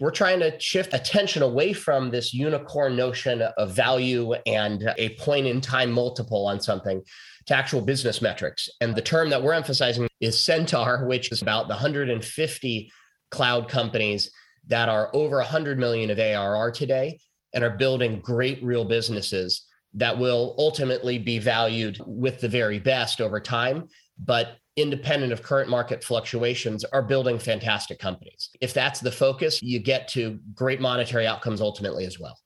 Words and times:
We're 0.00 0.10
trying 0.10 0.40
to 0.40 0.58
shift 0.58 0.92
attention 0.92 1.42
away 1.42 1.72
from 1.72 2.10
this 2.10 2.34
unicorn 2.34 2.96
notion 2.96 3.42
of 3.42 3.72
value 3.72 4.32
and 4.46 4.92
a 4.98 5.10
point 5.16 5.46
in 5.46 5.60
time 5.60 5.92
multiple 5.92 6.46
on 6.46 6.60
something 6.60 7.02
to 7.46 7.54
actual 7.54 7.80
business 7.80 8.20
metrics. 8.20 8.68
And 8.80 8.94
the 8.94 9.02
term 9.02 9.30
that 9.30 9.42
we're 9.42 9.52
emphasizing 9.52 10.08
is 10.20 10.38
Centaur, 10.38 11.06
which 11.06 11.30
is 11.30 11.42
about 11.42 11.68
the 11.68 11.74
150 11.74 12.92
cloud 13.30 13.68
companies 13.68 14.30
that 14.66 14.88
are 14.88 15.10
over 15.14 15.36
100 15.36 15.78
million 15.78 16.10
of 16.10 16.18
ARR 16.18 16.72
today 16.72 17.18
and 17.52 17.62
are 17.62 17.76
building 17.76 18.20
great 18.20 18.62
real 18.64 18.84
businesses 18.84 19.64
that 19.94 20.18
will 20.18 20.56
ultimately 20.58 21.18
be 21.18 21.38
valued 21.38 22.00
with 22.04 22.40
the 22.40 22.48
very 22.48 22.80
best 22.80 23.20
over 23.20 23.38
time. 23.38 23.88
But 24.18 24.56
independent 24.76 25.32
of 25.32 25.42
current 25.42 25.70
market 25.70 26.02
fluctuations, 26.02 26.84
are 26.84 27.02
building 27.02 27.38
fantastic 27.38 27.98
companies. 27.98 28.50
If 28.60 28.74
that's 28.74 29.00
the 29.00 29.12
focus, 29.12 29.62
you 29.62 29.78
get 29.78 30.08
to 30.08 30.38
great 30.54 30.80
monetary 30.80 31.26
outcomes 31.26 31.60
ultimately 31.60 32.04
as 32.06 32.18
well. 32.18 32.38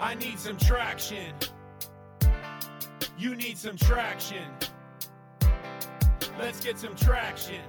I 0.00 0.14
need 0.16 0.38
some 0.38 0.56
traction. 0.56 1.32
You 3.16 3.36
need 3.36 3.56
some 3.56 3.76
traction. 3.76 4.44
Let's 6.38 6.62
get 6.62 6.78
some 6.78 6.96
traction. 6.96 7.60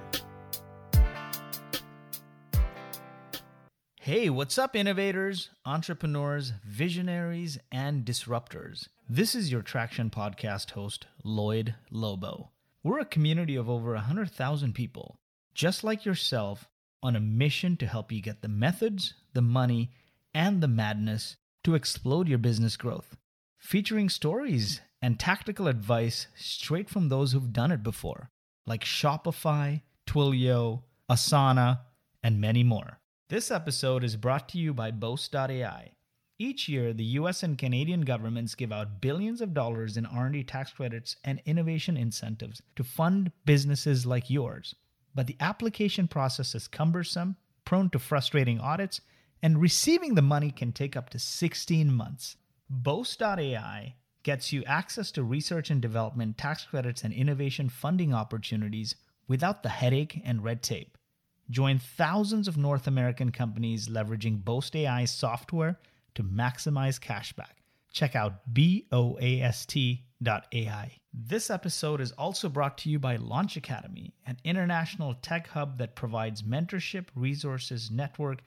Hey, 4.04 4.28
what's 4.28 4.58
up, 4.58 4.76
innovators, 4.76 5.48
entrepreneurs, 5.64 6.52
visionaries, 6.62 7.56
and 7.72 8.04
disruptors? 8.04 8.88
This 9.08 9.34
is 9.34 9.50
your 9.50 9.62
Traction 9.62 10.10
Podcast 10.10 10.72
host, 10.72 11.06
Lloyed 11.24 11.74
Lobo. 11.90 12.50
We're 12.82 12.98
a 12.98 13.06
community 13.06 13.56
of 13.56 13.70
over 13.70 13.94
100,000 13.94 14.74
people, 14.74 15.16
just 15.54 15.84
like 15.84 16.04
yourself, 16.04 16.68
on 17.02 17.16
a 17.16 17.20
mission 17.20 17.78
to 17.78 17.86
help 17.86 18.12
you 18.12 18.20
get 18.20 18.42
the 18.42 18.48
methods, 18.48 19.14
the 19.32 19.40
money, 19.40 19.90
and 20.34 20.60
the 20.60 20.68
madness 20.68 21.36
to 21.62 21.74
explode 21.74 22.28
your 22.28 22.36
business 22.36 22.76
growth. 22.76 23.16
Featuring 23.56 24.10
stories 24.10 24.82
and 25.00 25.18
tactical 25.18 25.66
advice 25.66 26.26
straight 26.36 26.90
from 26.90 27.08
those 27.08 27.32
who've 27.32 27.54
done 27.54 27.72
it 27.72 27.82
before, 27.82 28.28
like 28.66 28.84
Shopify, 28.84 29.80
Twilio, 30.06 30.82
Asana, 31.10 31.78
and 32.22 32.38
many 32.38 32.62
more. 32.62 33.00
This 33.30 33.50
episode 33.50 34.04
is 34.04 34.16
brought 34.16 34.50
to 34.50 34.58
you 34.58 34.74
by 34.74 34.90
Boast.ai. 34.90 35.92
Each 36.38 36.68
year, 36.68 36.92
the 36.92 37.04
US 37.04 37.42
and 37.42 37.56
Canadian 37.56 38.02
governments 38.02 38.54
give 38.54 38.70
out 38.70 39.00
billions 39.00 39.40
of 39.40 39.54
dollars 39.54 39.96
in 39.96 40.04
R&D 40.04 40.44
tax 40.44 40.72
credits 40.72 41.16
and 41.24 41.40
innovation 41.46 41.96
incentives 41.96 42.60
to 42.76 42.84
fund 42.84 43.32
businesses 43.46 44.04
like 44.04 44.28
yours. 44.28 44.74
But 45.14 45.26
the 45.26 45.38
application 45.40 46.06
process 46.06 46.54
is 46.54 46.68
cumbersome, 46.68 47.36
prone 47.64 47.88
to 47.90 47.98
frustrating 47.98 48.60
audits, 48.60 49.00
and 49.42 49.58
receiving 49.58 50.16
the 50.16 50.20
money 50.20 50.50
can 50.50 50.72
take 50.72 50.94
up 50.94 51.08
to 51.10 51.18
16 51.18 51.90
months. 51.90 52.36
Boast.ai 52.68 53.94
gets 54.22 54.52
you 54.52 54.62
access 54.64 55.10
to 55.12 55.22
research 55.22 55.70
and 55.70 55.80
development 55.80 56.36
tax 56.36 56.66
credits 56.66 57.02
and 57.02 57.14
innovation 57.14 57.70
funding 57.70 58.12
opportunities 58.12 58.96
without 59.26 59.62
the 59.62 59.70
headache 59.70 60.20
and 60.26 60.44
red 60.44 60.62
tape. 60.62 60.98
Join 61.50 61.78
thousands 61.78 62.48
of 62.48 62.56
North 62.56 62.86
American 62.86 63.30
companies 63.30 63.88
leveraging 63.88 64.44
Boast 64.44 64.74
AI 64.74 65.04
software 65.04 65.78
to 66.14 66.22
maximize 66.22 66.98
cashback. 66.98 67.60
Check 67.92 68.16
out 68.16 68.42
boast.ai. 68.52 69.80
This 71.12 71.50
episode 71.50 72.00
is 72.00 72.12
also 72.12 72.48
brought 72.48 72.78
to 72.78 72.88
you 72.88 72.98
by 72.98 73.16
Launch 73.16 73.56
Academy, 73.56 74.14
an 74.26 74.38
international 74.42 75.14
tech 75.14 75.48
hub 75.48 75.78
that 75.78 75.94
provides 75.94 76.42
mentorship, 76.42 77.06
resources, 77.14 77.90
network, 77.90 78.42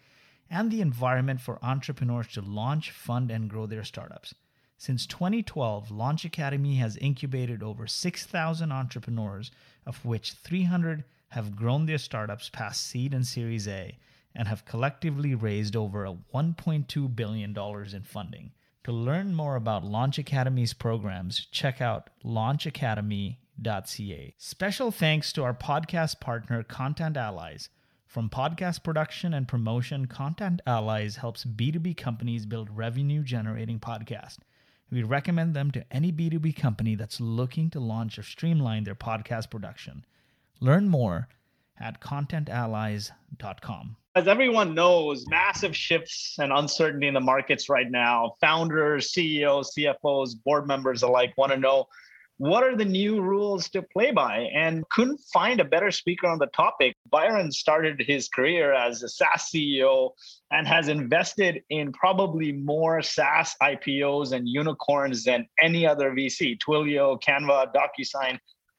and 0.50 0.72
the 0.72 0.82
environment 0.82 1.40
for 1.40 1.64
entrepreneurs 1.64 2.28
to 2.30 2.42
launch, 2.42 2.92
fund, 2.92 3.32
and 3.32 3.50
grow 3.50 3.68
their 3.68 3.84
startups. 3.84 4.34
Since 4.78 5.06
2012, 5.08 5.92
Launch 5.92 6.26
Academy 6.26 6.76
has 6.76 6.98
incubated 6.98 7.64
over 7.64 7.88
6,000 7.88 8.72
entrepreneurs, 8.72 9.52
of 9.86 10.04
which 10.04 10.34
300 10.34 11.04
have 11.30 11.56
grown 11.56 11.86
their 11.86 11.98
startups 11.98 12.50
past 12.50 12.86
seed 12.86 13.14
and 13.14 13.26
Series 13.26 13.66
A 13.68 13.98
and 14.34 14.48
have 14.48 14.66
collectively 14.66 15.36
raised 15.36 15.76
over 15.76 16.08
$1.2 16.34 17.16
billion 17.16 17.58
in 17.58 18.04
funding. 18.04 18.52
To 18.84 18.92
learn 18.92 19.36
more 19.36 19.56
about 19.56 19.84
Launch 19.84 20.20
Academy's 20.20 20.74
programs, 20.74 21.48
check 21.52 21.82
out 21.82 22.10
launchacademy.ca. 22.24 24.34
Special 24.38 24.92
thanks 24.92 25.34
to 25.34 25.44
our 25.44 25.54
podcast 25.54 26.22
partner, 26.22 26.64
Content 26.64 27.18
Allies. 27.18 27.70
From 28.06 28.30
podcast 28.30 28.84
production 28.84 29.34
and 29.34 29.48
promotion, 29.48 30.06
Content 30.06 30.62
Allies 30.66 31.18
helps 31.18 31.44
B2B 31.44 31.98
companies 31.98 32.46
build 32.46 32.70
revenue 32.70 33.24
generating 33.24 33.80
podcasts. 33.80 34.38
We 34.90 35.04
recommend 35.04 35.54
them 35.54 35.72
to 35.72 35.84
any 35.92 36.14
B2B 36.14 36.56
company 36.56 36.96
that's 36.96 37.20
looking 37.20 37.70
to 37.72 37.82
launch 37.82 38.18
or 38.18 38.24
streamline 38.24 38.86
their 38.86 38.96
podcast 38.96 39.50
production. 39.50 40.06
Learn 40.60 40.88
more 40.88 41.28
at 41.80 42.02
contentallies.com. 42.02 43.96
As 44.16 44.28
everyone 44.28 44.74
knows, 44.74 45.28
massive 45.28 45.76
shifts 45.76 46.38
and 46.40 46.52
uncertainty 46.52 47.08
in 47.08 47.14
the 47.14 47.20
markets 47.20 47.70
right 47.70 47.90
now. 47.90 48.34
Founders, 48.42 49.12
CEOs, 49.12 49.76
CFOs, 49.76 50.32
board 50.44 50.68
members 50.68 51.04
alike 51.04 51.34
want 51.38 51.52
to 51.52 51.58
know 51.60 51.88
what 52.38 52.64
are 52.64 52.76
the 52.76 52.86
new 52.86 53.20
rules 53.22 53.68
to 53.70 53.82
play 53.82 54.12
by 54.12 54.48
and 54.54 54.88
couldn't 54.90 55.20
find 55.34 55.60
a 55.60 55.66
better 55.66 55.90
speaker 55.90 56.28
on 56.28 56.38
the 56.38 56.46
topic 56.48 56.96
byron 57.10 57.52
started 57.52 58.00
his 58.06 58.30
career 58.30 58.74
as 58.74 59.02
a 59.02 59.10
saas 59.10 59.50
ceo 59.52 60.12
and 60.52 60.68
has 60.68 60.88
invested 60.88 61.64
in 61.72 61.92
probably 61.94 62.52
more 62.52 63.02
saas 63.02 63.56
ipos 63.64 64.34
and 64.34 64.48
unicorns 64.48 65.24
than 65.24 65.48
any 65.60 65.86
other 65.86 66.12
vc 66.12 66.60
twilio 66.60 67.20
canva 67.22 67.74
docusign 67.74 68.38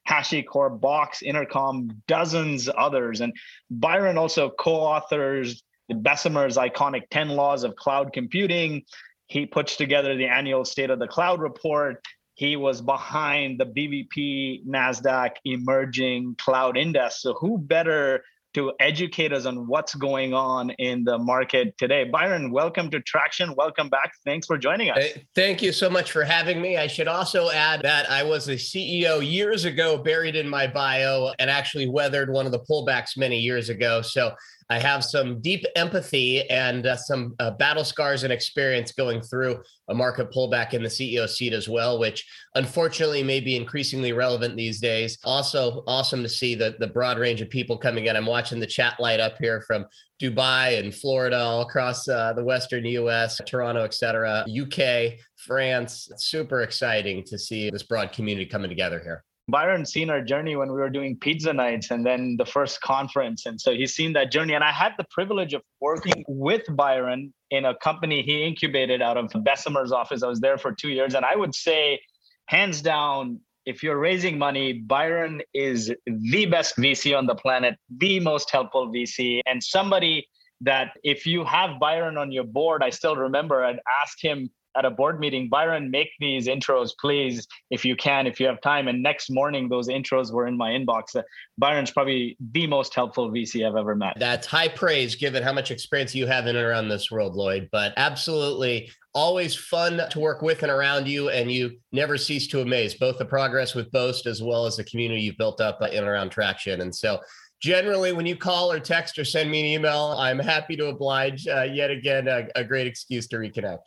HashiCorp, 0.08 0.80
Box, 0.80 1.22
Intercom, 1.22 2.02
dozens 2.06 2.68
others. 2.76 3.20
And 3.20 3.34
Byron 3.70 4.18
also 4.18 4.50
co-authors 4.50 5.62
Bessemer's 5.88 6.56
iconic 6.56 7.02
10 7.10 7.30
Laws 7.30 7.64
of 7.64 7.76
Cloud 7.76 8.12
Computing. 8.12 8.82
He 9.26 9.46
puts 9.46 9.76
together 9.76 10.16
the 10.16 10.26
annual 10.26 10.64
State 10.64 10.90
of 10.90 10.98
the 10.98 11.08
Cloud 11.08 11.40
report. 11.40 12.04
He 12.34 12.56
was 12.56 12.80
behind 12.80 13.58
the 13.58 13.66
BVP 13.66 14.66
NASDAQ 14.66 15.32
Emerging 15.44 16.36
Cloud 16.38 16.76
Index. 16.76 17.22
So 17.22 17.34
who 17.34 17.58
better 17.58 18.22
to 18.54 18.72
educate 18.80 19.32
us 19.32 19.46
on 19.46 19.66
what's 19.66 19.94
going 19.94 20.32
on 20.32 20.70
in 20.70 21.04
the 21.04 21.18
market 21.18 21.76
today. 21.78 22.04
Byron, 22.04 22.50
welcome 22.50 22.90
to 22.90 23.00
Traction. 23.00 23.54
Welcome 23.56 23.88
back. 23.88 24.12
Thanks 24.24 24.46
for 24.46 24.56
joining 24.56 24.90
us. 24.90 25.04
Thank 25.34 25.62
you 25.62 25.72
so 25.72 25.90
much 25.90 26.12
for 26.12 26.24
having 26.24 26.60
me. 26.60 26.76
I 26.76 26.86
should 26.86 27.08
also 27.08 27.50
add 27.50 27.82
that 27.82 28.10
I 28.10 28.22
was 28.22 28.48
a 28.48 28.54
CEO 28.54 29.20
years 29.24 29.64
ago, 29.64 29.98
buried 29.98 30.36
in 30.36 30.48
my 30.48 30.66
bio, 30.66 31.32
and 31.38 31.50
actually 31.50 31.88
weathered 31.88 32.32
one 32.32 32.46
of 32.46 32.52
the 32.52 32.60
pullbacks 32.60 33.16
many 33.16 33.38
years 33.38 33.68
ago. 33.68 34.00
So 34.02 34.32
I 34.70 34.78
have 34.78 35.02
some 35.02 35.40
deep 35.40 35.64
empathy 35.76 36.48
and 36.50 36.86
uh, 36.86 36.96
some 36.96 37.34
uh, 37.38 37.52
battle 37.52 37.84
scars 37.84 38.22
and 38.24 38.32
experience 38.32 38.92
going 38.92 39.22
through 39.22 39.62
a 39.88 39.94
market 39.94 40.30
pullback 40.30 40.74
in 40.74 40.82
the 40.82 40.88
CEO 40.88 41.26
seat 41.26 41.54
as 41.54 41.68
well, 41.68 41.98
which 41.98 42.26
unfortunately 42.54 43.22
may 43.22 43.40
be 43.40 43.56
increasingly 43.56 44.12
relevant 44.12 44.56
these 44.56 44.78
days. 44.78 45.18
Also, 45.24 45.82
awesome 45.86 46.22
to 46.22 46.28
see 46.28 46.54
the, 46.54 46.76
the 46.80 46.86
broad 46.86 47.18
range 47.18 47.40
of 47.40 47.48
people 47.48 47.78
coming 47.78 48.06
in. 48.06 48.16
I'm 48.16 48.26
watching 48.26 48.60
the 48.60 48.66
chat 48.66 49.00
light 49.00 49.20
up 49.20 49.36
here 49.38 49.62
from 49.66 49.86
Dubai 50.20 50.78
and 50.78 50.94
Florida, 50.94 51.38
all 51.38 51.62
across 51.62 52.06
uh, 52.06 52.34
the 52.34 52.44
Western 52.44 52.84
US, 52.84 53.40
Toronto, 53.46 53.84
et 53.84 53.94
cetera, 53.94 54.44
UK, 54.48 55.18
France. 55.36 56.08
It's 56.10 56.26
super 56.26 56.60
exciting 56.60 57.24
to 57.24 57.38
see 57.38 57.70
this 57.70 57.84
broad 57.84 58.12
community 58.12 58.46
coming 58.46 58.68
together 58.68 59.00
here. 59.00 59.24
Byron 59.48 59.86
seen 59.86 60.10
our 60.10 60.20
journey 60.20 60.56
when 60.56 60.68
we 60.72 60.78
were 60.78 60.90
doing 60.90 61.16
pizza 61.16 61.52
nights 61.52 61.90
and 61.90 62.04
then 62.04 62.36
the 62.36 62.44
first 62.44 62.82
conference. 62.82 63.46
And 63.46 63.58
so 63.58 63.72
he's 63.72 63.94
seen 63.94 64.12
that 64.12 64.30
journey. 64.30 64.52
And 64.52 64.62
I 64.62 64.72
had 64.72 64.92
the 64.98 65.06
privilege 65.10 65.54
of 65.54 65.62
working 65.80 66.24
with 66.28 66.62
Byron 66.68 67.32
in 67.50 67.64
a 67.64 67.74
company 67.74 68.22
he 68.22 68.44
incubated 68.44 69.00
out 69.00 69.16
of 69.16 69.32
Bessemer's 69.42 69.90
office. 69.90 70.22
I 70.22 70.28
was 70.28 70.40
there 70.40 70.58
for 70.58 70.72
two 70.72 70.90
years. 70.90 71.14
And 71.14 71.24
I 71.24 71.34
would 71.34 71.54
say, 71.54 71.98
hands 72.46 72.82
down, 72.82 73.40
if 73.64 73.82
you're 73.82 73.98
raising 73.98 74.38
money, 74.38 74.72
Byron 74.72 75.40
is 75.54 75.92
the 76.06 76.46
best 76.46 76.76
VC 76.76 77.16
on 77.16 77.26
the 77.26 77.34
planet, 77.34 77.76
the 77.98 78.20
most 78.20 78.50
helpful 78.50 78.88
VC, 78.88 79.40
and 79.46 79.62
somebody 79.62 80.26
that 80.60 80.92
if 81.04 81.26
you 81.26 81.44
have 81.44 81.78
Byron 81.78 82.16
on 82.16 82.32
your 82.32 82.44
board, 82.44 82.82
I 82.82 82.90
still 82.90 83.16
remember 83.16 83.64
I'd 83.64 83.80
asked 84.02 84.22
him 84.22 84.50
at 84.76 84.84
a 84.84 84.90
board 84.90 85.20
meeting, 85.20 85.48
Byron, 85.48 85.90
make 85.90 86.10
these 86.20 86.46
intros, 86.46 86.90
please, 87.00 87.46
if 87.70 87.84
you 87.84 87.96
can, 87.96 88.26
if 88.26 88.38
you 88.38 88.46
have 88.46 88.60
time. 88.60 88.88
And 88.88 89.02
next 89.02 89.30
morning, 89.30 89.68
those 89.68 89.88
intros 89.88 90.32
were 90.32 90.46
in 90.46 90.56
my 90.56 90.70
inbox. 90.70 91.16
Uh, 91.16 91.22
Byron's 91.56 91.90
probably 91.90 92.36
the 92.52 92.66
most 92.66 92.94
helpful 92.94 93.30
VC 93.30 93.66
I've 93.66 93.76
ever 93.76 93.94
met. 93.94 94.16
That's 94.18 94.46
high 94.46 94.68
praise 94.68 95.14
given 95.14 95.42
how 95.42 95.52
much 95.52 95.70
experience 95.70 96.14
you 96.14 96.26
have 96.26 96.46
in 96.46 96.56
and 96.56 96.64
around 96.64 96.88
this 96.88 97.10
world, 97.10 97.34
Lloyed. 97.34 97.68
But 97.72 97.92
absolutely 97.96 98.90
always 99.14 99.54
fun 99.54 100.00
to 100.10 100.20
work 100.20 100.42
with 100.42 100.62
and 100.62 100.70
around 100.70 101.08
you. 101.08 101.30
And 101.30 101.50
you 101.50 101.78
never 101.92 102.16
cease 102.16 102.46
to 102.48 102.60
amaze 102.60 102.94
both 102.94 103.18
the 103.18 103.24
progress 103.24 103.74
with 103.74 103.90
Boast 103.90 104.26
as 104.26 104.42
well 104.42 104.66
as 104.66 104.76
the 104.76 104.84
community 104.84 105.22
you've 105.22 105.38
built 105.38 105.60
up 105.60 105.80
in 105.82 105.98
and 105.98 106.06
around 106.06 106.30
Traction. 106.30 106.82
And 106.82 106.94
so, 106.94 107.20
generally 107.60 108.12
when 108.12 108.26
you 108.26 108.36
call 108.36 108.70
or 108.70 108.78
text 108.78 109.18
or 109.18 109.24
send 109.24 109.50
me 109.50 109.60
an 109.60 109.66
email 109.66 110.14
i'm 110.16 110.38
happy 110.38 110.76
to 110.76 110.86
oblige 110.86 111.46
uh, 111.48 111.62
yet 111.62 111.90
again 111.90 112.28
a, 112.28 112.46
a, 112.54 112.62
great 112.62 112.86
excuse 112.86 113.26
to 113.26 113.36
reconnect 113.36 113.78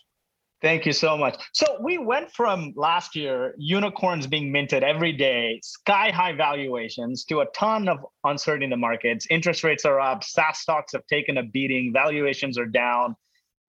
Thank 0.62 0.86
you 0.86 0.94
so 0.94 1.18
much. 1.18 1.42
So 1.54 1.78
we 1.82 1.98
went 1.98 2.32
from 2.32 2.74
last 2.76 3.16
year, 3.16 3.56
unicorns 3.58 4.28
being 4.28 4.52
minted 4.52 4.84
every 4.84 5.12
day, 5.12 5.60
sky 5.64 6.12
high 6.12 6.34
valuations, 6.34 7.26
to 7.26 7.40
a 7.42 7.48
ton 7.48 7.90
of 7.90 8.06
uncertainty 8.24 8.66
in 8.66 8.70
the 8.70 8.78
markets. 8.78 9.26
Interest 9.32 9.64
rates 9.64 9.86
are 9.86 10.00
up, 10.00 10.24
SaaS 10.24 10.60
stocks 10.60 10.94
have 10.94 11.06
taken 11.08 11.40
a 11.40 11.44
beating, 11.44 11.92
valuations 11.92 12.60
are 12.60 12.68
down, 12.68 13.16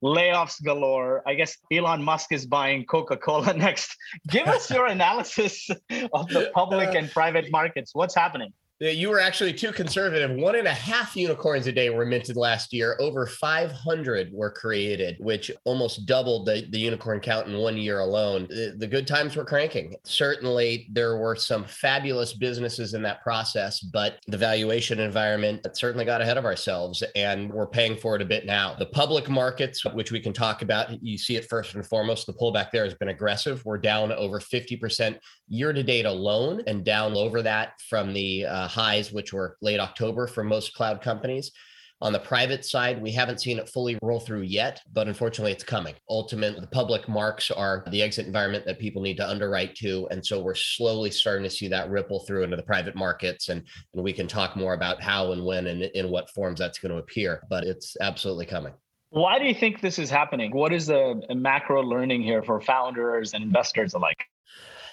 layoffs 0.03 0.63
galore. 0.63 1.23
I 1.25 1.33
guess 1.33 1.57
Elon 1.71 2.03
Musk 2.03 2.31
is 2.31 2.45
buying 2.45 2.85
Coca 2.85 3.17
Cola 3.17 3.53
next. 3.55 3.97
Give 4.29 4.47
us 4.47 4.69
your 4.69 4.85
analysis 4.85 5.69
of 6.13 6.27
the 6.29 6.51
public 6.53 6.89
uh, 6.89 6.99
and 6.99 7.09
private 7.09 7.49
markets. 7.49 7.95
What's 7.95 8.13
happening? 8.13 8.53
You 8.91 9.09
were 9.09 9.19
actually 9.19 9.53
too 9.53 9.71
conservative. 9.71 10.31
One 10.31 10.55
and 10.55 10.67
a 10.67 10.73
half 10.73 11.15
unicorns 11.15 11.67
a 11.67 11.71
day 11.71 11.89
were 11.89 12.05
minted 12.05 12.35
last 12.35 12.73
year. 12.73 12.97
Over 12.99 13.25
500 13.25 14.31
were 14.33 14.51
created, 14.51 15.15
which 15.19 15.51
almost 15.63 16.05
doubled 16.05 16.45
the, 16.45 16.67
the 16.69 16.79
unicorn 16.79 17.19
count 17.21 17.47
in 17.47 17.57
one 17.57 17.77
year 17.77 17.99
alone. 17.99 18.47
The, 18.49 18.75
the 18.77 18.87
good 18.87 19.07
times 19.07 19.35
were 19.35 19.45
cranking. 19.45 19.95
Certainly, 20.03 20.89
there 20.91 21.17
were 21.17 21.35
some 21.35 21.63
fabulous 21.63 22.33
businesses 22.33 22.93
in 22.93 23.01
that 23.03 23.21
process, 23.21 23.79
but 23.79 24.19
the 24.27 24.37
valuation 24.37 24.99
environment 24.99 25.65
certainly 25.73 26.05
got 26.05 26.21
ahead 26.21 26.37
of 26.37 26.45
ourselves, 26.45 27.03
and 27.15 27.51
we're 27.51 27.67
paying 27.67 27.95
for 27.95 28.15
it 28.15 28.21
a 28.21 28.25
bit 28.25 28.45
now. 28.45 28.75
The 28.77 28.87
public 28.87 29.29
markets, 29.29 29.85
which 29.85 30.11
we 30.11 30.19
can 30.19 30.33
talk 30.33 30.61
about, 30.61 31.01
you 31.01 31.17
see 31.17 31.35
it 31.35 31.47
first 31.49 31.75
and 31.75 31.85
foremost. 31.85 32.27
The 32.27 32.33
pullback 32.33 32.71
there 32.71 32.83
has 32.83 32.95
been 32.95 33.09
aggressive. 33.09 33.63
We're 33.65 33.77
down 33.77 34.11
over 34.11 34.39
50% 34.39 35.17
year 35.47 35.71
to 35.71 35.83
date 35.83 36.05
alone, 36.05 36.63
and 36.67 36.83
down 36.83 37.13
over 37.13 37.41
that 37.43 37.79
from 37.87 38.13
the 38.13 38.45
uh, 38.45 38.67
highs, 38.73 39.13
which 39.13 39.31
were 39.31 39.57
late 39.61 39.79
October 39.79 40.27
for 40.27 40.43
most 40.43 40.73
cloud 40.73 41.01
companies. 41.01 41.51
On 42.01 42.11
the 42.11 42.19
private 42.19 42.65
side, 42.65 43.01
we 43.01 43.11
haven't 43.11 43.39
seen 43.39 43.59
it 43.59 43.69
fully 43.69 43.97
roll 44.01 44.19
through 44.19 44.41
yet, 44.41 44.81
but 44.91 45.07
unfortunately, 45.07 45.53
it's 45.53 45.63
coming. 45.63 45.95
Ultimately, 46.09 46.59
the 46.59 46.67
public 46.67 47.07
marks 47.07 47.49
are 47.49 47.85
the 47.91 48.01
exit 48.01 48.25
environment 48.25 48.65
that 48.65 48.77
people 48.77 49.01
need 49.01 49.15
to 49.15 49.29
underwrite 49.29 49.73
to. 49.75 50.05
And 50.11 50.25
so 50.25 50.41
we're 50.41 50.53
slowly 50.53 51.11
starting 51.11 51.45
to 51.45 51.49
see 51.49 51.69
that 51.69 51.89
ripple 51.89 52.19
through 52.25 52.43
into 52.43 52.57
the 52.57 52.63
private 52.63 52.95
markets. 52.95 53.47
And, 53.47 53.63
and 53.93 54.03
we 54.03 54.11
can 54.11 54.27
talk 54.27 54.57
more 54.57 54.73
about 54.73 55.01
how 55.01 55.31
and 55.31 55.45
when 55.45 55.67
and 55.67 55.83
in 55.83 56.09
what 56.09 56.29
forms 56.31 56.59
that's 56.59 56.77
going 56.77 56.91
to 56.91 56.97
appear, 56.97 57.43
but 57.49 57.63
it's 57.63 57.95
absolutely 58.01 58.47
coming. 58.47 58.73
Why 59.11 59.39
do 59.39 59.45
you 59.45 59.53
think 59.53 59.79
this 59.79 59.97
is 59.97 60.09
happening? 60.09 60.51
What 60.51 60.73
is 60.73 60.87
the 60.87 61.21
macro 61.33 61.83
learning 61.83 62.23
here 62.23 62.43
for 62.43 62.59
founders 62.59 63.33
and 63.33 63.43
investors 63.43 63.93
alike? 63.93 64.25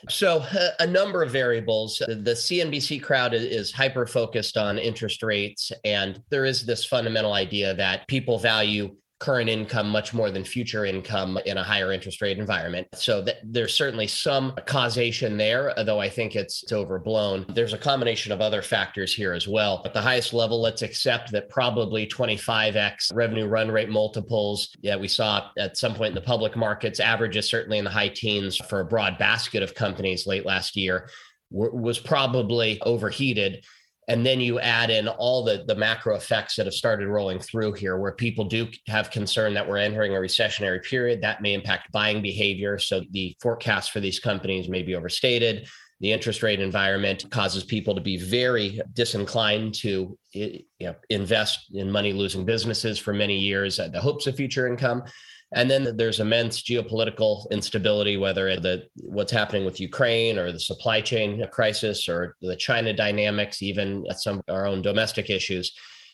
So, 0.08 0.38
uh, 0.38 0.70
a 0.80 0.86
number 0.86 1.22
of 1.22 1.30
variables. 1.30 1.98
The 1.98 2.32
CNBC 2.34 3.02
crowd 3.02 3.34
is 3.34 3.72
hyper 3.72 4.06
focused 4.06 4.56
on 4.56 4.78
interest 4.78 5.22
rates, 5.22 5.72
and 5.84 6.22
there 6.30 6.44
is 6.44 6.64
this 6.64 6.84
fundamental 6.84 7.34
idea 7.34 7.74
that 7.74 8.08
people 8.08 8.38
value 8.38 8.96
current 9.20 9.50
income 9.50 9.88
much 9.88 10.14
more 10.14 10.30
than 10.30 10.42
future 10.42 10.86
income 10.86 11.38
in 11.44 11.58
a 11.58 11.62
higher 11.62 11.92
interest 11.92 12.22
rate 12.22 12.38
environment. 12.38 12.88
So 12.94 13.20
that 13.22 13.36
there's 13.44 13.74
certainly 13.74 14.06
some 14.06 14.54
causation 14.66 15.36
there, 15.36 15.74
though 15.84 16.00
I 16.00 16.08
think 16.08 16.34
it's, 16.34 16.62
it's 16.62 16.72
overblown. 16.72 17.44
There's 17.54 17.74
a 17.74 17.78
combination 17.78 18.32
of 18.32 18.40
other 18.40 18.62
factors 18.62 19.14
here 19.14 19.34
as 19.34 19.46
well. 19.46 19.82
At 19.84 19.92
the 19.92 20.00
highest 20.00 20.32
level, 20.32 20.60
let's 20.60 20.82
accept 20.82 21.30
that 21.32 21.50
probably 21.50 22.06
25x 22.06 23.14
revenue 23.14 23.46
run 23.46 23.70
rate 23.70 23.90
multiples. 23.90 24.74
Yeah, 24.80 24.96
we 24.96 25.08
saw 25.08 25.50
at 25.58 25.76
some 25.76 25.94
point 25.94 26.08
in 26.08 26.14
the 26.14 26.22
public 26.22 26.56
markets, 26.56 26.98
averages 26.98 27.48
certainly 27.48 27.78
in 27.78 27.84
the 27.84 27.90
high 27.90 28.08
teens 28.08 28.56
for 28.56 28.80
a 28.80 28.84
broad 28.86 29.18
basket 29.18 29.62
of 29.62 29.74
companies 29.74 30.26
late 30.26 30.46
last 30.46 30.76
year 30.76 31.08
was 31.52 31.98
probably 31.98 32.80
overheated 32.82 33.64
and 34.10 34.26
then 34.26 34.40
you 34.40 34.58
add 34.58 34.90
in 34.90 35.06
all 35.06 35.44
the 35.44 35.62
the 35.68 35.74
macro 35.74 36.16
effects 36.16 36.56
that 36.56 36.66
have 36.66 36.74
started 36.74 37.06
rolling 37.06 37.38
through 37.38 37.72
here 37.74 37.96
where 37.96 38.10
people 38.10 38.44
do 38.44 38.66
have 38.88 39.08
concern 39.12 39.54
that 39.54 39.66
we're 39.66 39.76
entering 39.76 40.16
a 40.16 40.18
recessionary 40.18 40.82
period 40.82 41.22
that 41.22 41.40
may 41.40 41.54
impact 41.54 41.92
buying 41.92 42.20
behavior. 42.20 42.76
So 42.76 43.02
the 43.12 43.36
forecast 43.40 43.92
for 43.92 44.00
these 44.00 44.18
companies 44.18 44.68
may 44.68 44.82
be 44.82 44.96
overstated. 44.96 45.68
The 46.00 46.10
interest 46.10 46.42
rate 46.42 46.60
environment 46.60 47.24
causes 47.30 47.62
people 47.62 47.94
to 47.94 48.00
be 48.00 48.16
very 48.16 48.80
disinclined 48.94 49.74
to 49.74 50.18
eh, 50.34 50.58
you 50.80 50.86
know, 50.88 50.96
invest 51.08 51.66
in 51.72 51.88
money 51.88 52.12
losing 52.12 52.44
businesses 52.44 52.98
for 52.98 53.12
many 53.12 53.38
years 53.38 53.78
at 53.78 53.92
the 53.92 54.00
hopes 54.00 54.26
of 54.26 54.34
future 54.34 54.66
income 54.66 55.04
and 55.52 55.70
then 55.70 55.96
there's 55.96 56.20
immense 56.20 56.62
geopolitical 56.62 57.50
instability, 57.50 58.16
whether 58.16 58.58
the 58.60 58.84
what's 59.02 59.32
happening 59.32 59.64
with 59.64 59.80
Ukraine 59.80 60.38
or 60.38 60.52
the 60.52 60.60
supply 60.60 61.00
chain 61.00 61.44
crisis 61.50 62.08
or 62.08 62.36
the 62.40 62.56
China 62.56 62.92
dynamics, 62.92 63.62
even 63.62 64.04
at 64.08 64.20
some 64.20 64.42
our 64.48 64.66
own 64.66 64.80
domestic 64.82 65.28
issues. 65.28 65.72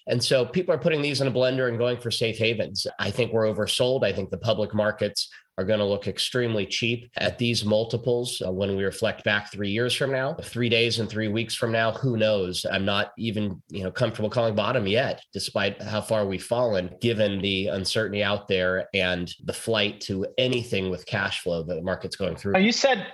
And 0.08 0.22
so 0.22 0.46
people 0.46 0.72
are 0.74 0.78
putting 0.78 1.02
these 1.02 1.20
in 1.20 1.26
a 1.26 1.32
blender 1.32 1.68
and 1.68 1.78
going 1.78 1.98
for 1.98 2.10
safe 2.10 2.38
havens. 2.38 2.86
I 2.98 3.10
think 3.10 3.32
we're 3.32 3.52
oversold. 3.52 4.04
I 4.04 4.12
think 4.12 4.30
the 4.30 4.38
public 4.38 4.72
markets 4.72 5.28
are 5.58 5.64
going 5.64 5.78
to 5.78 5.84
look 5.84 6.06
extremely 6.06 6.66
cheap 6.66 7.10
at 7.16 7.38
these 7.38 7.64
multiples 7.64 8.42
uh, 8.44 8.52
when 8.52 8.76
we 8.76 8.84
reflect 8.84 9.24
back 9.24 9.50
three 9.50 9.70
years 9.70 9.94
from 9.94 10.12
now, 10.12 10.34
three 10.42 10.68
days 10.68 10.98
and 10.98 11.08
three 11.08 11.28
weeks 11.28 11.54
from 11.54 11.72
now. 11.72 11.92
Who 11.92 12.16
knows? 12.16 12.66
I'm 12.70 12.84
not 12.84 13.12
even 13.18 13.62
you 13.68 13.82
know 13.82 13.90
comfortable 13.90 14.30
calling 14.30 14.54
bottom 14.54 14.86
yet, 14.86 15.22
despite 15.32 15.80
how 15.82 16.00
far 16.00 16.26
we've 16.26 16.44
fallen, 16.44 16.94
given 17.00 17.40
the 17.40 17.68
uncertainty 17.68 18.22
out 18.22 18.48
there 18.48 18.88
and 18.94 19.32
the 19.44 19.52
flight 19.52 20.00
to 20.02 20.26
anything 20.38 20.90
with 20.90 21.06
cash 21.06 21.40
flow 21.40 21.62
that 21.62 21.74
the 21.74 21.82
market's 21.82 22.16
going 22.16 22.36
through. 22.36 22.58
You 22.58 22.72
said 22.72 23.06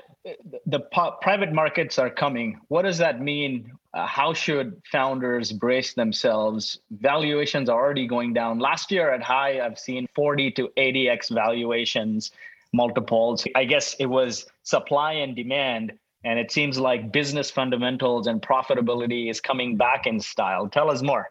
the 0.67 0.81
private 1.23 1.53
markets 1.53 1.99
are 1.99 2.11
coming. 2.11 2.61
What 2.69 2.83
does 2.83 2.99
that 2.99 3.21
mean? 3.21 3.73
Uh, 3.95 4.07
how 4.07 4.33
should 4.33 4.81
founders 4.91 5.53
brace 5.53 5.93
themselves? 5.93 6.81
Valuations 6.91 7.69
are 7.69 7.79
already 7.79 8.07
going 8.07 8.33
down. 8.33 8.59
Last 8.59 8.91
year 8.91 9.13
at 9.13 9.23
high, 9.23 9.61
I've 9.61 9.79
seen 9.79 10.09
40 10.15 10.51
to 10.53 10.69
80x 10.79 11.31
valuations 11.31 12.31
multiples. 12.73 13.47
I 13.55 13.65
guess 13.65 13.95
it 13.99 14.07
was 14.07 14.47
supply 14.63 15.13
and 15.13 15.37
demand. 15.37 15.93
And 16.25 16.39
it 16.39 16.51
seems 16.51 16.79
like 16.79 17.13
business 17.13 17.51
fundamentals 17.51 18.29
and 18.29 18.41
profitability 18.41 19.29
is 19.29 19.41
coming 19.41 19.77
back 19.77 20.07
in 20.07 20.21
style. 20.21 20.69
Tell 20.69 20.91
us 20.91 21.03
more. 21.03 21.29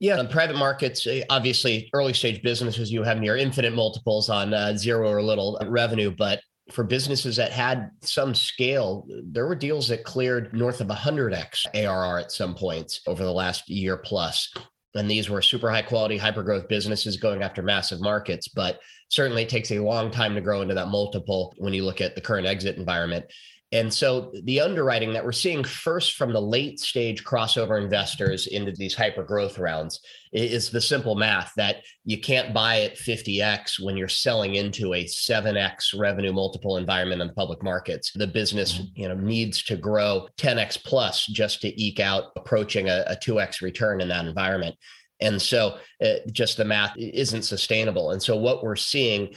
Yeah, 0.00 0.18
in 0.18 0.26
private 0.28 0.56
markets, 0.56 1.06
eh, 1.06 1.22
obviously, 1.30 1.88
early 1.94 2.14
stage 2.14 2.42
businesses, 2.42 2.90
you 2.90 3.02
have 3.04 3.20
near 3.20 3.36
infinite 3.36 3.74
multiples 3.74 4.28
on 4.28 4.52
uh, 4.52 4.76
zero 4.76 5.08
or 5.08 5.22
little 5.22 5.58
revenue. 5.66 6.10
But 6.10 6.40
for 6.70 6.84
businesses 6.84 7.36
that 7.36 7.52
had 7.52 7.90
some 8.00 8.34
scale, 8.34 9.06
there 9.24 9.46
were 9.46 9.54
deals 9.54 9.88
that 9.88 10.04
cleared 10.04 10.54
north 10.54 10.80
of 10.80 10.88
100x 10.88 11.66
ARR 11.74 12.20
at 12.20 12.32
some 12.32 12.54
points 12.54 13.00
over 13.06 13.22
the 13.22 13.32
last 13.32 13.68
year 13.68 13.96
plus. 13.98 14.52
And 14.94 15.10
these 15.10 15.28
were 15.28 15.42
super 15.42 15.70
high 15.70 15.82
quality, 15.82 16.16
hyper 16.16 16.42
growth 16.42 16.68
businesses 16.68 17.16
going 17.16 17.42
after 17.42 17.62
massive 17.62 18.00
markets. 18.00 18.48
But 18.48 18.80
certainly 19.08 19.42
it 19.42 19.48
takes 19.48 19.72
a 19.72 19.80
long 19.80 20.10
time 20.10 20.34
to 20.34 20.40
grow 20.40 20.62
into 20.62 20.74
that 20.74 20.88
multiple 20.88 21.52
when 21.58 21.74
you 21.74 21.84
look 21.84 22.00
at 22.00 22.14
the 22.14 22.20
current 22.20 22.46
exit 22.46 22.76
environment. 22.76 23.26
And 23.72 23.92
so 23.92 24.32
the 24.44 24.60
underwriting 24.60 25.12
that 25.14 25.24
we're 25.24 25.32
seeing 25.32 25.64
first 25.64 26.14
from 26.14 26.32
the 26.32 26.40
late 26.40 26.78
stage 26.78 27.24
crossover 27.24 27.82
investors 27.82 28.46
into 28.46 28.70
these 28.70 28.94
hyper 28.94 29.24
growth 29.24 29.58
rounds 29.58 30.00
is 30.32 30.70
the 30.70 30.80
simple 30.80 31.16
math 31.16 31.52
that 31.56 31.82
you 32.04 32.20
can't 32.20 32.54
buy 32.54 32.82
at 32.82 32.96
50x 32.96 33.84
when 33.84 33.96
you're 33.96 34.06
selling 34.06 34.54
into 34.54 34.94
a 34.94 35.04
7x 35.04 35.98
revenue 35.98 36.32
multiple 36.32 36.76
environment 36.76 37.20
in 37.20 37.26
the 37.26 37.34
public 37.34 37.64
markets. 37.64 38.12
The 38.14 38.28
business, 38.28 38.74
mm-hmm. 38.74 39.00
you 39.00 39.08
know, 39.08 39.14
needs 39.16 39.64
to 39.64 39.76
grow 39.76 40.28
10x 40.38 40.84
plus 40.84 41.26
just 41.26 41.60
to 41.62 41.82
eke 41.82 42.00
out 42.00 42.30
approaching 42.36 42.88
a, 42.88 43.04
a 43.08 43.16
2x 43.16 43.60
return 43.60 44.00
in 44.00 44.08
that 44.08 44.26
environment. 44.26 44.76
And 45.20 45.40
so 45.40 45.78
uh, 46.04 46.14
just 46.30 46.56
the 46.56 46.64
math 46.64 46.94
isn't 46.96 47.42
sustainable. 47.42 48.10
And 48.12 48.22
so 48.22 48.36
what 48.36 48.62
we're 48.62 48.76
seeing 48.76 49.34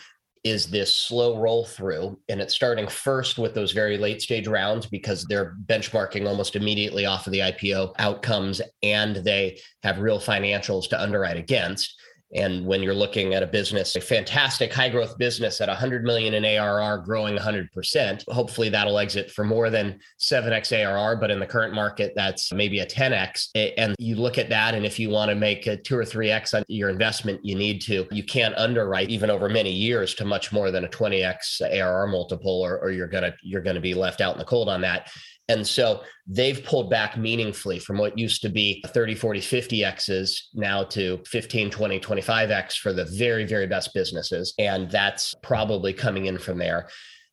is 0.49 0.67
this 0.67 0.93
slow 0.93 1.39
roll 1.39 1.65
through 1.65 2.17
and 2.29 2.39
it's 2.41 2.53
starting 2.53 2.87
first 2.87 3.37
with 3.37 3.53
those 3.53 3.71
very 3.71 3.97
late 3.97 4.21
stage 4.21 4.47
rounds 4.47 4.85
because 4.85 5.25
they're 5.25 5.55
benchmarking 5.65 6.27
almost 6.27 6.55
immediately 6.55 7.05
off 7.05 7.27
of 7.27 7.33
the 7.33 7.39
IPO 7.39 7.93
outcomes 7.99 8.61
and 8.83 9.17
they 9.17 9.59
have 9.83 9.99
real 9.99 10.19
financials 10.19 10.87
to 10.89 11.01
underwrite 11.01 11.37
against 11.37 11.99
And 12.33 12.65
when 12.65 12.83
you're 12.83 12.93
looking 12.93 13.33
at 13.33 13.43
a 13.43 13.47
business, 13.47 13.95
a 13.95 14.01
fantastic 14.01 14.73
high 14.73 14.89
growth 14.89 15.17
business 15.17 15.61
at 15.61 15.69
100 15.69 16.03
million 16.03 16.33
in 16.33 16.43
ARR 16.43 16.99
growing 16.99 17.37
100%, 17.37 18.23
hopefully 18.29 18.67
that'll 18.67 18.99
exit 18.99 19.31
for 19.31 19.45
more 19.45 19.69
than 19.69 19.99
7x 20.19 20.77
ARR. 20.77 21.15
But 21.15 21.31
in 21.31 21.39
the 21.39 21.45
current 21.45 21.73
market, 21.73 22.11
that's 22.15 22.51
maybe 22.51 22.79
a 22.79 22.85
10x. 22.85 23.49
And 23.77 23.95
you 23.97 24.15
look 24.15 24.37
at 24.37 24.49
that, 24.49 24.75
and 24.75 24.85
if 24.85 24.99
you 24.99 25.09
want 25.09 25.29
to 25.29 25.35
make 25.35 25.67
a 25.67 25.77
two 25.77 25.97
or 25.97 26.03
3x 26.03 26.53
on 26.53 26.65
your 26.67 26.89
investment, 26.89 27.39
you 27.43 27.55
need 27.55 27.81
to. 27.83 28.05
You 28.11 28.23
can't 28.23 28.55
underwrite 28.57 29.09
even 29.09 29.29
over 29.29 29.47
many 29.47 29.71
years 29.71 30.13
to 30.15 30.25
much 30.25 30.51
more 30.51 30.69
than 30.69 30.83
a 30.83 30.89
20x 30.89 31.61
ARR 31.61 32.07
multiple, 32.07 32.61
or, 32.61 32.77
or 32.79 32.91
you're 32.91 33.07
gonna 33.07 33.33
you're 33.41 33.61
gonna 33.61 33.79
be 33.79 33.93
left 33.93 34.19
out 34.19 34.33
in 34.33 34.39
the 34.39 34.45
cold 34.45 34.67
on 34.67 34.81
that. 34.81 35.09
And 35.49 35.65
so 35.65 36.01
they've 36.25 36.63
pulled 36.63 36.89
back 36.89 37.17
meaningfully 37.17 37.79
from 37.79 37.97
what 37.97 38.17
used 38.17 38.41
to 38.41 38.49
be 38.49 38.83
30, 38.87 39.15
40, 39.15 39.39
50 39.39 39.83
X's 39.83 40.49
now 40.53 40.83
to 40.83 41.21
15, 41.25 41.69
20, 41.69 41.99
25X 41.99 42.77
for 42.77 42.91
the 42.91 43.05
very, 43.05 43.45
very 43.45 43.67
best 43.67 43.93
businesses. 43.93 44.53
And 44.59 44.91
that's 44.91 45.33
probably 45.41 45.93
coming 45.93 46.25
in 46.25 46.37
from 46.37 46.57
there. 46.57 46.89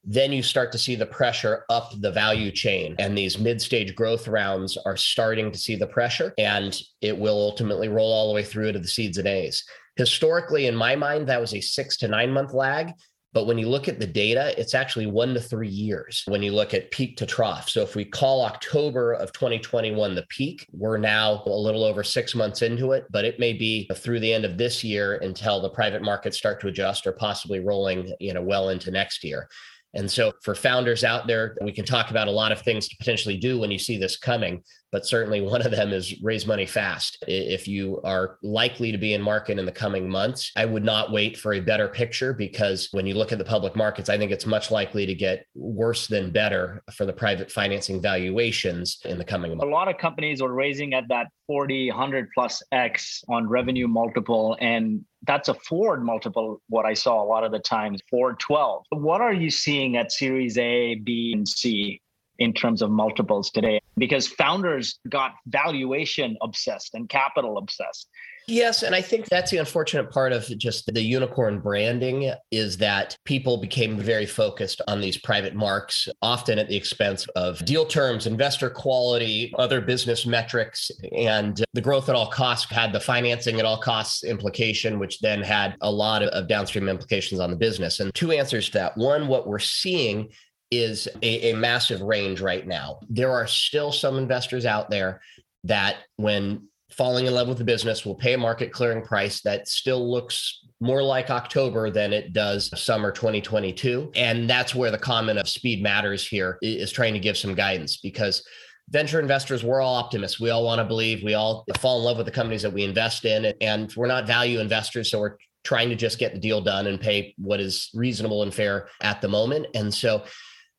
Then 0.07 0.33
you 0.33 0.43
start 0.43 0.71
to 0.73 0.79
see 0.79 0.97
the 0.97 1.07
pressure 1.07 1.65
up 1.71 1.93
the 1.99 2.13
value 2.13 2.51
chain. 2.51 2.95
And 2.99 3.17
these 3.17 3.39
mid 3.39 3.61
stage 3.61 3.95
growth 3.95 4.29
rounds 4.29 4.77
are 4.85 4.99
starting 4.99 5.51
to 5.51 5.59
see 5.59 5.77
the 5.77 5.87
pressure, 5.87 6.35
and 6.37 6.79
it 7.01 7.17
will 7.17 7.39
ultimately 7.39 7.89
roll 7.89 8.13
all 8.13 8.29
the 8.29 8.35
way 8.35 8.45
through 8.45 8.73
to 8.73 8.79
the 8.79 8.87
seeds 8.87 9.17
and 9.17 9.27
A's. 9.27 9.65
Historically, 9.97 10.67
in 10.67 10.75
my 10.75 10.95
mind, 10.95 11.29
that 11.29 11.41
was 11.41 11.55
a 11.55 11.61
six 11.61 11.97
to 11.99 12.09
nine 12.09 12.31
month 12.31 12.53
lag. 12.53 12.93
But 13.35 13.47
when 13.47 13.59
you 13.59 13.69
look 13.69 13.89
at 13.89 13.99
the 13.99 14.07
data, 14.07 14.59
it's 14.59 14.75
actually 14.75 15.07
one 15.07 15.35
to 15.35 15.41
three 15.41 15.69
years 15.69 16.23
when 16.27 16.41
you 16.41 16.53
look 16.53 16.73
at 16.73 16.93
peak 16.93 17.17
to 17.17 17.27
trough. 17.27 17.69
So 17.69 17.83
if 17.83 17.97
we 17.97 18.05
call 18.05 18.45
October 18.45 19.13
of 19.13 19.33
2021 19.33 20.15
the 20.15 20.23
peak, 20.29 20.69
we're 20.73 20.99
now 20.99 21.43
a 21.45 21.51
little 21.51 21.83
over 21.83 22.05
six 22.05 22.37
months 22.37 22.63
into 22.63 22.93
it, 22.93 23.07
but 23.11 23.25
it 23.25 23.41
may 23.41 23.53
be 23.53 23.91
through 23.93 24.21
the 24.21 24.33
end 24.33 24.45
of 24.45 24.57
this 24.57 24.85
year 24.85 25.17
until 25.17 25.61
the 25.61 25.69
private 25.69 26.01
markets 26.01 26.39
start 26.39 26.61
to 26.61 26.69
adjust 26.69 27.09
or 27.09 27.13
possibly 27.13 27.59
rolling, 27.59 28.15
you 28.21 28.33
know, 28.33 28.43
well 28.43 28.69
into 28.69 28.93
next 28.93 29.25
year. 29.25 29.49
And 29.95 30.11
so, 30.11 30.33
for 30.43 30.55
founders 30.55 31.05
out 31.05 31.27
there, 31.27 31.57
we 31.63 31.73
can 31.73 31.85
talk 31.85 32.11
about 32.11 32.29
a 32.29 32.33
lot 32.33 32.53
of 32.53 32.61
things 32.61 32.89
to 32.89 32.97
potentially 32.97 33.37
do 33.37 33.59
when 33.59 33.71
you 33.71 33.79
see 33.79 33.97
this 33.97 34.17
coming, 34.17 34.63
but 34.91 35.07
certainly 35.07 35.41
one 35.41 35.63
of 35.63 35.71
them 35.71 35.93
is 35.93 36.21
raise 36.23 36.47
money 36.47 36.67
fast. 36.67 37.19
If 37.27 37.67
you 37.69 38.01
are 38.05 38.39
likely 38.43 38.93
to 38.93 38.99
be 38.99 39.15
in 39.15 39.23
market 39.23 39.59
in 39.59 39.67
the 39.67 39.73
coming 39.73 40.09
months, 40.09 40.53
I 40.57 40.65
would 40.65 40.85
not 40.85 41.13
wait 41.13 41.37
for 41.37 41.55
a 41.55 41.61
better 41.61 41.89
picture 41.89 42.33
because 42.33 42.89
when 42.93 43.07
you 43.07 43.15
look 43.15 43.33
at 43.33 43.39
the 43.39 43.45
public 43.45 43.77
markets, 43.77 44.09
I 44.09 44.19
think 44.19 44.33
it's 44.33 44.47
much 44.47 44.71
likely 44.71 45.07
to 45.07 45.15
get 45.15 45.47
worse 45.55 46.07
than 46.07 46.31
better 46.31 46.83
for 46.93 47.07
the 47.07 47.13
private 47.13 47.51
financing 47.51 48.01
valuations 48.01 48.99
in 49.05 49.19
the 49.19 49.25
coming 49.25 49.53
months. 49.53 49.65
A 49.65 49.69
lot 49.69 49.89
of 49.89 49.99
companies 49.99 50.41
are 50.41 50.53
raising 50.53 50.95
at 50.95 51.09
that 51.09 51.29
40, 51.47 51.91
100 51.91 52.29
plus 52.35 52.63
X 52.73 53.23
on 53.29 53.49
revenue 53.49 53.87
multiple. 53.87 54.57
And 54.61 55.05
that's 55.27 55.49
a 55.49 55.55
forward 55.55 56.05
multiple, 56.05 56.61
what 56.69 56.87
I 56.87 56.95
saw 56.95 57.23
a 57.23 57.27
lot 57.27 57.45
of 57.45 57.53
the 57.53 57.59
times, 57.59 58.01
412. 58.11 58.85
What 58.91 59.21
are 59.21 59.33
you 59.33 59.51
seeing 59.51 59.97
at 59.97 60.13
Series 60.13 60.59
A, 60.59 60.97
B, 60.97 61.33
and 61.35 61.49
C 61.49 62.01
in 62.39 62.53
terms 62.53 62.83
of 62.83 62.91
multiples 62.91 63.51
today? 63.51 63.81
Because 63.97 64.27
founders 64.27 64.99
got 65.09 65.33
valuation 65.47 66.37
obsessed 66.43 66.95
and 66.95 67.09
capital 67.09 67.59
obsessed. 67.59 68.09
Yes, 68.47 68.83
and 68.83 68.95
I 68.95 69.01
think 69.01 69.27
that's 69.27 69.51
the 69.51 69.57
unfortunate 69.57 70.11
part 70.11 70.33
of 70.33 70.47
just 70.59 70.93
the 70.93 71.01
unicorn 71.01 71.61
branding 71.61 72.31
is 72.51 72.77
that 72.79 73.17
people 73.25 73.57
became 73.57 73.97
very 73.97 74.27
focused 74.27 74.83
on 74.87 75.01
these 75.01 75.17
private 75.17 75.55
marks, 75.55 76.09
often 76.21 76.59
at 76.59 76.69
the 76.69 76.77
expense 76.77 77.27
of 77.37 77.65
deal 77.65 77.87
terms, 77.87 78.27
investor 78.27 78.69
quality, 78.69 79.53
other 79.59 79.81
business 79.81 80.27
metrics, 80.27 80.91
and 81.17 81.65
the 81.73 81.81
growth 81.81 82.09
at 82.09 82.15
all 82.15 82.31
costs 82.31 82.71
had 82.71 82.93
the 82.93 83.01
financing 83.01 83.59
at 83.59 83.65
all 83.65 83.79
costs 83.79 84.25
implication, 84.25 84.99
which 84.99 85.21
then 85.21 85.41
had 85.41 85.77
a 85.81 85.91
lot 85.91 86.23
of 86.23 86.47
downstream 86.47 86.89
implications 86.89 87.41
on 87.41 87.51
the 87.51 87.57
business. 87.57 88.01
And 88.01 88.15
two 88.15 88.33
answers 88.33 88.67
to 88.67 88.73
that. 88.73 88.97
One, 88.97 89.27
what 89.27 89.47
we're 89.47 89.59
seeing 89.59 90.29
is 90.71 91.09
a, 91.23 91.53
a 91.53 91.57
massive 91.57 92.03
range 92.03 92.41
right 92.41 92.67
now. 92.67 92.99
There 93.09 93.31
are 93.31 93.47
still 93.47 93.93
some 93.93 94.19
investors 94.19 94.67
out 94.67 94.91
there 94.91 95.23
that 95.65 95.97
when 96.17 96.69
falling 96.97 97.27
in 97.27 97.35
love 97.35 97.49
with 97.49 97.59
the 97.59 97.65
business 97.65 98.07
will 98.07 98.15
pay 98.15 98.35
a 98.35 98.39
market 98.39 98.73
clearing 98.73 99.03
price 99.03 99.41
that 99.41 99.67
still 99.67 100.11
looks 100.11 100.61
more 100.81 101.03
like 101.03 101.31
October 101.31 101.91
than 101.91 102.13
it 102.13 102.33
does 102.33 102.71
summer 102.81 103.11
2022. 103.11 104.13
And 104.15 104.49
that's 104.49 104.75
where 104.75 104.91
the 104.91 104.99
comment 104.99 105.39
of 105.39 105.49
speed 105.49 105.83
matters 105.83 106.27
here 106.27 106.59
is 106.63 106.93
trying 106.93 107.15
to 107.15 107.21
give 107.21 107.37
some 107.37 107.55
guidance 107.55 107.97
because 107.97 108.47
venture 108.91 109.19
investors, 109.19 109.65
we're 109.65 109.81
all 109.81 109.97
optimists. 109.97 110.39
We 110.39 110.51
all 110.51 110.65
want 110.65 110.79
to 110.79 110.85
believe, 110.85 111.25
we 111.25 111.35
all 111.35 111.65
fall 111.79 111.99
in 111.99 112.05
love 112.05 112.17
with 112.17 112.27
the 112.27 112.33
companies 112.33 112.63
that 112.63 112.73
we 112.73 112.85
invest 112.85 113.25
in. 113.25 113.53
And 113.61 113.93
we're 113.97 114.07
not 114.07 114.27
value 114.27 114.61
investors. 114.61 115.11
So 115.11 115.21
we're 115.21 115.37
trying 115.65 115.89
to 115.89 115.97
just 115.97 116.19
get 116.19 116.33
the 116.33 116.39
deal 116.39 116.61
done 116.61 116.87
and 116.87 117.01
pay 117.01 117.35
what 117.39 117.59
is 117.59 117.91
reasonable 117.95 118.43
and 118.43 118.55
fair 118.55 118.89
at 119.01 119.21
the 119.21 119.29
moment. 119.29 119.67
And 119.75 119.93
so 119.93 120.25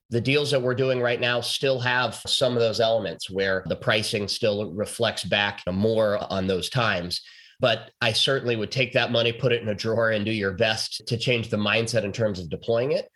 the 0.09 0.21
deals 0.21 0.51
that 0.51 0.61
we're 0.61 0.75
doing 0.75 1.01
right 1.01 1.19
now 1.19 1.41
still 1.41 1.79
have 1.79 2.15
some 2.27 2.53
of 2.53 2.59
those 2.59 2.79
elements 2.79 3.29
where 3.29 3.63
the 3.67 3.75
pricing 3.75 4.27
still 4.27 4.71
reflects 4.73 5.23
back 5.23 5.61
more 5.71 6.19
on 6.31 6.47
those 6.47 6.69
times. 6.69 7.21
But 7.59 7.91
I 8.01 8.11
certainly 8.11 8.55
would 8.55 8.71
take 8.71 8.93
that 8.93 9.11
money, 9.11 9.31
put 9.31 9.51
it 9.51 9.61
in 9.61 9.69
a 9.69 9.75
drawer, 9.75 10.11
and 10.11 10.25
do 10.25 10.31
your 10.31 10.53
best 10.53 11.01
to 11.07 11.17
change 11.17 11.49
the 11.49 11.57
mindset 11.57 12.03
in 12.03 12.11
terms 12.11 12.39
of 12.39 12.49
deploying 12.49 12.91
it 12.91 13.09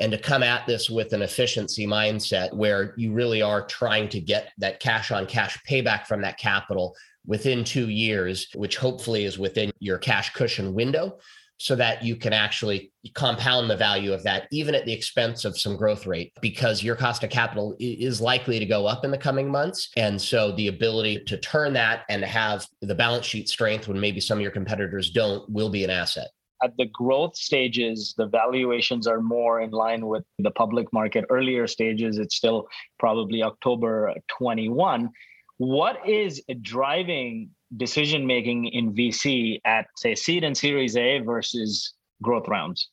and 0.00 0.10
to 0.10 0.18
come 0.18 0.42
at 0.42 0.66
this 0.66 0.90
with 0.90 1.12
an 1.12 1.22
efficiency 1.22 1.86
mindset 1.86 2.52
where 2.52 2.94
you 2.96 3.12
really 3.12 3.42
are 3.42 3.64
trying 3.66 4.08
to 4.08 4.20
get 4.20 4.52
that 4.58 4.80
cash 4.80 5.12
on 5.12 5.26
cash 5.26 5.58
payback 5.68 6.06
from 6.06 6.20
that 6.22 6.38
capital 6.38 6.96
within 7.26 7.64
two 7.64 7.88
years, 7.88 8.48
which 8.54 8.76
hopefully 8.76 9.24
is 9.24 9.38
within 9.38 9.72
your 9.78 9.98
cash 9.98 10.32
cushion 10.32 10.74
window 10.74 11.18
so 11.64 11.74
that 11.74 12.04
you 12.04 12.14
can 12.14 12.34
actually 12.34 12.92
compound 13.14 13.70
the 13.70 13.76
value 13.76 14.12
of 14.12 14.22
that 14.22 14.46
even 14.52 14.74
at 14.74 14.84
the 14.84 14.92
expense 14.92 15.46
of 15.46 15.58
some 15.58 15.78
growth 15.78 16.06
rate 16.06 16.30
because 16.42 16.82
your 16.82 16.94
cost 16.94 17.24
of 17.24 17.30
capital 17.30 17.74
is 17.80 18.20
likely 18.20 18.58
to 18.58 18.66
go 18.66 18.84
up 18.84 19.02
in 19.02 19.10
the 19.10 19.16
coming 19.16 19.50
months 19.50 19.88
and 19.96 20.20
so 20.20 20.52
the 20.56 20.68
ability 20.68 21.24
to 21.24 21.38
turn 21.38 21.72
that 21.72 22.02
and 22.10 22.22
have 22.22 22.66
the 22.82 22.94
balance 22.94 23.24
sheet 23.24 23.48
strength 23.48 23.88
when 23.88 23.98
maybe 23.98 24.20
some 24.20 24.36
of 24.36 24.42
your 24.42 24.50
competitors 24.50 25.08
don't 25.10 25.48
will 25.48 25.70
be 25.70 25.84
an 25.84 25.88
asset 25.88 26.28
at 26.62 26.76
the 26.78 26.86
growth 26.86 27.36
stages, 27.36 28.14
the 28.16 28.26
valuations 28.26 29.06
are 29.06 29.20
more 29.20 29.60
in 29.60 29.70
line 29.70 30.06
with 30.06 30.24
the 30.38 30.50
public 30.52 30.90
market. 30.94 31.26
Earlier 31.28 31.66
stages, 31.66 32.16
it's 32.16 32.36
still 32.36 32.68
probably 32.98 33.42
October 33.42 34.14
21. 34.28 35.10
What 35.58 36.08
is 36.08 36.42
driving 36.62 37.50
decision 37.76 38.26
making 38.26 38.66
in 38.66 38.94
VC 38.94 39.60
at 39.64 39.86
say 39.96 40.14
seed 40.14 40.44
and 40.44 40.56
series 40.56 40.96
A 40.96 41.18
versus 41.20 41.94
growth 42.22 42.48
rounds? 42.48 42.88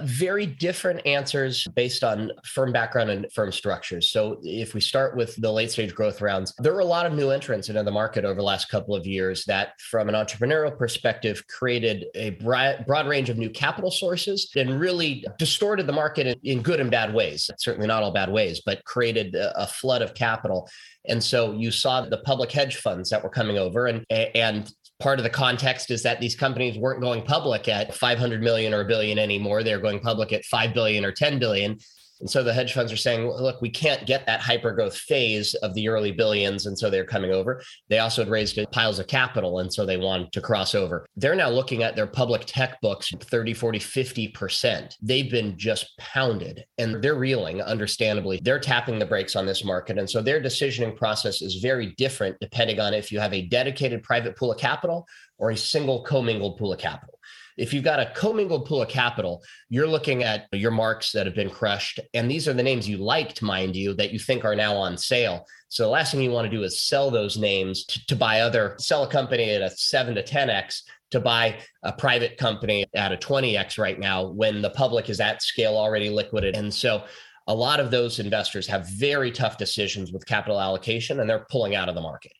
Very 0.00 0.46
different 0.46 1.06
answers 1.06 1.66
based 1.76 2.02
on 2.02 2.32
firm 2.44 2.72
background 2.72 3.10
and 3.10 3.26
firm 3.32 3.52
structures. 3.52 4.10
So, 4.10 4.38
if 4.42 4.74
we 4.74 4.80
start 4.80 5.16
with 5.16 5.36
the 5.36 5.50
late 5.50 5.70
stage 5.70 5.94
growth 5.94 6.20
rounds, 6.20 6.54
there 6.58 6.72
were 6.72 6.80
a 6.80 6.84
lot 6.84 7.06
of 7.06 7.12
new 7.12 7.30
entrants 7.30 7.68
into 7.68 7.82
the 7.82 7.90
market 7.90 8.24
over 8.24 8.34
the 8.34 8.42
last 8.42 8.68
couple 8.68 8.94
of 8.94 9.06
years 9.06 9.44
that, 9.46 9.74
from 9.90 10.08
an 10.08 10.14
entrepreneurial 10.14 10.76
perspective, 10.76 11.46
created 11.46 12.06
a 12.14 12.30
broad 12.30 13.06
range 13.06 13.30
of 13.30 13.38
new 13.38 13.50
capital 13.50 13.90
sources 13.90 14.50
and 14.56 14.80
really 14.80 15.24
distorted 15.38 15.86
the 15.86 15.92
market 15.92 16.38
in 16.42 16.62
good 16.62 16.80
and 16.80 16.90
bad 16.90 17.14
ways. 17.14 17.50
Certainly 17.58 17.86
not 17.86 18.02
all 18.02 18.12
bad 18.12 18.30
ways, 18.30 18.62
but 18.64 18.84
created 18.84 19.34
a 19.34 19.66
flood 19.66 20.02
of 20.02 20.14
capital 20.14 20.68
and 21.08 21.22
so 21.22 21.52
you 21.52 21.70
saw 21.70 22.02
the 22.02 22.18
public 22.18 22.52
hedge 22.52 22.76
funds 22.76 23.10
that 23.10 23.22
were 23.22 23.30
coming 23.30 23.58
over 23.58 23.86
and 23.86 24.04
and 24.10 24.72
part 25.02 25.18
of 25.18 25.24
the 25.24 25.30
context 25.30 25.90
is 25.90 26.02
that 26.04 26.20
these 26.20 26.36
companies 26.36 26.78
weren't 26.78 27.00
going 27.00 27.22
public 27.22 27.68
at 27.68 27.92
500 27.92 28.40
million 28.40 28.72
or 28.72 28.82
a 28.82 28.84
billion 28.84 29.18
anymore. 29.18 29.64
They're 29.64 29.80
going 29.80 29.98
public 29.98 30.32
at 30.32 30.44
5 30.44 30.72
billion 30.72 31.04
or 31.04 31.10
10 31.10 31.40
billion 31.40 31.78
and 32.22 32.30
so 32.30 32.44
the 32.44 32.54
hedge 32.54 32.72
funds 32.72 32.92
are 32.92 32.96
saying, 32.96 33.28
look, 33.28 33.60
we 33.60 33.68
can't 33.68 34.06
get 34.06 34.24
that 34.26 34.40
hyper 34.40 34.70
growth 34.70 34.96
phase 34.96 35.54
of 35.54 35.74
the 35.74 35.88
early 35.88 36.12
billions. 36.12 36.66
And 36.66 36.78
so 36.78 36.88
they're 36.88 37.04
coming 37.04 37.32
over. 37.32 37.60
They 37.88 37.98
also 37.98 38.22
had 38.22 38.30
raised 38.30 38.58
piles 38.70 39.00
of 39.00 39.08
capital. 39.08 39.58
And 39.58 39.72
so 39.72 39.84
they 39.84 39.96
want 39.96 40.30
to 40.30 40.40
cross 40.40 40.76
over. 40.76 41.04
They're 41.16 41.34
now 41.34 41.50
looking 41.50 41.82
at 41.82 41.96
their 41.96 42.06
public 42.06 42.44
tech 42.46 42.80
books 42.80 43.12
30, 43.20 43.54
40, 43.54 43.78
50%. 43.80 44.94
They've 45.02 45.30
been 45.30 45.58
just 45.58 45.98
pounded 45.98 46.64
and 46.78 47.02
they're 47.02 47.16
reeling, 47.16 47.60
understandably. 47.60 48.38
They're 48.40 48.60
tapping 48.60 49.00
the 49.00 49.06
brakes 49.06 49.34
on 49.34 49.44
this 49.44 49.64
market. 49.64 49.98
And 49.98 50.08
so 50.08 50.22
their 50.22 50.40
decisioning 50.40 50.96
process 50.96 51.42
is 51.42 51.56
very 51.56 51.92
different 51.96 52.36
depending 52.40 52.78
on 52.78 52.94
if 52.94 53.10
you 53.10 53.18
have 53.18 53.34
a 53.34 53.46
dedicated 53.48 54.04
private 54.04 54.36
pool 54.36 54.52
of 54.52 54.58
capital 54.58 55.08
or 55.38 55.50
a 55.50 55.56
single 55.56 56.02
commingled 56.02 56.56
pool 56.56 56.72
of 56.72 56.78
capital. 56.78 57.11
If 57.56 57.72
you've 57.72 57.84
got 57.84 58.00
a 58.00 58.12
commingled 58.14 58.66
pool 58.66 58.82
of 58.82 58.88
capital, 58.88 59.42
you're 59.68 59.86
looking 59.86 60.22
at 60.22 60.46
your 60.52 60.70
marks 60.70 61.12
that 61.12 61.26
have 61.26 61.34
been 61.34 61.50
crushed. 61.50 62.00
And 62.14 62.30
these 62.30 62.48
are 62.48 62.52
the 62.52 62.62
names 62.62 62.88
you 62.88 62.98
liked, 62.98 63.42
mind 63.42 63.76
you, 63.76 63.94
that 63.94 64.12
you 64.12 64.18
think 64.18 64.44
are 64.44 64.56
now 64.56 64.74
on 64.74 64.96
sale. 64.96 65.46
So 65.68 65.84
the 65.84 65.90
last 65.90 66.12
thing 66.12 66.22
you 66.22 66.30
want 66.30 66.50
to 66.50 66.56
do 66.56 66.64
is 66.64 66.80
sell 66.80 67.10
those 67.10 67.36
names 67.36 67.84
to, 67.86 68.06
to 68.06 68.16
buy 68.16 68.40
other, 68.40 68.76
sell 68.78 69.04
a 69.04 69.08
company 69.08 69.50
at 69.50 69.62
a 69.62 69.70
seven 69.70 70.14
to 70.14 70.22
10x 70.22 70.82
to 71.12 71.20
buy 71.20 71.58
a 71.82 71.92
private 71.92 72.38
company 72.38 72.86
at 72.94 73.12
a 73.12 73.16
20x 73.16 73.78
right 73.78 73.98
now 73.98 74.26
when 74.26 74.62
the 74.62 74.70
public 74.70 75.10
is 75.10 75.20
at 75.20 75.42
scale 75.42 75.76
already 75.76 76.08
liquided. 76.08 76.56
And 76.56 76.72
so 76.72 77.04
a 77.46 77.54
lot 77.54 77.80
of 77.80 77.90
those 77.90 78.18
investors 78.18 78.66
have 78.66 78.88
very 78.88 79.30
tough 79.30 79.58
decisions 79.58 80.12
with 80.12 80.26
capital 80.26 80.60
allocation 80.60 81.20
and 81.20 81.28
they're 81.28 81.46
pulling 81.50 81.74
out 81.74 81.88
of 81.88 81.94
the 81.94 82.00
market 82.00 82.32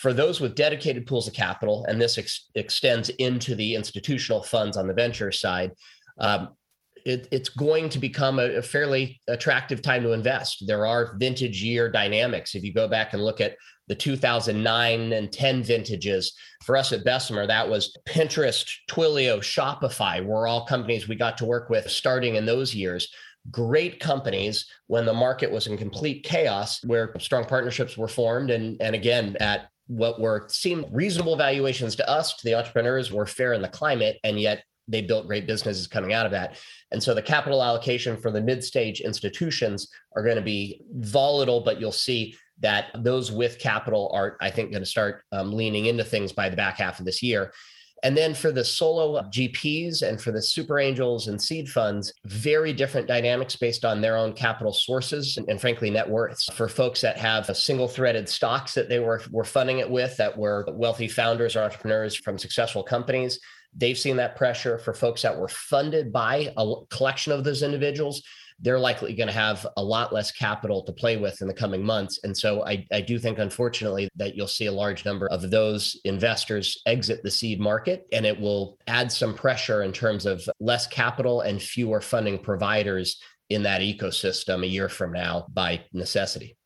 for 0.00 0.14
those 0.14 0.40
with 0.40 0.54
dedicated 0.54 1.06
pools 1.06 1.28
of 1.28 1.34
capital, 1.34 1.84
and 1.86 2.00
this 2.00 2.16
ex- 2.16 2.48
extends 2.54 3.10
into 3.10 3.54
the 3.54 3.74
institutional 3.74 4.42
funds 4.42 4.78
on 4.78 4.86
the 4.86 4.94
venture 4.94 5.30
side, 5.30 5.72
um, 6.18 6.48
it, 7.04 7.28
it's 7.30 7.50
going 7.50 7.90
to 7.90 7.98
become 7.98 8.38
a, 8.38 8.56
a, 8.56 8.62
fairly 8.62 9.20
attractive 9.28 9.82
time 9.82 10.02
to 10.02 10.12
invest. 10.12 10.64
There 10.66 10.86
are 10.86 11.16
vintage 11.18 11.62
year 11.62 11.90
dynamics. 11.90 12.54
If 12.54 12.64
you 12.64 12.72
go 12.72 12.88
back 12.88 13.12
and 13.12 13.22
look 13.22 13.42
at 13.42 13.56
the 13.88 13.94
2009 13.94 15.12
and 15.12 15.32
10 15.32 15.62
vintages, 15.64 16.32
for 16.64 16.78
us 16.78 16.92
at 16.92 17.04
Bessemer, 17.04 17.46
that 17.46 17.68
was 17.68 17.94
Pinterest, 18.08 18.66
Twilio, 18.90 19.38
Shopify 19.40 20.24
were 20.24 20.46
all 20.46 20.64
companies 20.64 21.08
we 21.08 21.14
got 21.14 21.36
to 21.38 21.44
work 21.44 21.68
with 21.68 21.90
starting 21.90 22.36
in 22.36 22.46
those 22.46 22.74
years. 22.74 23.08
Great 23.50 24.00
companies 24.00 24.66
when 24.86 25.04
the 25.04 25.12
market 25.12 25.50
was 25.50 25.66
in 25.66 25.76
complete 25.76 26.24
chaos, 26.24 26.82
where 26.84 27.14
strong 27.18 27.44
partnerships 27.44 27.98
were 27.98 28.08
formed. 28.08 28.50
And, 28.50 28.80
and 28.80 28.94
again, 28.94 29.36
at 29.40 29.69
what 29.90 30.20
were 30.20 30.46
seemed 30.48 30.86
reasonable 30.92 31.36
valuations 31.36 31.96
to 31.96 32.08
us, 32.08 32.36
to 32.36 32.44
the 32.44 32.54
entrepreneurs, 32.54 33.10
were 33.10 33.26
fair 33.26 33.54
in 33.54 33.60
the 33.60 33.68
climate, 33.68 34.18
and 34.22 34.40
yet 34.40 34.62
they 34.86 35.02
built 35.02 35.26
great 35.26 35.48
businesses 35.48 35.88
coming 35.88 36.12
out 36.12 36.26
of 36.26 36.32
that. 36.32 36.56
And 36.92 37.02
so 37.02 37.12
the 37.12 37.22
capital 37.22 37.62
allocation 37.62 38.16
for 38.16 38.30
the 38.30 38.40
mid-stage 38.40 39.00
institutions 39.00 39.88
are 40.14 40.22
going 40.22 40.36
to 40.36 40.42
be 40.42 40.80
volatile, 40.92 41.60
but 41.60 41.80
you'll 41.80 41.90
see 41.90 42.36
that 42.60 42.86
those 42.98 43.32
with 43.32 43.58
capital 43.58 44.10
are, 44.14 44.36
I 44.40 44.50
think, 44.50 44.70
going 44.70 44.82
to 44.82 44.86
start 44.86 45.24
um, 45.32 45.52
leaning 45.52 45.86
into 45.86 46.04
things 46.04 46.32
by 46.32 46.48
the 46.48 46.56
back 46.56 46.78
half 46.78 47.00
of 47.00 47.04
this 47.04 47.20
year. 47.20 47.52
And 48.02 48.16
then 48.16 48.34
for 48.34 48.50
the 48.50 48.64
solo 48.64 49.20
GPs 49.22 50.02
and 50.02 50.20
for 50.20 50.32
the 50.32 50.40
super 50.40 50.78
angels 50.78 51.28
and 51.28 51.40
seed 51.40 51.68
funds, 51.68 52.12
very 52.24 52.72
different 52.72 53.06
dynamics 53.06 53.56
based 53.56 53.84
on 53.84 54.00
their 54.00 54.16
own 54.16 54.32
capital 54.32 54.72
sources 54.72 55.36
and, 55.36 55.48
and 55.48 55.60
frankly, 55.60 55.90
net 55.90 56.08
worths. 56.08 56.48
For 56.54 56.68
folks 56.68 57.00
that 57.02 57.18
have 57.18 57.54
single 57.56 57.88
threaded 57.88 58.28
stocks 58.28 58.74
that 58.74 58.88
they 58.88 59.00
were, 59.00 59.22
were 59.30 59.44
funding 59.44 59.78
it 59.78 59.90
with, 59.90 60.16
that 60.16 60.36
were 60.36 60.66
wealthy 60.72 61.08
founders 61.08 61.56
or 61.56 61.62
entrepreneurs 61.62 62.14
from 62.14 62.38
successful 62.38 62.82
companies, 62.82 63.38
They've 63.74 63.98
seen 63.98 64.16
that 64.16 64.36
pressure 64.36 64.78
for 64.78 64.92
folks 64.92 65.22
that 65.22 65.38
were 65.38 65.48
funded 65.48 66.12
by 66.12 66.52
a 66.56 66.74
collection 66.90 67.32
of 67.32 67.44
those 67.44 67.62
individuals. 67.62 68.22
They're 68.60 68.78
likely 68.78 69.14
going 69.14 69.28
to 69.28 69.32
have 69.32 69.66
a 69.76 69.82
lot 69.82 70.12
less 70.12 70.30
capital 70.30 70.82
to 70.84 70.92
play 70.92 71.16
with 71.16 71.40
in 71.40 71.48
the 71.48 71.54
coming 71.54 71.84
months. 71.84 72.20
And 72.24 72.36
so 72.36 72.64
I, 72.66 72.86
I 72.92 73.00
do 73.00 73.18
think, 73.18 73.38
unfortunately, 73.38 74.08
that 74.16 74.36
you'll 74.36 74.46
see 74.46 74.66
a 74.66 74.72
large 74.72 75.04
number 75.04 75.26
of 75.28 75.50
those 75.50 75.98
investors 76.04 76.80
exit 76.86 77.22
the 77.22 77.30
seed 77.30 77.60
market, 77.60 78.06
and 78.12 78.26
it 78.26 78.38
will 78.38 78.78
add 78.86 79.10
some 79.10 79.34
pressure 79.34 79.82
in 79.82 79.92
terms 79.92 80.26
of 80.26 80.46
less 80.60 80.86
capital 80.86 81.40
and 81.40 81.60
fewer 81.60 82.00
funding 82.00 82.38
providers 82.38 83.20
in 83.48 83.62
that 83.64 83.80
ecosystem 83.80 84.62
a 84.62 84.68
year 84.68 84.88
from 84.88 85.12
now 85.12 85.46
by 85.52 85.84
necessity. 85.92 86.56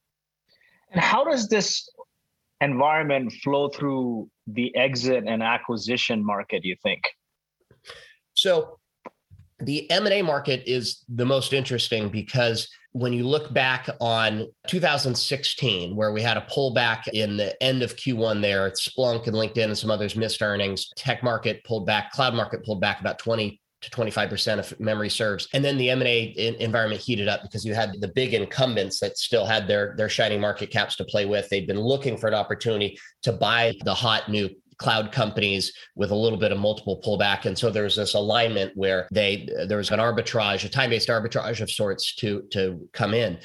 And 0.90 1.00
how 1.00 1.24
does 1.24 1.48
this 1.48 1.88
environment 2.60 3.32
flow 3.42 3.68
through 3.68 4.28
the 4.46 4.74
exit 4.76 5.24
and 5.26 5.42
acquisition 5.42 6.24
market 6.24 6.64
you 6.64 6.76
think 6.82 7.02
so 8.34 8.78
the 9.60 9.90
m&a 9.90 10.22
market 10.22 10.62
is 10.66 11.04
the 11.08 11.24
most 11.24 11.52
interesting 11.52 12.08
because 12.08 12.68
when 12.92 13.12
you 13.12 13.24
look 13.26 13.52
back 13.52 13.88
on 14.00 14.46
2016 14.68 15.94
where 15.94 16.12
we 16.12 16.22
had 16.22 16.36
a 16.36 16.46
pullback 16.50 17.08
in 17.08 17.36
the 17.36 17.62
end 17.62 17.82
of 17.82 17.96
q1 17.96 18.40
there 18.42 18.70
splunk 18.70 19.26
and 19.26 19.36
linkedin 19.36 19.64
and 19.64 19.78
some 19.78 19.90
others 19.90 20.16
missed 20.16 20.42
earnings 20.42 20.90
tech 20.96 21.22
market 21.22 21.62
pulled 21.64 21.86
back 21.86 22.10
cloud 22.12 22.34
market 22.34 22.64
pulled 22.64 22.80
back 22.80 23.00
about 23.00 23.18
20 23.18 23.60
to 23.84 23.90
25% 23.90 24.58
if 24.58 24.80
memory 24.80 25.10
serves. 25.10 25.48
And 25.52 25.64
then 25.64 25.76
the 25.76 25.90
M&A 25.90 26.34
environment 26.58 27.00
heated 27.00 27.28
up 27.28 27.42
because 27.42 27.64
you 27.64 27.74
had 27.74 28.00
the 28.00 28.08
big 28.08 28.34
incumbents 28.34 28.98
that 29.00 29.18
still 29.18 29.44
had 29.44 29.68
their, 29.68 29.94
their 29.96 30.08
shining 30.08 30.40
market 30.40 30.70
caps 30.70 30.96
to 30.96 31.04
play 31.04 31.26
with. 31.26 31.48
They'd 31.48 31.66
been 31.66 31.80
looking 31.80 32.16
for 32.16 32.28
an 32.28 32.34
opportunity 32.34 32.98
to 33.22 33.32
buy 33.32 33.74
the 33.84 33.94
hot 33.94 34.28
new 34.28 34.48
cloud 34.78 35.12
companies 35.12 35.72
with 35.94 36.10
a 36.10 36.14
little 36.14 36.38
bit 36.38 36.52
of 36.52 36.58
multiple 36.58 37.00
pullback. 37.04 37.44
And 37.44 37.56
so 37.56 37.70
there 37.70 37.84
was 37.84 37.96
this 37.96 38.14
alignment 38.14 38.72
where 38.76 39.08
they 39.12 39.48
there 39.66 39.78
was 39.78 39.90
an 39.90 40.00
arbitrage 40.00 40.64
a 40.64 40.68
time-based 40.68 41.08
arbitrage 41.08 41.60
of 41.60 41.70
sorts 41.70 42.14
to 42.16 42.42
to 42.50 42.88
come 42.92 43.14
in 43.14 43.38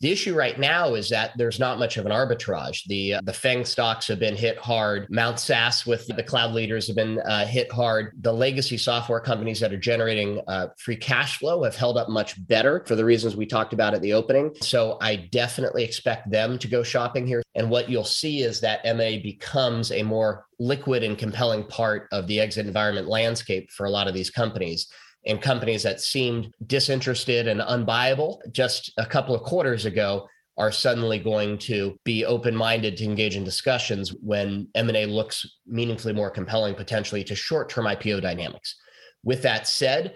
the 0.00 0.12
issue 0.12 0.34
right 0.34 0.58
now 0.58 0.94
is 0.94 1.08
that 1.08 1.32
there's 1.36 1.58
not 1.58 1.78
much 1.78 1.96
of 1.96 2.04
an 2.04 2.12
arbitrage. 2.12 2.84
The 2.86 3.14
uh, 3.14 3.20
the 3.24 3.32
FANG 3.32 3.64
stocks 3.64 4.06
have 4.08 4.18
been 4.18 4.36
hit 4.36 4.58
hard. 4.58 5.06
Mount 5.08 5.40
SaaS 5.40 5.86
with 5.86 6.06
the 6.06 6.22
cloud 6.22 6.52
leaders 6.52 6.86
have 6.88 6.96
been 6.96 7.18
uh, 7.20 7.46
hit 7.46 7.72
hard. 7.72 8.12
The 8.20 8.32
legacy 8.32 8.76
software 8.76 9.20
companies 9.20 9.58
that 9.60 9.72
are 9.72 9.78
generating 9.78 10.42
uh, 10.48 10.68
free 10.78 10.96
cash 10.96 11.38
flow 11.38 11.64
have 11.64 11.76
held 11.76 11.96
up 11.96 12.10
much 12.10 12.46
better 12.46 12.84
for 12.86 12.94
the 12.94 13.04
reasons 13.04 13.36
we 13.36 13.46
talked 13.46 13.72
about 13.72 13.94
at 13.94 14.02
the 14.02 14.12
opening. 14.12 14.54
So 14.60 14.98
I 15.00 15.16
definitely 15.16 15.84
expect 15.84 16.30
them 16.30 16.58
to 16.58 16.68
go 16.68 16.82
shopping 16.82 17.26
here. 17.26 17.42
And 17.54 17.70
what 17.70 17.88
you'll 17.88 18.04
see 18.04 18.42
is 18.42 18.60
that 18.60 18.84
MA 18.84 19.22
becomes 19.22 19.92
a 19.92 20.02
more 20.02 20.46
liquid 20.58 21.04
and 21.04 21.16
compelling 21.16 21.64
part 21.64 22.08
of 22.12 22.26
the 22.26 22.38
exit 22.38 22.66
environment 22.66 23.08
landscape 23.08 23.70
for 23.70 23.86
a 23.86 23.90
lot 23.90 24.08
of 24.08 24.14
these 24.14 24.30
companies 24.30 24.88
and 25.26 25.42
companies 25.42 25.82
that 25.82 26.00
seemed 26.00 26.52
disinterested 26.66 27.48
and 27.48 27.60
unbuyable 27.60 28.38
just 28.52 28.92
a 28.96 29.06
couple 29.06 29.34
of 29.34 29.42
quarters 29.42 29.84
ago 29.84 30.28
are 30.58 30.72
suddenly 30.72 31.18
going 31.18 31.58
to 31.58 31.98
be 32.04 32.24
open-minded 32.24 32.96
to 32.96 33.04
engage 33.04 33.36
in 33.36 33.44
discussions 33.44 34.14
when 34.22 34.68
M&A 34.74 35.04
looks 35.04 35.44
meaningfully 35.66 36.14
more 36.14 36.30
compelling 36.30 36.74
potentially 36.74 37.22
to 37.24 37.34
short-term 37.34 37.84
IPO 37.84 38.22
dynamics. 38.22 38.76
With 39.22 39.42
that 39.42 39.68
said, 39.68 40.14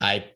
I 0.00 0.26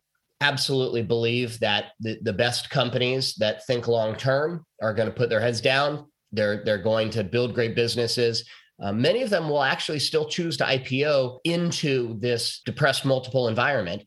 absolutely 0.41 1.03
believe 1.03 1.61
that 1.61 1.93
the, 2.01 2.19
the 2.23 2.33
best 2.33 2.71
companies 2.71 3.35
that 3.37 3.65
think 3.67 3.87
long 3.87 4.17
term 4.17 4.65
are 4.83 4.95
going 4.95 5.09
to 5.09 5.15
put 5.15 5.29
their 5.29 5.41
heads 5.41 5.61
down. 5.61 6.07
They're 6.33 6.63
they're 6.65 6.83
going 6.83 7.11
to 7.11 7.25
build 7.25 7.55
great 7.55 7.77
businesses. 7.77 8.45
Uh, 8.81 8.93
many 8.93 9.23
of 9.23 9.31
them 9.31 9.49
will 9.49 9.63
actually 9.63 9.99
still 9.99 10.27
choose 10.27 10.57
to 10.59 10.65
IPO 10.65 11.41
into 11.45 12.19
this 12.21 12.61
depressed 12.65 13.05
multiple 13.05 13.49
environment. 13.49 14.03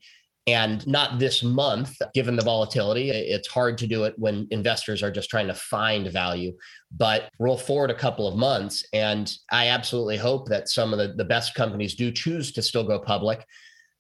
And 0.48 0.86
not 0.88 1.20
this 1.20 1.44
month, 1.44 1.96
given 2.16 2.36
the 2.36 2.44
volatility. 2.44 3.12
It's 3.12 3.48
hard 3.48 3.78
to 3.80 3.88
do 3.88 4.06
it 4.06 4.16
when 4.18 4.48
investors 4.50 5.04
are 5.04 5.12
just 5.12 5.30
trying 5.30 5.46
to 5.48 5.54
find 5.54 6.08
value. 6.08 6.58
But 6.96 7.30
roll 7.38 7.58
forward 7.58 7.92
a 7.92 7.96
couple 7.96 8.28
of 8.28 8.36
months, 8.36 8.84
and 8.92 9.32
I 9.52 9.68
absolutely 9.68 10.18
hope 10.18 10.48
that 10.48 10.70
some 10.70 10.92
of 10.92 10.98
the, 10.98 11.14
the 11.16 11.26
best 11.26 11.54
companies 11.54 11.94
do 11.94 12.12
choose 12.12 12.52
to 12.54 12.64
still 12.64 12.84
go 12.84 12.98
public. 12.98 13.46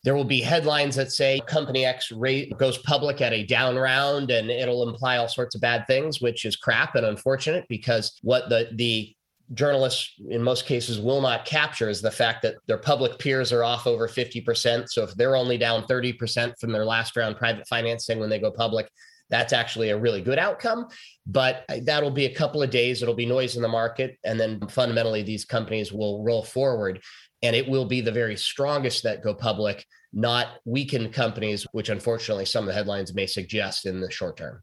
There 0.03 0.15
will 0.15 0.23
be 0.23 0.41
headlines 0.41 0.95
that 0.95 1.11
say 1.11 1.39
company 1.45 1.85
X 1.85 2.11
rate 2.11 2.57
goes 2.57 2.79
public 2.79 3.21
at 3.21 3.33
a 3.33 3.43
down 3.43 3.75
round, 3.75 4.31
and 4.31 4.49
it'll 4.49 4.87
imply 4.89 5.17
all 5.17 5.27
sorts 5.27 5.53
of 5.53 5.61
bad 5.61 5.85
things, 5.85 6.19
which 6.19 6.45
is 6.45 6.55
crap 6.55 6.95
and 6.95 7.05
unfortunate 7.05 7.65
because 7.69 8.17
what 8.23 8.49
the 8.49 8.69
the 8.73 9.13
journalists 9.53 10.13
in 10.29 10.43
most 10.43 10.65
cases 10.65 10.99
will 10.99 11.21
not 11.21 11.45
capture 11.45 11.89
is 11.89 12.01
the 12.01 12.11
fact 12.11 12.41
that 12.43 12.55
their 12.67 12.77
public 12.77 13.17
peers 13.17 13.51
are 13.51 13.63
off 13.63 13.87
over 13.87 14.07
50%. 14.07 14.89
So 14.89 15.03
if 15.03 15.13
they're 15.15 15.35
only 15.35 15.57
down 15.57 15.83
30% 15.83 16.53
from 16.59 16.71
their 16.71 16.85
last 16.85 17.15
round 17.15 17.37
private 17.37 17.67
financing 17.67 18.19
when 18.19 18.29
they 18.29 18.39
go 18.39 18.51
public, 18.51 18.89
that's 19.29 19.53
actually 19.53 19.89
a 19.89 19.97
really 19.97 20.21
good 20.21 20.39
outcome. 20.39 20.87
But 21.25 21.63
that'll 21.81 22.11
be 22.11 22.25
a 22.25 22.33
couple 22.33 22.61
of 22.61 22.69
days. 22.69 23.01
It'll 23.01 23.13
be 23.15 23.25
noise 23.25 23.55
in 23.55 23.61
the 23.61 23.67
market. 23.67 24.17
And 24.23 24.39
then 24.39 24.59
fundamentally, 24.69 25.23
these 25.23 25.45
companies 25.45 25.91
will 25.91 26.23
roll 26.23 26.43
forward. 26.43 27.01
And 27.41 27.55
it 27.55 27.67
will 27.67 27.85
be 27.85 28.01
the 28.01 28.11
very 28.11 28.35
strongest 28.35 29.03
that 29.03 29.23
go 29.23 29.33
public, 29.33 29.85
not 30.11 30.47
weakened 30.65 31.13
companies, 31.13 31.65
which 31.71 31.89
unfortunately 31.89 32.45
some 32.45 32.63
of 32.63 32.67
the 32.67 32.73
headlines 32.73 33.13
may 33.13 33.25
suggest 33.25 33.85
in 33.85 34.01
the 34.01 34.11
short 34.11 34.37
term. 34.37 34.61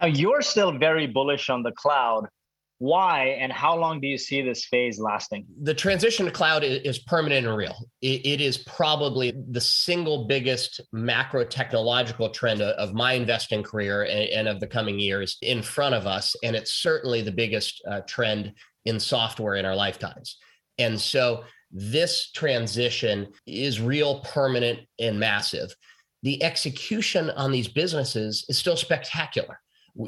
Now, 0.00 0.08
you're 0.08 0.42
still 0.42 0.76
very 0.78 1.06
bullish 1.06 1.50
on 1.50 1.62
the 1.62 1.72
cloud 1.72 2.28
why 2.78 3.36
and 3.40 3.50
how 3.50 3.76
long 3.76 4.00
do 4.00 4.06
you 4.06 4.18
see 4.18 4.42
this 4.42 4.66
phase 4.66 4.98
lasting? 4.98 5.46
The 5.62 5.74
transition 5.74 6.26
to 6.26 6.32
cloud 6.32 6.62
is 6.62 6.98
permanent 6.98 7.46
and 7.46 7.56
real. 7.56 7.74
It 8.02 8.40
is 8.40 8.58
probably 8.58 9.32
the 9.50 9.60
single 9.60 10.26
biggest 10.26 10.80
macro 10.92 11.44
technological 11.44 12.28
trend 12.30 12.60
of 12.60 12.92
my 12.92 13.14
investing 13.14 13.62
career 13.62 14.04
and 14.04 14.46
of 14.46 14.60
the 14.60 14.66
coming 14.66 14.98
years 14.98 15.38
in 15.42 15.62
front 15.62 15.94
of 15.94 16.06
us 16.06 16.36
and 16.42 16.54
it's 16.54 16.74
certainly 16.74 17.22
the 17.22 17.32
biggest 17.32 17.82
uh, 17.90 18.00
trend 18.02 18.52
in 18.84 19.00
software 19.00 19.56
in 19.56 19.64
our 19.64 19.74
lifetimes. 19.74 20.36
And 20.78 21.00
so 21.00 21.44
this 21.70 22.30
transition 22.30 23.28
is 23.46 23.80
real 23.80 24.20
permanent 24.20 24.80
and 24.98 25.18
massive. 25.18 25.74
The 26.22 26.42
execution 26.42 27.30
on 27.30 27.52
these 27.52 27.68
businesses 27.68 28.44
is 28.48 28.58
still 28.58 28.76
spectacular 28.76 29.60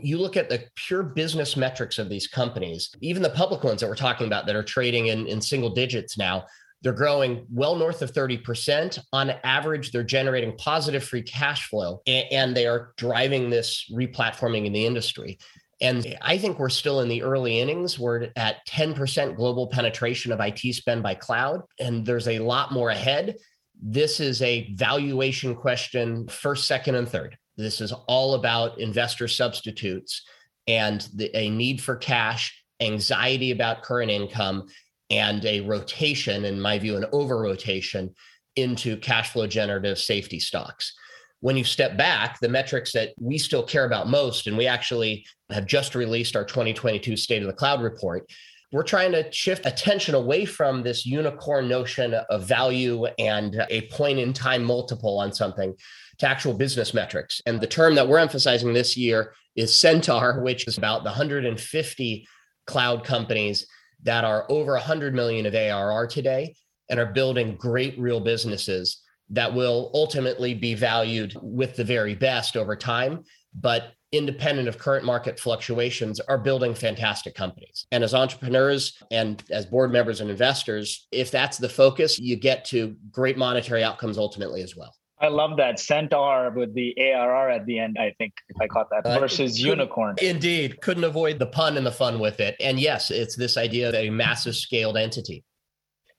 you 0.02 0.18
look 0.18 0.36
at 0.36 0.48
the 0.48 0.64
pure 0.74 1.02
business 1.02 1.56
metrics 1.56 1.98
of 1.98 2.08
these 2.08 2.26
companies, 2.26 2.90
even 3.00 3.22
the 3.22 3.30
public 3.30 3.64
ones 3.64 3.80
that 3.80 3.88
we're 3.88 3.94
talking 3.94 4.26
about 4.26 4.46
that 4.46 4.56
are 4.56 4.62
trading 4.62 5.06
in, 5.06 5.26
in 5.26 5.40
single 5.40 5.70
digits 5.70 6.18
now, 6.18 6.44
they're 6.82 6.92
growing 6.92 7.46
well 7.50 7.74
north 7.74 8.02
of 8.02 8.12
30%. 8.12 8.98
On 9.12 9.30
average, 9.44 9.90
they're 9.90 10.04
generating 10.04 10.56
positive 10.56 11.02
free 11.02 11.22
cash 11.22 11.68
flow 11.68 12.02
and, 12.06 12.26
and 12.30 12.56
they 12.56 12.66
are 12.66 12.92
driving 12.96 13.50
this 13.50 13.90
replatforming 13.92 14.66
in 14.66 14.72
the 14.72 14.86
industry. 14.86 15.38
And 15.80 16.16
I 16.22 16.38
think 16.38 16.58
we're 16.58 16.68
still 16.68 17.00
in 17.00 17.08
the 17.08 17.22
early 17.22 17.60
innings. 17.60 17.98
We're 17.98 18.28
at 18.36 18.66
10% 18.66 19.36
global 19.36 19.68
penetration 19.68 20.32
of 20.32 20.40
IT 20.40 20.74
spend 20.74 21.04
by 21.04 21.14
cloud, 21.14 21.62
and 21.78 22.04
there's 22.04 22.26
a 22.26 22.40
lot 22.40 22.72
more 22.72 22.90
ahead. 22.90 23.36
This 23.80 24.18
is 24.18 24.42
a 24.42 24.72
valuation 24.74 25.54
question 25.54 26.26
first, 26.26 26.66
second, 26.66 26.96
and 26.96 27.08
third. 27.08 27.38
This 27.58 27.80
is 27.82 27.92
all 28.06 28.34
about 28.34 28.78
investor 28.78 29.28
substitutes 29.28 30.22
and 30.66 31.06
the, 31.14 31.30
a 31.36 31.50
need 31.50 31.82
for 31.82 31.96
cash 31.96 32.58
anxiety 32.80 33.50
about 33.50 33.82
current 33.82 34.10
income, 34.10 34.68
and 35.10 35.44
a 35.44 35.60
rotation, 35.60 36.44
in 36.44 36.60
my 36.60 36.78
view, 36.78 36.96
an 36.96 37.06
over 37.12 37.38
rotation 37.38 38.14
into 38.56 38.96
cash 38.98 39.30
flow 39.30 39.46
generative 39.46 39.98
safety 39.98 40.38
stocks. 40.38 40.94
When 41.40 41.56
you 41.56 41.64
step 41.64 41.96
back, 41.96 42.40
the 42.40 42.48
metrics 42.48 42.92
that 42.92 43.14
we 43.18 43.38
still 43.38 43.62
care 43.62 43.84
about 43.84 44.08
most, 44.08 44.46
and 44.46 44.56
we 44.56 44.66
actually 44.66 45.24
have 45.50 45.66
just 45.66 45.94
released 45.94 46.36
our 46.36 46.44
2022 46.44 47.16
State 47.16 47.42
of 47.42 47.46
the 47.46 47.54
Cloud 47.54 47.80
report, 47.80 48.30
we're 48.70 48.82
trying 48.82 49.12
to 49.12 49.30
shift 49.32 49.64
attention 49.64 50.14
away 50.14 50.44
from 50.44 50.82
this 50.82 51.06
unicorn 51.06 51.68
notion 51.68 52.12
of 52.12 52.44
value 52.44 53.06
and 53.18 53.64
a 53.70 53.88
point 53.88 54.18
in 54.18 54.34
time 54.34 54.62
multiple 54.62 55.18
on 55.18 55.32
something 55.32 55.74
to 56.18 56.28
actual 56.28 56.54
business 56.54 56.94
metrics. 56.94 57.40
And 57.46 57.60
the 57.60 57.66
term 57.66 57.94
that 57.94 58.08
we're 58.08 58.18
emphasizing 58.18 58.72
this 58.72 58.96
year 58.96 59.34
is 59.56 59.74
Centaur, 59.74 60.40
which 60.42 60.66
is 60.66 60.78
about 60.78 61.02
the 61.02 61.10
150 61.10 62.28
cloud 62.66 63.04
companies 63.04 63.66
that 64.02 64.24
are 64.24 64.46
over 64.48 64.72
100 64.72 65.14
million 65.14 65.46
of 65.46 65.54
ARR 65.54 66.06
today 66.06 66.54
and 66.90 66.98
are 67.00 67.06
building 67.06 67.56
great 67.56 67.98
real 67.98 68.20
businesses 68.20 69.02
that 69.30 69.52
will 69.52 69.90
ultimately 69.94 70.54
be 70.54 70.74
valued 70.74 71.36
with 71.42 71.76
the 71.76 71.84
very 71.84 72.14
best 72.14 72.56
over 72.56 72.74
time, 72.74 73.24
but 73.54 73.92
independent 74.12 74.68
of 74.68 74.78
current 74.78 75.04
market 75.04 75.38
fluctuations 75.38 76.18
are 76.20 76.38
building 76.38 76.74
fantastic 76.74 77.34
companies. 77.34 77.86
And 77.92 78.02
as 78.02 78.14
entrepreneurs 78.14 78.96
and 79.10 79.42
as 79.50 79.66
board 79.66 79.92
members 79.92 80.22
and 80.22 80.30
investors, 80.30 81.06
if 81.12 81.30
that's 81.30 81.58
the 81.58 81.68
focus, 81.68 82.18
you 82.18 82.36
get 82.36 82.64
to 82.66 82.96
great 83.10 83.36
monetary 83.36 83.84
outcomes 83.84 84.16
ultimately 84.16 84.62
as 84.62 84.74
well. 84.74 84.94
I 85.20 85.28
love 85.28 85.56
that 85.56 85.80
centaur 85.80 86.50
with 86.50 86.74
the 86.74 86.94
ARR 86.98 87.50
at 87.50 87.66
the 87.66 87.78
end. 87.78 87.96
I 87.98 88.14
think 88.18 88.34
if 88.48 88.56
I 88.60 88.66
caught 88.68 88.88
that 88.90 89.04
uh, 89.04 89.18
versus 89.18 89.60
unicorn. 89.60 90.16
Indeed, 90.20 90.80
couldn't 90.80 91.04
avoid 91.04 91.38
the 91.38 91.46
pun 91.46 91.76
and 91.76 91.84
the 91.84 91.92
fun 91.92 92.18
with 92.20 92.40
it. 92.40 92.56
And 92.60 92.78
yes, 92.78 93.10
it's 93.10 93.34
this 93.34 93.56
idea 93.56 93.88
of 93.88 93.94
a 93.94 94.10
massive 94.10 94.54
scaled 94.54 94.96
entity. 94.96 95.44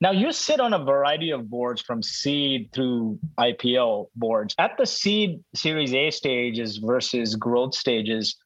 Now 0.02 0.12
you 0.12 0.32
sit 0.32 0.60
on 0.60 0.74
a 0.74 0.84
variety 0.84 1.32
of 1.32 1.50
boards 1.50 1.82
from 1.82 2.02
seed 2.02 2.70
through 2.74 3.20
IPO 3.38 4.08
boards. 4.16 4.56
At 4.58 4.78
the 4.78 4.86
seed 4.86 5.44
Series 5.54 5.94
A 5.94 6.10
stages 6.10 6.78
versus 6.78 7.36
growth 7.36 7.76
stages, 7.76 8.38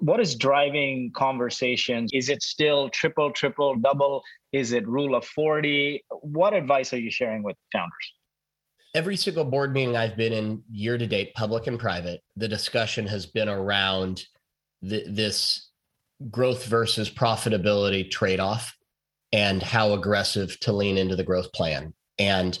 what 0.00 0.20
is 0.20 0.36
driving 0.36 1.10
conversations? 1.14 2.10
Is 2.12 2.28
it 2.28 2.42
still 2.42 2.88
triple, 2.90 3.32
triple, 3.32 3.74
double? 3.76 4.22
Is 4.52 4.72
it 4.72 4.86
rule 4.86 5.14
of 5.16 5.24
40? 5.24 6.04
What 6.22 6.54
advice 6.54 6.92
are 6.92 6.98
you 6.98 7.10
sharing 7.10 7.42
with 7.42 7.56
founders? 7.72 8.12
Every 8.94 9.16
single 9.16 9.44
board 9.44 9.72
meeting 9.72 9.96
I've 9.96 10.16
been 10.16 10.32
in 10.32 10.62
year 10.70 10.98
to 10.98 11.06
date, 11.06 11.34
public 11.34 11.66
and 11.66 11.78
private, 11.78 12.22
the 12.36 12.48
discussion 12.48 13.06
has 13.06 13.26
been 13.26 13.48
around 13.48 14.24
this 14.82 15.68
growth 16.30 16.64
versus 16.66 17.08
profitability 17.08 18.10
trade 18.10 18.40
off 18.40 18.76
and 19.32 19.62
how 19.62 19.92
aggressive 19.92 20.58
to 20.60 20.72
lean 20.72 20.98
into 20.98 21.14
the 21.14 21.24
growth 21.24 21.52
plan. 21.52 21.94
And 22.18 22.58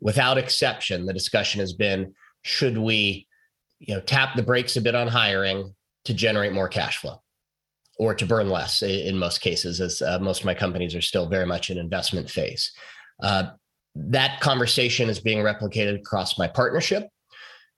without 0.00 0.38
exception, 0.38 1.04
the 1.04 1.12
discussion 1.12 1.60
has 1.60 1.74
been 1.74 2.14
should 2.42 2.78
we 2.78 3.26
you 3.78 3.94
know 3.94 4.00
tap 4.00 4.36
the 4.36 4.42
brakes 4.42 4.76
a 4.76 4.80
bit 4.80 4.94
on 4.94 5.08
hiring 5.08 5.74
to 6.04 6.14
generate 6.14 6.52
more 6.52 6.68
cash 6.68 6.98
flow 6.98 7.20
or 7.98 8.14
to 8.14 8.26
burn 8.26 8.48
less 8.48 8.82
in 8.82 9.18
most 9.18 9.40
cases 9.40 9.80
as 9.80 10.00
uh, 10.02 10.18
most 10.20 10.40
of 10.40 10.46
my 10.46 10.54
companies 10.54 10.94
are 10.94 11.02
still 11.02 11.28
very 11.28 11.46
much 11.46 11.70
in 11.70 11.78
investment 11.78 12.30
phase 12.30 12.72
uh, 13.22 13.44
that 13.96 14.40
conversation 14.40 15.08
is 15.08 15.18
being 15.18 15.38
replicated 15.38 15.98
across 15.98 16.38
my 16.38 16.46
partnership 16.46 17.08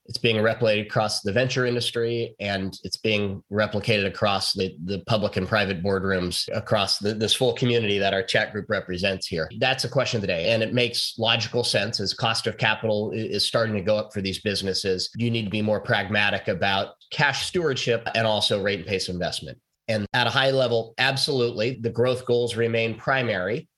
it's 0.08 0.18
being 0.18 0.36
replicated 0.36 0.86
across 0.86 1.20
the 1.20 1.32
venture 1.32 1.66
industry 1.66 2.34
and 2.40 2.78
it's 2.82 2.96
being 2.96 3.42
replicated 3.52 4.06
across 4.06 4.54
the, 4.54 4.74
the 4.84 5.00
public 5.00 5.36
and 5.36 5.46
private 5.46 5.82
boardrooms 5.82 6.48
across 6.56 6.98
the, 6.98 7.12
this 7.12 7.34
full 7.34 7.52
community 7.52 7.98
that 7.98 8.14
our 8.14 8.22
chat 8.22 8.52
group 8.52 8.70
represents 8.70 9.26
here. 9.26 9.50
That's 9.58 9.84
a 9.84 9.88
question 9.88 10.16
of 10.16 10.22
the 10.22 10.28
day. 10.28 10.50
And 10.50 10.62
it 10.62 10.72
makes 10.72 11.14
logical 11.18 11.62
sense 11.62 12.00
as 12.00 12.14
cost 12.14 12.46
of 12.46 12.56
capital 12.56 13.12
is 13.12 13.46
starting 13.46 13.74
to 13.74 13.82
go 13.82 13.98
up 13.98 14.14
for 14.14 14.22
these 14.22 14.40
businesses. 14.40 15.10
You 15.16 15.30
need 15.30 15.44
to 15.44 15.50
be 15.50 15.62
more 15.62 15.80
pragmatic 15.80 16.48
about 16.48 16.94
cash 17.12 17.46
stewardship 17.46 18.08
and 18.14 18.26
also 18.26 18.62
rate 18.62 18.78
and 18.78 18.88
pace 18.88 19.10
investment. 19.10 19.58
And 19.88 20.06
at 20.14 20.26
a 20.26 20.30
high 20.30 20.50
level, 20.50 20.94
absolutely, 20.96 21.78
the 21.82 21.90
growth 21.90 22.24
goals 22.24 22.56
remain 22.56 22.94
primary. 22.96 23.68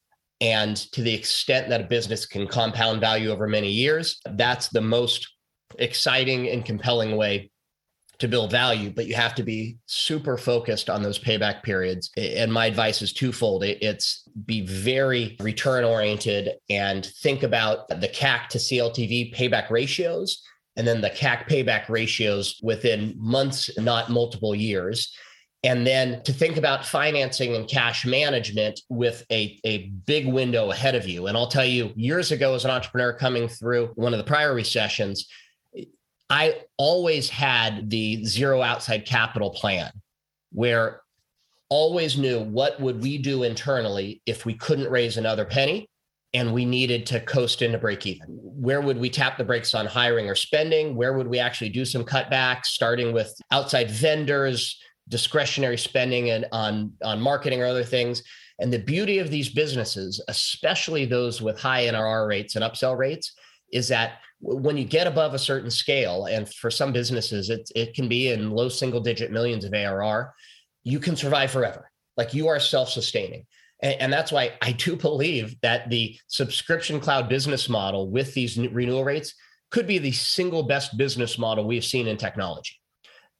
And 0.40 0.76
to 0.92 1.02
the 1.02 1.14
extent 1.14 1.68
that 1.68 1.80
a 1.80 1.84
business 1.84 2.24
can 2.26 2.46
compound 2.46 3.00
value 3.00 3.30
over 3.30 3.46
many 3.46 3.70
years, 3.70 4.20
that's 4.32 4.68
the 4.68 4.80
most 4.80 5.28
exciting 5.78 6.48
and 6.48 6.64
compelling 6.64 7.16
way 7.16 7.50
to 8.20 8.28
build 8.28 8.50
value, 8.50 8.90
but 8.90 9.06
you 9.06 9.14
have 9.14 9.34
to 9.34 9.42
be 9.42 9.78
super 9.86 10.36
focused 10.36 10.90
on 10.90 11.02
those 11.02 11.18
payback 11.18 11.62
periods. 11.62 12.10
And 12.18 12.52
my 12.52 12.66
advice 12.66 13.00
is 13.00 13.14
twofold. 13.14 13.64
It's 13.64 14.28
be 14.44 14.60
very 14.66 15.36
return 15.40 15.84
oriented 15.84 16.50
and 16.68 17.06
think 17.06 17.42
about 17.42 17.88
the 17.88 18.08
CAC 18.08 18.48
to 18.48 18.58
CLTV 18.58 19.34
payback 19.34 19.70
ratios 19.70 20.42
and 20.76 20.86
then 20.86 21.00
the 21.00 21.10
CAC 21.10 21.48
payback 21.48 21.88
ratios 21.88 22.60
within 22.62 23.14
months, 23.16 23.70
not 23.78 24.10
multiple 24.10 24.54
years. 24.54 25.14
And 25.62 25.86
then 25.86 26.22
to 26.22 26.32
think 26.32 26.56
about 26.56 26.86
financing 26.86 27.54
and 27.54 27.68
cash 27.68 28.06
management 28.06 28.80
with 28.88 29.24
a, 29.30 29.60
a 29.64 29.88
big 30.06 30.26
window 30.26 30.70
ahead 30.70 30.94
of 30.94 31.06
you. 31.06 31.26
And 31.26 31.36
I'll 31.36 31.48
tell 31.48 31.66
you, 31.66 31.92
years 31.96 32.32
ago, 32.32 32.54
as 32.54 32.64
an 32.64 32.70
entrepreneur 32.70 33.12
coming 33.12 33.46
through 33.46 33.88
one 33.94 34.14
of 34.14 34.18
the 34.18 34.24
prior 34.24 34.54
recessions, 34.54 35.28
I 36.30 36.62
always 36.78 37.28
had 37.28 37.90
the 37.90 38.24
zero 38.24 38.62
outside 38.62 39.04
capital 39.04 39.50
plan 39.50 39.90
where 40.52 41.02
always 41.68 42.16
knew 42.16 42.40
what 42.40 42.80
would 42.80 43.02
we 43.02 43.18
do 43.18 43.42
internally 43.42 44.22
if 44.26 44.46
we 44.46 44.54
couldn't 44.54 44.90
raise 44.90 45.16
another 45.16 45.44
penny 45.44 45.88
and 46.32 46.54
we 46.54 46.64
needed 46.64 47.06
to 47.06 47.20
coast 47.20 47.60
into 47.60 47.78
break 47.78 48.06
even. 48.06 48.26
Where 48.28 48.80
would 48.80 48.98
we 48.98 49.10
tap 49.10 49.36
the 49.36 49.44
brakes 49.44 49.74
on 49.74 49.86
hiring 49.86 50.28
or 50.28 50.34
spending? 50.34 50.94
Where 50.94 51.12
would 51.12 51.26
we 51.26 51.40
actually 51.40 51.70
do 51.70 51.84
some 51.84 52.04
cutbacks, 52.04 52.66
starting 52.66 53.12
with 53.12 53.34
outside 53.50 53.90
vendors, 53.90 54.78
discretionary 55.10 55.76
spending 55.76 56.30
and 56.30 56.46
on, 56.52 56.92
on 57.04 57.20
marketing 57.20 57.60
or 57.62 57.66
other 57.66 57.84
things? 57.84 58.22
And 58.60 58.72
the 58.72 58.78
beauty 58.78 59.18
of 59.18 59.30
these 59.30 59.48
businesses, 59.48 60.22
especially 60.28 61.04
those 61.04 61.42
with 61.42 61.60
high 61.60 61.84
NRR 61.84 62.26
rates 62.28 62.56
and 62.56 62.64
upsell 62.64 62.96
rates, 62.96 63.32
is 63.72 63.88
that 63.88 64.18
when 64.40 64.76
you 64.76 64.84
get 64.84 65.06
above 65.06 65.34
a 65.34 65.38
certain 65.38 65.70
scale, 65.70 66.26
and 66.26 66.52
for 66.54 66.70
some 66.70 66.92
businesses, 66.92 67.50
it, 67.50 67.70
it 67.74 67.94
can 67.94 68.08
be 68.08 68.32
in 68.32 68.50
low 68.50 68.68
single 68.68 69.00
digit 69.00 69.30
millions 69.30 69.64
of 69.64 69.74
ARR, 69.74 70.34
you 70.82 70.98
can 70.98 71.16
survive 71.16 71.50
forever. 71.50 71.90
Like 72.16 72.34
you 72.34 72.48
are 72.48 72.58
self 72.58 72.88
sustaining. 72.88 73.46
And, 73.82 73.94
and, 74.00 74.12
that's 74.12 74.32
why 74.32 74.52
I 74.62 74.72
do 74.72 74.96
believe 75.08 75.56
that 75.62 75.90
the 75.90 76.18
subscription 76.26 77.00
cloud 77.00 77.28
business 77.28 77.68
model 77.68 78.10
with 78.10 78.34
these 78.34 78.58
renewal 78.58 79.04
rates 79.04 79.34
could 79.70 79.86
be 79.86 79.98
the 79.98 80.12
single 80.12 80.62
best 80.62 80.96
business 80.96 81.38
model 81.38 81.66
we've 81.66 81.84
seen 81.84 82.08
in 82.08 82.16
technology. 82.16 82.79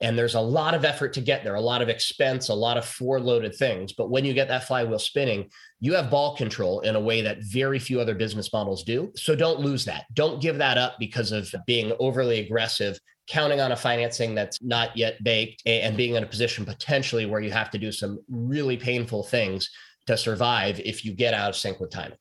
And 0.01 0.17
there's 0.17 0.35
a 0.35 0.41
lot 0.41 0.75
of 0.75 0.85
effort 0.85 1.13
to 1.15 1.21
get 1.21 1.45
there, 1.45 1.57
a 1.57 1.61
lot 1.61 1.83
of 1.83 1.89
expense, 1.89 2.49
a 2.49 2.55
lot 2.55 2.79
of 2.79 2.87
forloaded 2.87 3.55
things. 3.55 3.93
But 3.93 4.11
when 4.11 4.25
you 4.25 4.33
get 4.33 4.49
that 4.49 4.67
flywheel 4.67 4.99
spinning, 4.99 5.51
you 5.79 5.95
have 5.95 6.11
ball 6.11 6.37
control 6.37 6.81
in 6.81 6.97
a 6.97 7.01
way 7.01 7.21
that 7.23 7.43
very 7.43 7.79
few 7.79 8.01
other 8.01 8.15
business 8.15 8.53
models 8.53 8.83
do. 8.83 9.13
So 9.15 9.37
don't 9.37 9.61
lose 9.61 9.85
that. 9.85 10.07
Don't 10.15 10.41
give 10.41 10.57
that 10.59 10.79
up 10.79 10.97
because 10.99 11.33
of 11.33 11.55
being 11.67 11.93
overly 11.99 12.41
aggressive, 12.41 12.99
counting 13.27 13.61
on 13.61 13.73
a 13.73 13.77
financing 13.77 14.35
that's 14.35 14.63
not 14.63 14.97
yet 14.97 15.23
baked, 15.23 15.63
and 15.67 15.97
being 15.97 16.15
in 16.15 16.25
a 16.25 16.27
position 16.27 16.65
potentially 16.65 17.27
where 17.27 17.41
you 17.41 17.51
have 17.51 17.71
to 17.71 17.79
do 17.79 17.93
some 17.93 18.19
really 18.29 18.79
painful 18.79 19.23
things 19.23 19.71
to 20.07 20.17
survive 20.17 20.81
if 20.81 21.05
you 21.05 21.13
get 21.13 21.35
out 21.35 21.51
of 21.51 21.57
sync 21.57 21.79
with 21.79 21.91
timing. 21.91 22.17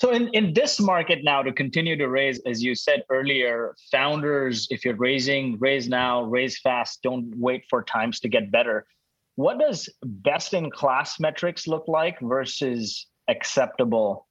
So 0.00 0.12
in, 0.12 0.28
in 0.28 0.54
this 0.54 0.80
market 0.80 1.18
now 1.22 1.42
to 1.42 1.52
continue 1.52 1.94
to 1.98 2.08
raise, 2.08 2.40
as 2.46 2.62
you 2.62 2.74
said 2.74 3.02
earlier, 3.10 3.74
founders, 3.92 4.66
if 4.70 4.82
you're 4.82 4.96
raising, 4.96 5.58
raise 5.58 5.90
now, 5.90 6.22
raise 6.22 6.58
fast, 6.58 7.02
don't 7.02 7.34
wait 7.36 7.64
for 7.68 7.82
times 7.82 8.18
to 8.20 8.28
get 8.28 8.50
better. 8.50 8.86
What 9.36 9.58
does 9.58 9.90
best 10.02 10.54
in 10.54 10.70
class 10.70 11.20
metrics 11.20 11.66
look 11.66 11.84
like 11.86 12.18
versus 12.20 13.06
acceptable? 13.28 14.26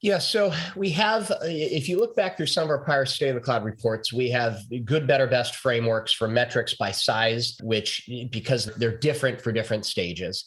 Yeah, 0.00 0.18
so 0.18 0.52
we 0.74 0.90
have, 0.90 1.32
if 1.42 1.88
you 1.88 1.98
look 1.98 2.16
back 2.16 2.36
through 2.36 2.46
some 2.46 2.64
of 2.64 2.70
our 2.70 2.78
prior 2.78 3.04
state 3.04 3.28
of 3.28 3.34
the 3.36 3.40
cloud 3.40 3.64
reports, 3.64 4.12
we 4.12 4.30
have 4.30 4.60
good, 4.84 5.06
better, 5.06 5.28
best 5.28 5.56
frameworks 5.56 6.12
for 6.12 6.26
metrics 6.26 6.74
by 6.74 6.90
size, 6.90 7.56
which 7.62 8.08
because 8.30 8.66
they're 8.76 8.98
different 8.98 9.40
for 9.40 9.52
different 9.52 9.86
stages. 9.86 10.44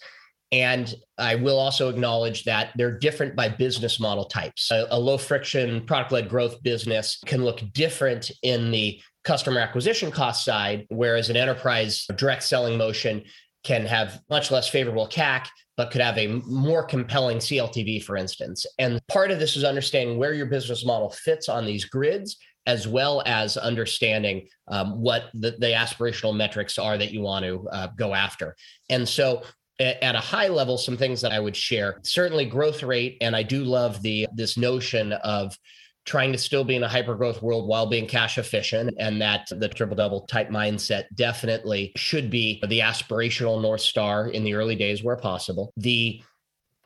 And 0.52 0.94
I 1.18 1.36
will 1.36 1.58
also 1.58 1.88
acknowledge 1.88 2.44
that 2.44 2.72
they're 2.76 2.98
different 2.98 3.36
by 3.36 3.48
business 3.48 4.00
model 4.00 4.26
types. 4.26 4.70
A, 4.72 4.88
a 4.92 5.00
low 5.00 5.18
friction 5.18 5.86
product 5.86 6.12
led 6.12 6.30
growth 6.30 6.62
business 6.62 7.20
can 7.26 7.46
look 7.46 7.62
different 7.74 8.32
in 8.44 8.72
the 8.72 9.00
customer 9.24 9.60
acquisition 9.60 10.12
cost 10.12 10.44
side, 10.44 10.86
whereas 10.90 11.30
an 11.30 11.38
enterprise 11.38 12.06
direct 12.16 12.44
selling 12.44 12.78
motion 12.78 13.24
can 13.64 13.86
have 13.86 14.22
much 14.30 14.52
less 14.52 14.68
favorable 14.68 15.08
CAC, 15.08 15.48
but 15.78 15.92
could 15.92 16.02
have 16.02 16.18
a 16.18 16.28
more 16.28 16.84
compelling 16.84 17.38
CLTV, 17.38 18.04
for 18.04 18.18
instance. 18.18 18.66
And 18.80 19.00
part 19.08 19.32
of 19.32 19.40
this 19.40 19.56
is 19.56 19.64
understanding 19.64 20.18
where 20.18 20.34
your 20.34 20.48
business 20.48 20.86
model 20.86 21.12
fits 21.12 21.48
on 21.48 21.66
these 21.66 21.86
grids, 21.86 22.38
as 22.66 22.88
well 22.88 23.24
as 23.26 23.58
understanding 23.58 24.48
um, 24.68 25.02
what 25.02 25.30
the, 25.34 25.52
the, 25.52 25.68
aspirational 25.68 26.36
metrics 26.36 26.78
are 26.78 26.98
that 26.98 27.12
you 27.12 27.22
want 27.22 27.44
to 27.46 27.68
uh, 27.70 27.88
go 27.96 28.14
after. 28.14 28.56
And 28.90 29.08
so 29.08 29.44
at 29.82 30.16
a 30.16 30.20
high 30.20 30.48
level 30.48 30.78
some 30.78 30.98
things 30.98 31.22
that 31.22 31.32
i 31.32 31.40
would 31.40 31.56
share. 31.56 32.00
Certainly 32.04 32.46
growth 32.46 32.84
rate 32.84 33.18
and 33.22 33.36
i 33.36 33.44
do 33.44 33.64
love 33.64 34.02
the 34.02 34.28
this 34.36 34.58
notion 34.58 35.14
of 35.14 35.58
trying 36.06 36.32
to 36.32 36.38
still 36.38 36.64
be 36.64 36.76
in 36.76 36.84
a 36.84 36.88
hyper 36.88 37.16
growth 37.16 37.42
world 37.42 37.68
while 37.68 37.86
being 37.86 38.08
cash 38.08 38.38
efficient 38.38 38.94
and 38.98 39.22
that 39.22 39.48
the 39.52 39.70
triple 39.70 39.96
double 39.96 40.22
type 40.22 40.50
mindset 40.50 41.04
definitely 41.16 41.92
should 41.96 42.30
be 42.30 42.62
the 42.68 42.80
aspirational 42.80 43.62
north 43.62 43.82
star 43.82 44.30
in 44.30 44.44
the 44.44 44.54
early 44.54 44.76
days 44.76 45.04
where 45.04 45.16
possible. 45.16 45.72
The 45.78 46.22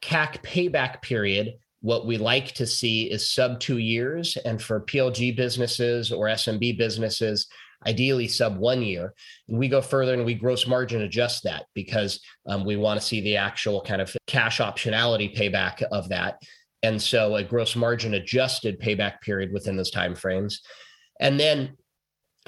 cac 0.02 0.44
payback 0.44 1.02
period 1.02 1.54
what 1.82 2.08
we 2.08 2.18
like 2.18 2.52
to 2.54 2.66
see 2.66 3.04
is 3.12 3.32
sub 3.32 3.60
2 3.60 3.78
years 3.78 4.38
and 4.44 4.62
for 4.62 4.82
plg 4.82 5.36
businesses 5.36 6.12
or 6.12 6.28
smb 6.28 6.78
businesses 6.78 7.48
ideally 7.86 8.28
sub 8.28 8.58
one 8.58 8.82
year. 8.82 9.13
And 9.48 9.58
we 9.58 9.67
go 9.67 9.82
further 9.82 10.13
and 10.13 10.26
we 10.26 10.34
gross 10.34 10.67
margin 10.67 11.02
adjust 11.02 11.43
that 11.43 11.65
because 11.74 12.19
um, 12.48 12.65
we 12.65 12.76
want 12.76 13.00
to 13.00 13.06
see 13.06 13.21
the 13.21 13.38
actual 13.38 13.82
kind 13.82 14.02
of 14.02 14.15
cash 14.28 14.60
optionality 14.60 15.36
payback 15.36 15.82
of 15.84 16.10
that. 16.10 16.41
And 16.84 17.02
so 17.02 17.36
a 17.36 17.43
gross 17.43 17.76
margin 17.76 18.13
adjusted 18.13 18.80
payback 18.80 19.21
period 19.21 19.52
within 19.52 19.76
those 19.76 19.91
timeframes. 19.91 20.60
And 21.19 21.39
then 21.39 21.78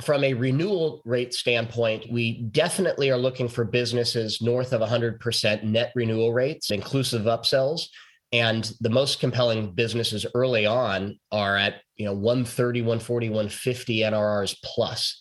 from 0.02 0.24
a 0.24 0.34
renewal 0.34 1.02
rate 1.06 1.34
standpoint, 1.34 2.12
we 2.12 2.44
definitely 2.44 3.10
are 3.10 3.18
looking 3.18 3.48
for 3.48 3.64
businesses 3.64 4.42
north 4.42 4.74
of 4.74 4.82
100% 4.82 5.64
net 5.64 5.92
renewal 5.96 6.34
rates, 6.34 6.70
inclusive 6.70 7.24
upsells. 7.24 7.88
And 8.32 8.72
the 8.82 8.90
most 8.90 9.20
compelling 9.20 9.74
businesses 9.74 10.26
early 10.36 10.66
on 10.66 11.18
are 11.32 11.58
at, 11.58 11.82
you 11.96 12.06
know, 12.06 12.14
130, 12.14 12.82
140, 12.82 13.30
150 13.30 14.00
NRRs 14.00 14.58
plus. 14.64 15.20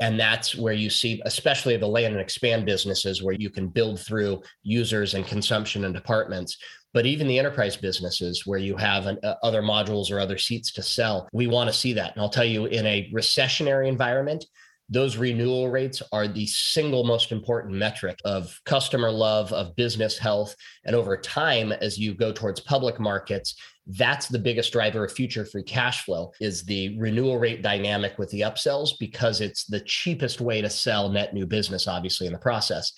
And 0.00 0.18
that's 0.18 0.54
where 0.54 0.72
you 0.72 0.90
see, 0.90 1.20
especially 1.24 1.76
the 1.76 1.86
land 1.86 2.14
and 2.14 2.20
expand 2.20 2.66
businesses, 2.66 3.22
where 3.22 3.34
you 3.34 3.50
can 3.50 3.68
build 3.68 4.00
through 4.00 4.42
users 4.62 5.14
and 5.14 5.26
consumption 5.26 5.84
and 5.84 5.94
departments. 5.94 6.56
But 6.92 7.06
even 7.06 7.26
the 7.26 7.38
enterprise 7.38 7.76
businesses 7.76 8.46
where 8.46 8.58
you 8.58 8.76
have 8.76 9.06
an, 9.06 9.18
uh, 9.22 9.34
other 9.42 9.62
modules 9.62 10.10
or 10.10 10.20
other 10.20 10.38
seats 10.38 10.72
to 10.72 10.82
sell, 10.82 11.28
we 11.32 11.46
want 11.46 11.68
to 11.68 11.76
see 11.76 11.92
that. 11.94 12.12
And 12.12 12.22
I'll 12.22 12.28
tell 12.28 12.44
you, 12.44 12.66
in 12.66 12.86
a 12.86 13.10
recessionary 13.12 13.88
environment, 13.88 14.44
those 14.88 15.16
renewal 15.16 15.70
rates 15.70 16.02
are 16.12 16.28
the 16.28 16.46
single 16.46 17.04
most 17.04 17.32
important 17.32 17.74
metric 17.74 18.18
of 18.24 18.60
customer 18.64 19.10
love, 19.10 19.52
of 19.52 19.74
business 19.76 20.18
health. 20.18 20.54
And 20.84 20.94
over 20.94 21.16
time, 21.16 21.72
as 21.72 21.98
you 21.98 22.14
go 22.14 22.32
towards 22.32 22.60
public 22.60 23.00
markets, 23.00 23.56
that's 23.86 24.28
the 24.28 24.38
biggest 24.38 24.72
driver 24.72 25.04
of 25.04 25.12
future 25.12 25.44
free 25.44 25.62
cash 25.62 26.04
flow 26.04 26.32
is 26.40 26.62
the 26.64 26.98
renewal 26.98 27.38
rate 27.38 27.62
dynamic 27.62 28.18
with 28.18 28.30
the 28.30 28.40
upsells 28.40 28.92
because 28.98 29.40
it's 29.40 29.64
the 29.64 29.80
cheapest 29.80 30.40
way 30.40 30.62
to 30.62 30.70
sell 30.70 31.08
net 31.08 31.34
new 31.34 31.44
business 31.44 31.86
obviously 31.86 32.26
in 32.26 32.32
the 32.32 32.38
process 32.38 32.92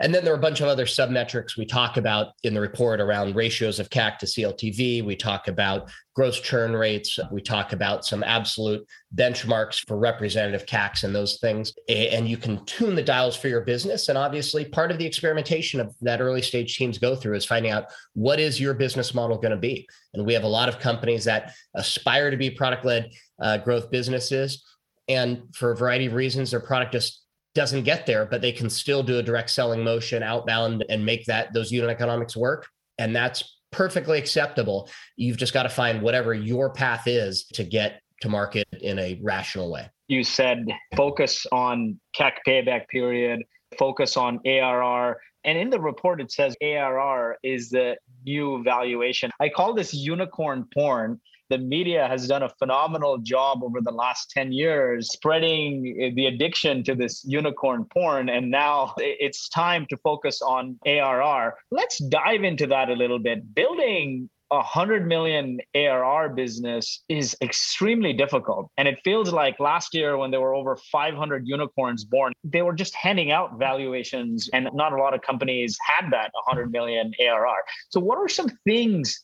and 0.00 0.14
then 0.14 0.24
there 0.24 0.34
are 0.34 0.38
a 0.38 0.40
bunch 0.40 0.60
of 0.60 0.68
other 0.68 0.86
sub 0.86 1.10
metrics 1.10 1.56
we 1.56 1.64
talk 1.64 1.96
about 1.96 2.32
in 2.42 2.52
the 2.52 2.60
report 2.60 3.00
around 3.00 3.34
ratios 3.34 3.80
of 3.80 3.88
CAC 3.88 4.18
to 4.18 4.26
CLTV. 4.26 5.02
We 5.02 5.16
talk 5.16 5.48
about 5.48 5.90
gross 6.14 6.38
churn 6.38 6.74
rates. 6.74 7.18
We 7.30 7.40
talk 7.40 7.72
about 7.72 8.04
some 8.04 8.22
absolute 8.22 8.86
benchmarks 9.14 9.86
for 9.86 9.98
representative 9.98 10.66
CACs 10.66 11.04
and 11.04 11.14
those 11.14 11.38
things. 11.38 11.72
And 11.88 12.28
you 12.28 12.36
can 12.36 12.62
tune 12.66 12.94
the 12.94 13.02
dials 13.02 13.36
for 13.36 13.48
your 13.48 13.62
business. 13.62 14.08
And 14.08 14.18
obviously, 14.18 14.66
part 14.66 14.90
of 14.90 14.98
the 14.98 15.06
experimentation 15.06 15.80
of 15.80 15.94
that 16.02 16.20
early 16.20 16.42
stage 16.42 16.76
teams 16.76 16.98
go 16.98 17.16
through 17.16 17.36
is 17.36 17.46
finding 17.46 17.72
out 17.72 17.86
what 18.12 18.38
is 18.38 18.60
your 18.60 18.74
business 18.74 19.14
model 19.14 19.38
going 19.38 19.50
to 19.50 19.56
be. 19.56 19.88
And 20.12 20.26
we 20.26 20.34
have 20.34 20.44
a 20.44 20.48
lot 20.48 20.68
of 20.68 20.78
companies 20.78 21.24
that 21.24 21.54
aspire 21.74 22.30
to 22.30 22.36
be 22.36 22.50
product 22.50 22.84
led 22.84 23.12
uh, 23.40 23.58
growth 23.58 23.90
businesses. 23.90 24.62
And 25.08 25.54
for 25.54 25.70
a 25.70 25.76
variety 25.76 26.06
of 26.06 26.14
reasons, 26.14 26.50
their 26.50 26.60
product 26.60 26.92
just 26.92 27.25
doesn't 27.56 27.82
get 27.82 28.06
there, 28.06 28.26
but 28.26 28.40
they 28.40 28.52
can 28.52 28.70
still 28.70 29.02
do 29.02 29.18
a 29.18 29.22
direct 29.22 29.50
selling 29.50 29.82
motion 29.82 30.22
outbound 30.22 30.84
and 30.88 31.04
make 31.04 31.24
that 31.24 31.52
those 31.52 31.72
unit 31.72 31.90
economics 31.90 32.36
work. 32.36 32.68
And 32.98 33.16
that's 33.16 33.58
perfectly 33.72 34.18
acceptable. 34.18 34.88
You've 35.16 35.38
just 35.38 35.52
got 35.52 35.64
to 35.64 35.68
find 35.68 36.02
whatever 36.02 36.32
your 36.32 36.70
path 36.70 37.08
is 37.08 37.46
to 37.54 37.64
get 37.64 38.00
to 38.20 38.28
market 38.28 38.68
in 38.80 38.98
a 38.98 39.18
rational 39.22 39.72
way. 39.72 39.90
You 40.08 40.22
said 40.22 40.66
focus 40.96 41.46
on 41.50 41.98
CAC 42.16 42.32
payback 42.46 42.88
period, 42.88 43.42
focus 43.78 44.16
on 44.16 44.38
ARR. 44.46 45.18
And 45.44 45.58
in 45.58 45.70
the 45.70 45.80
report, 45.80 46.20
it 46.20 46.30
says 46.30 46.56
ARR 46.62 47.38
is 47.42 47.70
the 47.70 47.96
new 48.24 48.62
valuation. 48.62 49.30
I 49.40 49.48
call 49.48 49.74
this 49.74 49.92
unicorn 49.94 50.66
porn 50.72 51.20
the 51.48 51.58
media 51.58 52.06
has 52.08 52.26
done 52.26 52.42
a 52.42 52.48
phenomenal 52.58 53.18
job 53.18 53.62
over 53.62 53.80
the 53.80 53.90
last 53.90 54.30
10 54.30 54.52
years 54.52 55.10
spreading 55.12 55.96
eh, 56.00 56.10
the 56.14 56.26
addiction 56.26 56.82
to 56.84 56.94
this 56.94 57.24
unicorn 57.24 57.84
porn. 57.84 58.28
And 58.28 58.50
now 58.50 58.94
it's 58.98 59.48
time 59.48 59.86
to 59.90 59.96
focus 59.98 60.42
on 60.42 60.78
ARR. 60.86 61.56
Let's 61.70 61.98
dive 61.98 62.44
into 62.44 62.66
that 62.68 62.90
a 62.90 62.94
little 62.94 63.18
bit. 63.18 63.54
Building 63.54 64.28
a 64.50 64.62
hundred 64.62 65.06
million 65.06 65.58
ARR 65.74 66.30
business 66.30 67.02
is 67.08 67.36
extremely 67.42 68.12
difficult. 68.12 68.70
And 68.76 68.86
it 68.86 69.00
feels 69.02 69.32
like 69.32 69.58
last 69.58 69.94
year 69.94 70.16
when 70.16 70.30
there 70.30 70.40
were 70.40 70.54
over 70.54 70.76
500 70.76 71.46
unicorns 71.46 72.04
born, 72.04 72.32
they 72.44 72.62
were 72.62 72.72
just 72.72 72.94
handing 72.94 73.32
out 73.32 73.58
valuations 73.58 74.48
and 74.52 74.68
not 74.72 74.92
a 74.92 74.96
lot 74.96 75.14
of 75.14 75.22
companies 75.22 75.76
had 75.84 76.10
that 76.12 76.30
100 76.46 76.70
million 76.70 77.12
ARR. 77.20 77.56
So 77.90 78.00
what 78.00 78.18
are 78.18 78.28
some 78.28 78.48
things 78.64 79.20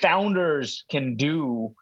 founders 0.00 0.84
can 0.90 1.16
do 1.16 1.74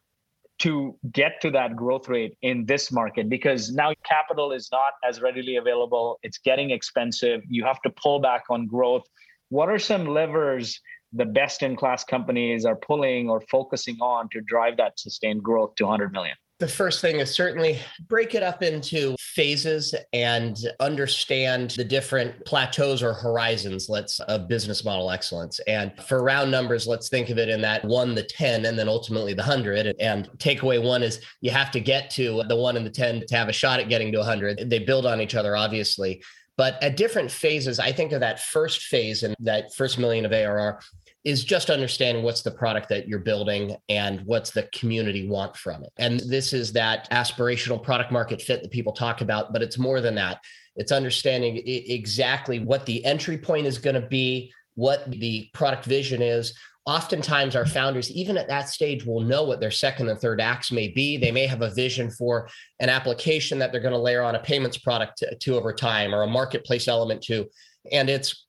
to 0.60 0.96
get 1.10 1.40
to 1.40 1.50
that 1.50 1.74
growth 1.74 2.08
rate 2.08 2.36
in 2.42 2.64
this 2.66 2.92
market 2.92 3.28
because 3.28 3.72
now 3.72 3.92
capital 4.04 4.52
is 4.52 4.68
not 4.70 4.92
as 5.08 5.20
readily 5.20 5.56
available. 5.56 6.18
It's 6.22 6.38
getting 6.38 6.70
expensive. 6.70 7.42
You 7.48 7.64
have 7.64 7.82
to 7.82 7.90
pull 7.90 8.20
back 8.20 8.44
on 8.48 8.66
growth. 8.66 9.02
What 9.48 9.68
are 9.68 9.78
some 9.78 10.06
levers 10.06 10.80
the 11.12 11.24
best 11.24 11.62
in 11.62 11.76
class 11.76 12.04
companies 12.04 12.64
are 12.64 12.76
pulling 12.76 13.28
or 13.28 13.40
focusing 13.50 13.96
on 14.00 14.28
to 14.30 14.40
drive 14.40 14.76
that 14.78 14.98
sustained 14.98 15.42
growth 15.42 15.74
to 15.76 15.84
100 15.84 16.12
million 16.12 16.36
the 16.62 16.68
first 16.68 17.00
thing 17.00 17.16
is 17.16 17.34
certainly 17.34 17.80
break 18.06 18.36
it 18.36 18.42
up 18.44 18.62
into 18.62 19.16
phases 19.18 19.96
and 20.12 20.56
understand 20.78 21.70
the 21.72 21.82
different 21.82 22.44
plateaus 22.44 23.02
or 23.02 23.12
horizons 23.12 23.88
let's 23.88 24.20
of 24.20 24.46
business 24.46 24.84
model 24.84 25.10
excellence. 25.10 25.58
And 25.66 25.92
for 26.04 26.22
round 26.22 26.52
numbers 26.52 26.86
let's 26.86 27.08
think 27.08 27.30
of 27.30 27.38
it 27.38 27.48
in 27.48 27.60
that 27.62 27.84
1 27.84 28.14
the 28.14 28.22
10 28.22 28.64
and 28.66 28.78
then 28.78 28.88
ultimately 28.88 29.34
the 29.34 29.42
100 29.42 29.96
and 29.98 30.30
takeaway 30.38 30.80
one 30.80 31.02
is 31.02 31.20
you 31.40 31.50
have 31.50 31.72
to 31.72 31.80
get 31.80 32.10
to 32.10 32.44
the 32.46 32.54
1 32.54 32.76
and 32.76 32.86
the 32.86 32.90
10 32.90 33.26
to 33.26 33.36
have 33.36 33.48
a 33.48 33.52
shot 33.52 33.80
at 33.80 33.88
getting 33.88 34.12
to 34.12 34.18
100 34.18 34.70
they 34.70 34.78
build 34.78 35.04
on 35.04 35.20
each 35.20 35.34
other 35.34 35.56
obviously. 35.56 36.22
But 36.56 36.80
at 36.80 36.96
different 36.96 37.32
phases 37.32 37.80
i 37.80 37.90
think 37.90 38.12
of 38.12 38.20
that 38.20 38.38
first 38.38 38.84
phase 38.84 39.24
and 39.24 39.34
that 39.40 39.74
first 39.74 39.98
million 39.98 40.24
of 40.24 40.32
arr 40.32 40.78
is 41.24 41.44
just 41.44 41.70
understanding 41.70 42.24
what's 42.24 42.42
the 42.42 42.50
product 42.50 42.88
that 42.88 43.06
you're 43.06 43.18
building 43.18 43.76
and 43.88 44.20
what's 44.22 44.50
the 44.50 44.64
community 44.74 45.28
want 45.28 45.56
from 45.56 45.84
it. 45.84 45.92
And 45.96 46.20
this 46.20 46.52
is 46.52 46.72
that 46.72 47.08
aspirational 47.10 47.82
product 47.82 48.10
market 48.10 48.42
fit 48.42 48.62
that 48.62 48.72
people 48.72 48.92
talk 48.92 49.20
about, 49.20 49.52
but 49.52 49.62
it's 49.62 49.78
more 49.78 50.00
than 50.00 50.16
that. 50.16 50.40
It's 50.74 50.90
understanding 50.90 51.62
exactly 51.64 52.58
what 52.58 52.86
the 52.86 53.04
entry 53.04 53.38
point 53.38 53.66
is 53.66 53.78
going 53.78 54.00
to 54.00 54.08
be, 54.08 54.52
what 54.74 55.08
the 55.10 55.48
product 55.52 55.84
vision 55.84 56.22
is. 56.22 56.54
Oftentimes, 56.84 57.54
our 57.54 57.66
founders, 57.66 58.10
even 58.10 58.36
at 58.36 58.48
that 58.48 58.68
stage, 58.68 59.04
will 59.04 59.20
know 59.20 59.44
what 59.44 59.60
their 59.60 59.70
second 59.70 60.08
and 60.08 60.18
third 60.18 60.40
acts 60.40 60.72
may 60.72 60.88
be. 60.88 61.16
They 61.16 61.30
may 61.30 61.46
have 61.46 61.62
a 61.62 61.70
vision 61.70 62.10
for 62.10 62.48
an 62.80 62.88
application 62.88 63.60
that 63.60 63.70
they're 63.70 63.80
going 63.80 63.94
to 63.94 63.98
layer 63.98 64.22
on 64.22 64.34
a 64.34 64.40
payments 64.40 64.78
product 64.78 65.18
to, 65.18 65.36
to 65.36 65.54
over 65.54 65.72
time 65.72 66.12
or 66.12 66.22
a 66.22 66.26
marketplace 66.26 66.88
element 66.88 67.22
to. 67.24 67.46
And 67.92 68.10
it's 68.10 68.46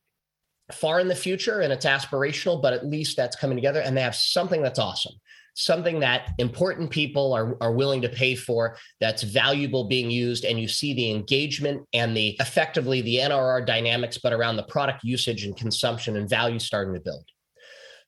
far 0.72 1.00
in 1.00 1.08
the 1.08 1.16
future 1.16 1.60
and 1.62 1.74
it's 1.74 1.86
aspirational, 1.86 2.62
but 2.62 2.74
at 2.74 2.86
least 2.86 3.18
that's 3.18 3.36
coming 3.36 3.58
together 3.58 3.82
and 3.82 3.96
they 3.96 4.02
have 4.02 4.16
something 4.16 4.62
that's 4.62 4.80
awesome, 4.80 5.14
something 5.56 6.00
that 6.00 6.32
important 6.38 6.90
people 6.90 7.34
are, 7.34 7.58
are 7.62 7.74
willing 7.74 8.02
to 8.02 8.10
pay 8.10 8.36
for, 8.36 8.78
that's 9.02 9.24
valuable 9.24 9.86
being 9.86 10.10
used. 10.10 10.46
And 10.46 10.60
you 10.60 10.68
see 10.68 10.94
the 10.94 11.12
engagement 11.12 11.86
and 11.94 12.16
the 12.16 12.38
effectively 12.40 13.02
the 13.02 13.18
NRR 13.18 13.66
dynamics, 13.66 14.18
but 14.22 14.34
around 14.34 14.56
the 14.56 14.64
product 14.64 15.04
usage 15.04 15.46
and 15.46 15.58
consumption 15.58 16.16
and 16.16 16.30
value 16.30 16.60
starting 16.60 16.94
to 16.94 17.02
build. 17.02 17.26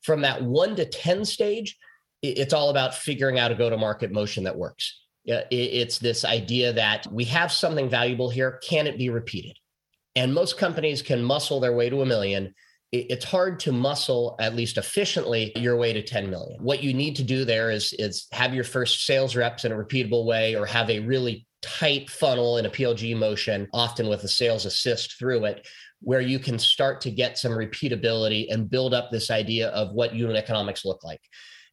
From 0.03 0.21
that 0.21 0.41
one 0.41 0.75
to 0.75 0.85
10 0.85 1.25
stage, 1.25 1.77
it's 2.21 2.53
all 2.53 2.69
about 2.69 2.95
figuring 2.95 3.37
out 3.37 3.51
a 3.51 3.55
go 3.55 3.69
to 3.69 3.77
market 3.77 4.11
motion 4.11 4.43
that 4.45 4.57
works. 4.57 5.01
It's 5.25 5.97
this 5.97 6.23
idea 6.23 6.73
that 6.73 7.07
we 7.11 7.23
have 7.25 7.51
something 7.51 7.89
valuable 7.89 8.29
here. 8.29 8.59
Can 8.63 8.87
it 8.87 8.97
be 8.97 9.09
repeated? 9.09 9.57
And 10.15 10.33
most 10.33 10.57
companies 10.57 11.01
can 11.01 11.23
muscle 11.23 11.59
their 11.59 11.73
way 11.73 11.89
to 11.89 12.01
a 12.01 12.05
million. 12.05 12.53
It's 12.91 13.25
hard 13.25 13.59
to 13.61 13.71
muscle 13.71 14.35
at 14.39 14.55
least 14.55 14.77
efficiently 14.77 15.51
your 15.57 15.75
way 15.75 15.91
to 15.91 16.01
10 16.01 16.29
million. 16.29 16.63
What 16.63 16.81
you 16.81 16.93
need 16.93 17.15
to 17.17 17.23
do 17.23 17.43
there 17.43 17.69
is 17.69 17.93
is 17.93 18.27
have 18.31 18.53
your 18.53 18.63
first 18.63 19.05
sales 19.05 19.35
reps 19.35 19.65
in 19.65 19.71
a 19.71 19.75
repeatable 19.75 20.25
way 20.25 20.55
or 20.55 20.65
have 20.65 20.89
a 20.89 20.99
really 20.99 21.45
tight 21.61 22.09
funnel 22.09 22.57
in 22.57 22.65
a 22.67 22.69
plg 22.69 23.17
motion 23.17 23.67
often 23.73 24.07
with 24.07 24.23
a 24.23 24.27
sales 24.27 24.65
assist 24.65 25.17
through 25.17 25.45
it 25.45 25.67
where 26.01 26.21
you 26.21 26.37
can 26.37 26.59
start 26.59 27.01
to 27.01 27.09
get 27.09 27.37
some 27.37 27.51
repeatability 27.51 28.45
and 28.53 28.69
build 28.69 28.93
up 28.93 29.09
this 29.09 29.31
idea 29.31 29.69
of 29.69 29.91
what 29.91 30.13
unit 30.13 30.35
economics 30.35 30.85
look 30.85 31.03
like. 31.03 31.21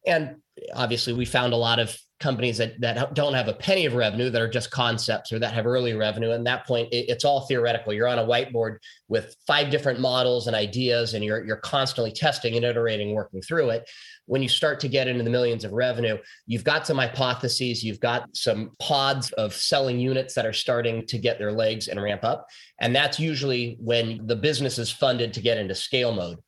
And 0.07 0.37
obviously 0.75 1.13
we 1.13 1.27
found 1.27 1.53
a 1.53 1.59
lot 1.59 1.79
of 1.79 1.97
companies 2.23 2.57
that, 2.59 2.81
that 2.81 3.15
don't 3.15 3.35
have 3.35 3.49
a 3.49 3.53
penny 3.53 3.85
of 3.85 3.95
revenue 3.95 4.31
that 4.31 4.41
are 4.41 4.49
just 4.49 4.71
concepts 4.71 5.33
or 5.33 5.39
that 5.41 5.53
have 5.53 5.67
early 5.67 5.93
revenue. 5.93 6.31
And 6.31 6.47
that 6.47 6.67
point, 6.67 6.89
it, 6.93 7.09
it's 7.09 7.25
all 7.25 7.43
theoretical. 7.43 7.93
You're 7.93 8.09
on 8.09 8.21
a 8.21 8.25
whiteboard 8.25 8.79
with 9.09 9.35
five 9.47 9.71
different 9.71 10.01
models 10.01 10.47
and 10.47 10.55
ideas, 10.55 11.15
and 11.15 11.25
you're, 11.25 11.45
you're 11.45 11.57
constantly 11.57 12.13
testing 12.13 12.55
and 12.57 12.65
iterating, 12.65 13.13
working 13.15 13.43
through 13.43 13.71
it. 13.71 13.91
When 14.27 14.43
you 14.43 14.49
start 14.49 14.79
to 14.81 14.89
get 14.89 15.09
into 15.09 15.25
the 15.25 15.31
millions 15.31 15.65
of 15.65 15.73
revenue, 15.73 16.17
you've 16.47 16.65
got 16.65 16.87
some 16.87 16.97
hypotheses, 16.97 17.83
you've 17.83 18.01
got 18.01 18.35
some 18.35 18.71
pods 18.79 19.33
of 19.33 19.53
selling 19.53 19.99
units 19.99 20.35
that 20.35 20.47
are 20.47 20.53
starting 20.53 21.05
to 21.09 21.19
get 21.19 21.39
their 21.39 21.53
legs 21.53 21.89
and 21.89 22.01
ramp 22.01 22.23
up. 22.23 22.47
And 22.81 22.95
that's 22.95 23.19
usually 23.19 23.77
when 23.81 24.27
the 24.27 24.37
business 24.37 24.79
is 24.79 24.91
funded 24.91 25.35
to 25.35 25.41
get 25.41 25.59
into 25.59 25.75
scale 25.75 26.13
mode. 26.15 26.39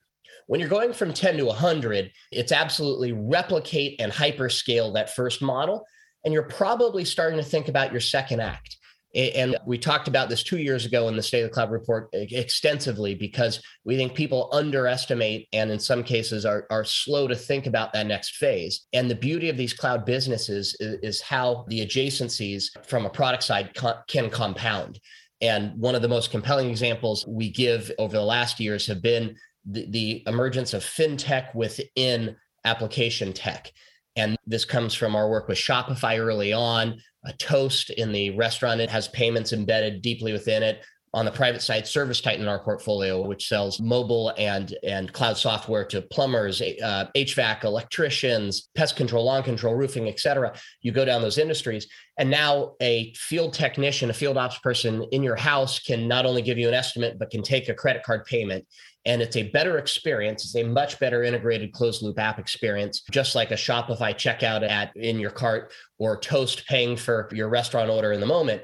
When 0.47 0.61
you're 0.61 0.69
going 0.69 0.93
from 0.93 1.13
10 1.13 1.39
to 1.39 1.47
100, 1.47 2.11
it's 2.31 2.53
absolutely 2.53 3.13
replicate 3.13 4.01
and 4.01 4.13
hyperscale 4.13 4.95
that 4.95 5.15
first 5.15 5.43
model. 5.43 5.85
And 6.25 6.33
you're 6.33 6.45
probably 6.45 7.05
starting 7.05 7.39
to 7.39 7.45
think 7.45 7.69
about 7.69 7.93
your 7.93 8.01
second 8.01 8.41
act. 8.41 8.77
And 9.15 9.57
we 9.65 9.79
talked 9.79 10.09
about 10.09 10.29
this 10.29 10.43
two 10.43 10.59
years 10.59 10.87
ago 10.87 11.07
in 11.07 11.15
the 11.15 11.23
State 11.23 11.43
of 11.43 11.51
the 11.51 11.55
Cloud 11.55 11.71
report 11.71 12.09
extensively 12.13 13.15
because 13.15 13.63
we 13.85 13.97
think 13.97 14.15
people 14.15 14.49
underestimate 14.53 15.47
and 15.53 15.71
in 15.71 15.79
some 15.79 16.03
cases 16.03 16.45
are, 16.45 16.67
are 16.69 16.85
slow 16.85 17.29
to 17.29 17.37
think 17.37 17.67
about 17.67 17.93
that 17.93 18.09
next 18.09 18.37
phase. 18.37 18.87
And 18.93 19.09
the 19.09 19.15
beauty 19.15 19.49
of 19.49 19.57
these 19.57 19.73
cloud 19.73 20.05
businesses 20.05 20.77
is, 20.81 20.99
is 21.01 21.21
how 21.21 21.65
the 21.69 21.87
adjacencies 21.87 22.65
from 22.85 23.07
a 23.07 23.11
product 23.11 23.45
side 23.45 23.73
can 24.09 24.31
compound. 24.31 24.99
And 25.41 25.79
one 25.79 25.95
of 25.95 26.03
the 26.03 26.09
most 26.09 26.33
compelling 26.33 26.69
examples 26.69 27.25
we 27.27 27.51
give 27.51 27.93
over 27.99 28.17
the 28.17 28.25
last 28.25 28.59
years 28.59 28.87
have 28.89 29.03
been 29.03 29.37
the, 29.65 29.87
the 29.91 30.23
emergence 30.27 30.75
of 30.75 30.83
fintech 30.83 31.55
within 31.55 32.37
application 32.65 33.33
tech. 33.33 33.73
And 34.17 34.37
this 34.47 34.65
comes 34.65 34.95
from 34.95 35.17
our 35.17 35.29
work 35.29 35.49
with 35.49 35.59
Shopify 35.59 36.19
early 36.19 36.53
on. 36.53 37.01
A 37.27 37.33
Toast 37.33 37.91
in 37.91 38.13
the 38.13 38.31
restaurant, 38.31 38.81
it 38.81 38.91
has 38.91 39.09
payments 39.09 39.53
embedded 39.53 40.03
deeply 40.03 40.33
within 40.33 40.63
it 40.63 40.85
on 41.15 41.25
the 41.25 41.31
private 41.31 41.63
side, 41.63 41.85
ServiceTitan 41.85 42.41
in 42.41 42.49
our 42.49 42.59
portfolio, 42.59 43.25
which 43.25 43.47
sells 43.47 43.81
mobile 43.81 44.35
and 44.37 44.77
and 44.83 45.13
cloud 45.13 45.37
software 45.37 45.85
to 45.87 46.03
plumbers, 46.03 46.61
uh, 46.61 47.07
HVAC, 47.17 47.63
electricians, 47.63 48.69
pest 48.75 48.97
control, 48.97 49.25
lawn 49.25 49.45
control, 49.45 49.77
roofing, 49.77 50.09
et 50.09 50.19
cetera. 50.19 50.53
You 50.83 50.91
go 50.91 51.05
down 51.05 51.23
those 51.23 51.39
industries, 51.39 51.87
and 52.19 52.29
now 52.29 52.75
a 52.83 53.15
field 53.15 53.55
technician, 53.55 54.11
a 54.11 54.13
field 54.13 54.37
ops 54.37 54.59
person 54.59 55.05
in 55.13 55.23
your 55.23 55.37
house 55.37 55.79
can 55.79 56.09
not 56.09 56.27
only 56.27 56.43
give 56.43 56.59
you 56.59 56.67
an 56.67 56.75
estimate, 56.75 57.17
but 57.17 57.31
can 57.31 57.43
take 57.43 57.69
a 57.69 57.75
credit 57.75 58.03
card 58.03 58.25
payment. 58.27 58.67
And 59.07 59.23
it's 59.23 59.37
a 59.37 59.51
better 59.51 59.79
experience. 59.79 60.45
It's 60.45 60.57
a 60.57 60.67
much 60.67 60.99
better 60.99 61.23
integrated 61.23 61.73
closed 61.73 62.03
loop 62.03 62.19
app 62.19 62.39
experience, 62.39 63.03
just 63.11 63.35
like 63.35 63.51
a 63.53 63.55
Shopify 63.55 64.15
checkout 64.15 64.69
at 64.69 64.97
in 64.97 65.21
your 65.21 65.31
cart 65.31 65.73
or 65.99 66.17
Toast 66.17 66.67
paying 66.67 66.97
for 66.97 67.29
your 67.33 67.49
restaurant 67.49 67.91
order 67.91 68.13
in 68.13 68.21
the 68.21 68.27
moment 68.27 68.63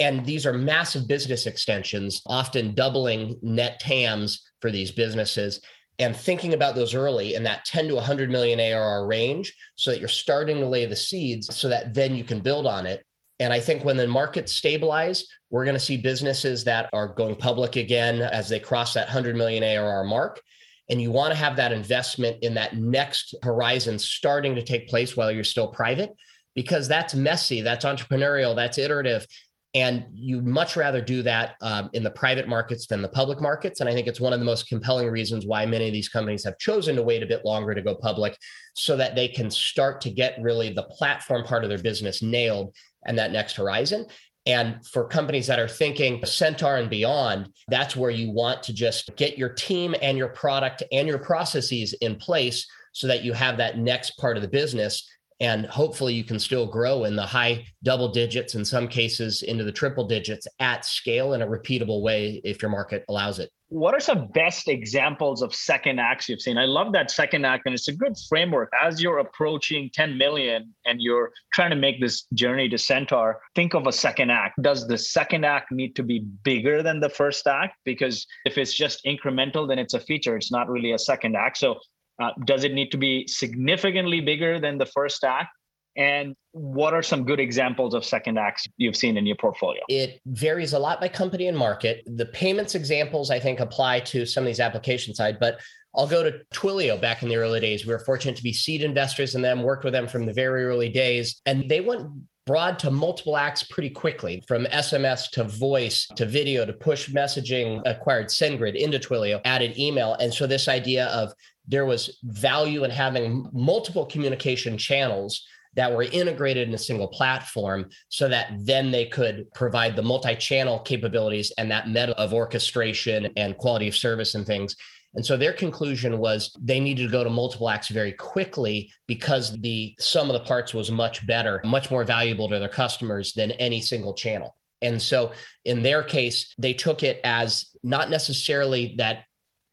and 0.00 0.24
these 0.24 0.46
are 0.46 0.52
massive 0.52 1.08
business 1.08 1.46
extensions, 1.46 2.22
often 2.26 2.74
doubling 2.74 3.36
net 3.42 3.80
TAMs 3.80 4.42
for 4.60 4.70
these 4.70 4.90
businesses. 4.90 5.60
And 6.00 6.16
thinking 6.16 6.54
about 6.54 6.76
those 6.76 6.94
early 6.94 7.34
in 7.34 7.42
that 7.42 7.64
10 7.64 7.88
to 7.88 7.96
100 7.96 8.30
million 8.30 8.60
ARR 8.60 9.06
range 9.06 9.52
so 9.74 9.90
that 9.90 9.98
you're 9.98 10.08
starting 10.08 10.58
to 10.58 10.66
lay 10.66 10.86
the 10.86 10.94
seeds 10.94 11.56
so 11.56 11.68
that 11.68 11.92
then 11.92 12.14
you 12.14 12.22
can 12.22 12.38
build 12.38 12.66
on 12.66 12.86
it. 12.86 13.04
And 13.40 13.52
I 13.52 13.58
think 13.58 13.84
when 13.84 13.96
the 13.96 14.06
markets 14.06 14.52
stabilize, 14.52 15.26
we're 15.50 15.64
going 15.64 15.74
to 15.74 15.80
see 15.80 15.96
businesses 15.96 16.62
that 16.64 16.88
are 16.92 17.08
going 17.08 17.34
public 17.34 17.76
again 17.76 18.20
as 18.22 18.48
they 18.48 18.60
cross 18.60 18.94
that 18.94 19.06
100 19.06 19.34
million 19.34 19.64
ARR 19.64 20.04
mark. 20.04 20.40
And 20.88 21.02
you 21.02 21.10
want 21.10 21.32
to 21.32 21.38
have 21.38 21.56
that 21.56 21.72
investment 21.72 22.38
in 22.42 22.54
that 22.54 22.76
next 22.76 23.34
horizon 23.42 23.98
starting 23.98 24.54
to 24.54 24.62
take 24.62 24.88
place 24.88 25.16
while 25.16 25.30
you're 25.30 25.44
still 25.44 25.68
private, 25.68 26.10
because 26.54 26.88
that's 26.88 27.14
messy, 27.14 27.60
that's 27.60 27.84
entrepreneurial, 27.84 28.56
that's 28.56 28.78
iterative. 28.78 29.26
And 29.74 30.06
you'd 30.14 30.46
much 30.46 30.76
rather 30.76 31.02
do 31.02 31.22
that 31.22 31.56
um, 31.60 31.90
in 31.92 32.02
the 32.02 32.10
private 32.10 32.48
markets 32.48 32.86
than 32.86 33.02
the 33.02 33.08
public 33.08 33.40
markets. 33.40 33.80
And 33.80 33.88
I 33.88 33.92
think 33.92 34.06
it's 34.06 34.20
one 34.20 34.32
of 34.32 34.38
the 34.38 34.44
most 34.44 34.66
compelling 34.66 35.10
reasons 35.10 35.46
why 35.46 35.66
many 35.66 35.86
of 35.86 35.92
these 35.92 36.08
companies 36.08 36.42
have 36.44 36.58
chosen 36.58 36.96
to 36.96 37.02
wait 37.02 37.22
a 37.22 37.26
bit 37.26 37.44
longer 37.44 37.74
to 37.74 37.82
go 37.82 37.94
public 37.94 38.36
so 38.74 38.96
that 38.96 39.14
they 39.14 39.28
can 39.28 39.50
start 39.50 40.00
to 40.00 40.10
get 40.10 40.40
really 40.40 40.72
the 40.72 40.84
platform 40.84 41.44
part 41.44 41.64
of 41.64 41.68
their 41.68 41.78
business 41.78 42.22
nailed 42.22 42.74
and 43.06 43.18
that 43.18 43.30
next 43.32 43.56
horizon. 43.56 44.06
And 44.46 44.84
for 44.86 45.06
companies 45.06 45.46
that 45.48 45.58
are 45.58 45.68
thinking 45.68 46.24
Centaur 46.24 46.76
and 46.76 46.88
beyond, 46.88 47.50
that's 47.68 47.94
where 47.94 48.10
you 48.10 48.30
want 48.30 48.62
to 48.62 48.72
just 48.72 49.14
get 49.16 49.36
your 49.36 49.50
team 49.50 49.94
and 50.00 50.16
your 50.16 50.28
product 50.28 50.82
and 50.90 51.06
your 51.06 51.18
processes 51.18 51.92
in 52.00 52.16
place 52.16 52.66
so 52.92 53.06
that 53.06 53.22
you 53.22 53.34
have 53.34 53.58
that 53.58 53.76
next 53.76 54.12
part 54.12 54.36
of 54.36 54.42
the 54.42 54.48
business 54.48 55.06
and 55.40 55.66
hopefully 55.66 56.14
you 56.14 56.24
can 56.24 56.38
still 56.38 56.66
grow 56.66 57.04
in 57.04 57.16
the 57.16 57.26
high 57.26 57.64
double 57.82 58.08
digits 58.08 58.54
in 58.54 58.64
some 58.64 58.88
cases 58.88 59.42
into 59.42 59.64
the 59.64 59.72
triple 59.72 60.06
digits 60.06 60.46
at 60.58 60.84
scale 60.84 61.34
in 61.34 61.42
a 61.42 61.46
repeatable 61.46 62.02
way 62.02 62.40
if 62.44 62.60
your 62.60 62.70
market 62.70 63.04
allows 63.08 63.38
it. 63.38 63.50
What 63.70 63.94
are 63.94 64.00
some 64.00 64.28
best 64.28 64.66
examples 64.66 65.42
of 65.42 65.54
second 65.54 66.00
acts 66.00 66.26
you've 66.26 66.40
seen? 66.40 66.56
I 66.56 66.64
love 66.64 66.92
that 66.92 67.10
second 67.10 67.44
act 67.44 67.64
and 67.66 67.74
it's 67.74 67.88
a 67.88 67.92
good 67.92 68.14
framework. 68.28 68.72
As 68.82 69.02
you're 69.02 69.18
approaching 69.18 69.90
10 69.92 70.16
million 70.16 70.74
and 70.86 71.02
you're 71.02 71.32
trying 71.52 71.70
to 71.70 71.76
make 71.76 72.00
this 72.00 72.24
journey 72.32 72.70
to 72.70 72.78
centaur 72.78 73.40
think 73.54 73.74
of 73.74 73.86
a 73.86 73.92
second 73.92 74.30
act. 74.30 74.60
Does 74.62 74.88
the 74.88 74.96
second 74.96 75.44
act 75.44 75.70
need 75.70 75.94
to 75.96 76.02
be 76.02 76.20
bigger 76.44 76.82
than 76.82 76.98
the 76.98 77.10
first 77.10 77.46
act? 77.46 77.76
Because 77.84 78.26
if 78.46 78.56
it's 78.56 78.72
just 78.72 79.04
incremental 79.04 79.68
then 79.68 79.78
it's 79.78 79.94
a 79.94 80.00
feature. 80.00 80.34
It's 80.34 80.50
not 80.50 80.70
really 80.70 80.92
a 80.92 80.98
second 80.98 81.36
act. 81.36 81.58
So 81.58 81.78
uh, 82.20 82.30
does 82.44 82.64
it 82.64 82.72
need 82.72 82.90
to 82.90 82.98
be 82.98 83.26
significantly 83.26 84.20
bigger 84.20 84.60
than 84.60 84.78
the 84.78 84.86
first 84.86 85.24
act? 85.24 85.50
And 85.96 86.36
what 86.52 86.94
are 86.94 87.02
some 87.02 87.24
good 87.24 87.40
examples 87.40 87.92
of 87.92 88.04
second 88.04 88.38
acts 88.38 88.66
you've 88.76 88.96
seen 88.96 89.16
in 89.16 89.26
your 89.26 89.36
portfolio? 89.36 89.80
It 89.88 90.20
varies 90.26 90.72
a 90.72 90.78
lot 90.78 91.00
by 91.00 91.08
company 91.08 91.48
and 91.48 91.58
market. 91.58 92.04
The 92.06 92.26
payments 92.26 92.76
examples, 92.76 93.32
I 93.32 93.40
think, 93.40 93.58
apply 93.58 94.00
to 94.00 94.24
some 94.24 94.44
of 94.44 94.46
these 94.46 94.60
application 94.60 95.12
side, 95.12 95.38
but 95.40 95.58
I'll 95.96 96.06
go 96.06 96.22
to 96.22 96.40
Twilio 96.54 97.00
back 97.00 97.24
in 97.24 97.28
the 97.28 97.36
early 97.36 97.58
days. 97.58 97.84
We 97.84 97.92
were 97.92 97.98
fortunate 97.98 98.36
to 98.36 98.42
be 98.44 98.52
seed 98.52 98.82
investors 98.82 99.34
in 99.34 99.42
them, 99.42 99.64
worked 99.64 99.82
with 99.82 99.92
them 99.92 100.06
from 100.06 100.24
the 100.24 100.32
very 100.32 100.64
early 100.64 100.88
days, 100.88 101.40
and 101.46 101.68
they 101.68 101.80
went 101.80 102.06
broad 102.46 102.78
to 102.78 102.90
multiple 102.90 103.36
acts 103.36 103.62
pretty 103.64 103.90
quickly 103.90 104.42
from 104.48 104.64
SMS 104.66 105.28
to 105.30 105.44
voice 105.44 106.06
to 106.16 106.24
video 106.24 106.64
to 106.64 106.72
push 106.72 107.10
messaging, 107.10 107.82
acquired 107.84 108.28
SendGrid 108.28 108.74
into 108.74 108.98
Twilio, 108.98 109.40
added 109.44 109.78
email. 109.78 110.14
And 110.14 110.32
so 110.32 110.46
this 110.46 110.66
idea 110.66 111.08
of 111.08 111.32
there 111.68 111.86
was 111.86 112.18
value 112.24 112.84
in 112.84 112.90
having 112.90 113.48
multiple 113.52 114.06
communication 114.06 114.76
channels 114.76 115.44
that 115.74 115.92
were 115.92 116.02
integrated 116.02 116.66
in 116.66 116.74
a 116.74 116.78
single 116.78 117.08
platform 117.08 117.88
so 118.08 118.28
that 118.28 118.52
then 118.58 118.90
they 118.90 119.04
could 119.06 119.46
provide 119.54 119.94
the 119.94 120.02
multi-channel 120.02 120.80
capabilities 120.80 121.52
and 121.58 121.70
that 121.70 121.88
meta 121.88 122.18
of 122.18 122.32
orchestration 122.32 123.28
and 123.36 123.56
quality 123.58 123.86
of 123.86 123.94
service 123.94 124.34
and 124.34 124.46
things 124.46 124.74
and 125.14 125.24
so 125.24 125.36
their 125.36 125.52
conclusion 125.52 126.18
was 126.18 126.54
they 126.60 126.80
needed 126.80 127.04
to 127.04 127.10
go 127.10 127.24
to 127.24 127.30
multiple 127.30 127.70
acts 127.70 127.88
very 127.88 128.12
quickly 128.12 128.92
because 129.06 129.58
the 129.60 129.94
sum 129.98 130.28
of 130.28 130.34
the 130.34 130.46
parts 130.46 130.74
was 130.74 130.90
much 130.90 131.26
better, 131.26 131.60
much 131.64 131.90
more 131.90 132.04
valuable 132.04 132.48
to 132.48 132.58
their 132.58 132.68
customers 132.68 133.32
than 133.32 133.52
any 133.52 133.80
single 133.80 134.14
channel. 134.14 134.54
And 134.82 135.00
so 135.00 135.32
in 135.64 135.82
their 135.82 136.02
case, 136.02 136.54
they 136.58 136.72
took 136.72 137.02
it 137.02 137.20
as 137.24 137.66
not 137.82 138.10
necessarily 138.10 138.94
that 138.98 139.24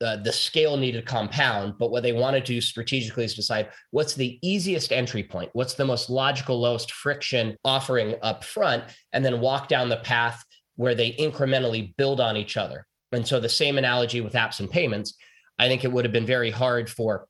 uh, 0.02 0.18
the 0.18 0.32
scale 0.32 0.76
needed 0.76 1.00
to 1.00 1.06
compound, 1.06 1.76
but 1.80 1.90
what 1.90 2.04
they 2.04 2.12
want 2.12 2.36
to 2.36 2.42
do 2.42 2.60
strategically 2.60 3.24
is 3.24 3.34
decide 3.34 3.70
what's 3.92 4.14
the 4.14 4.38
easiest 4.42 4.92
entry 4.92 5.24
point, 5.24 5.50
what's 5.54 5.74
the 5.76 5.86
most 5.86 6.10
logical, 6.10 6.60
lowest 6.60 6.92
friction 6.92 7.56
offering 7.64 8.16
up 8.22 8.44
front, 8.44 8.84
and 9.14 9.24
then 9.24 9.40
walk 9.40 9.68
down 9.68 9.88
the 9.88 9.98
path 9.98 10.44
where 10.76 10.96
they 10.96 11.14
incrementally 11.14 11.96
build 11.96 12.20
on 12.20 12.36
each 12.36 12.58
other. 12.58 12.86
And 13.14 13.26
so 13.26 13.40
the 13.40 13.48
same 13.48 13.78
analogy 13.78 14.20
with 14.20 14.34
apps 14.34 14.60
and 14.60 14.70
payments, 14.70 15.16
I 15.58 15.68
think 15.68 15.86
it 15.86 15.92
would 15.92 16.04
have 16.04 16.12
been 16.12 16.26
very 16.26 16.52
hard 16.52 16.90
for 16.90 17.28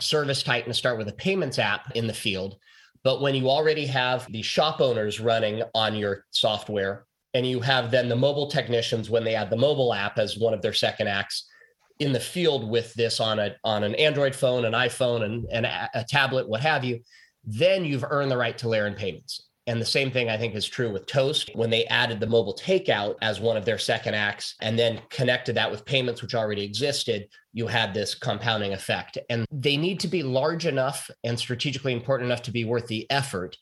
Service 0.00 0.42
Titan 0.42 0.70
to 0.70 0.74
start 0.74 0.98
with 0.98 1.08
a 1.08 1.12
payments 1.12 1.58
app 1.58 1.90
in 1.96 2.06
the 2.06 2.14
field. 2.14 2.56
But 3.02 3.20
when 3.20 3.34
you 3.34 3.50
already 3.50 3.86
have 3.86 4.30
the 4.30 4.42
shop 4.42 4.80
owners 4.80 5.18
running 5.18 5.62
on 5.74 5.96
your 5.96 6.24
software, 6.30 7.06
and 7.34 7.46
you 7.46 7.60
have 7.60 7.90
then 7.90 8.08
the 8.08 8.16
mobile 8.16 8.48
technicians 8.48 9.10
when 9.10 9.22
they 9.22 9.34
add 9.34 9.50
the 9.50 9.56
mobile 9.56 9.92
app 9.92 10.18
as 10.18 10.38
one 10.38 10.54
of 10.54 10.62
their 10.62 10.72
second 10.72 11.08
acts, 11.08 11.46
in 11.98 12.12
the 12.12 12.20
field 12.20 12.68
with 12.68 12.92
this 12.94 13.20
on 13.20 13.38
a 13.38 13.56
on 13.64 13.82
an 13.82 13.94
Android 13.94 14.34
phone, 14.34 14.64
an 14.64 14.72
iPhone, 14.72 15.24
and, 15.24 15.46
and 15.50 15.66
a, 15.66 15.90
a 15.94 16.04
tablet, 16.04 16.48
what 16.48 16.60
have 16.60 16.84
you, 16.84 17.00
then 17.44 17.84
you've 17.84 18.04
earned 18.08 18.30
the 18.30 18.36
right 18.36 18.56
to 18.58 18.68
layer 18.68 18.86
in 18.86 18.94
payments. 18.94 19.46
And 19.68 19.80
the 19.80 19.86
same 19.86 20.12
thing 20.12 20.28
I 20.28 20.36
think 20.36 20.54
is 20.54 20.66
true 20.66 20.92
with 20.92 21.06
Toast 21.06 21.50
when 21.54 21.70
they 21.70 21.86
added 21.86 22.20
the 22.20 22.26
mobile 22.26 22.54
takeout 22.54 23.16
as 23.20 23.40
one 23.40 23.56
of 23.56 23.64
their 23.64 23.78
second 23.78 24.14
acts 24.14 24.54
and 24.60 24.78
then 24.78 25.00
connected 25.10 25.56
that 25.56 25.70
with 25.70 25.84
payments, 25.84 26.22
which 26.22 26.36
already 26.36 26.62
existed. 26.62 27.26
You 27.52 27.66
had 27.66 27.92
this 27.92 28.14
compounding 28.14 28.74
effect. 28.74 29.18
And 29.28 29.44
they 29.50 29.76
need 29.76 29.98
to 30.00 30.08
be 30.08 30.22
large 30.22 30.66
enough 30.66 31.10
and 31.24 31.36
strategically 31.36 31.92
important 31.92 32.30
enough 32.30 32.42
to 32.42 32.52
be 32.52 32.64
worth 32.64 32.86
the 32.86 33.10
effort. 33.10 33.56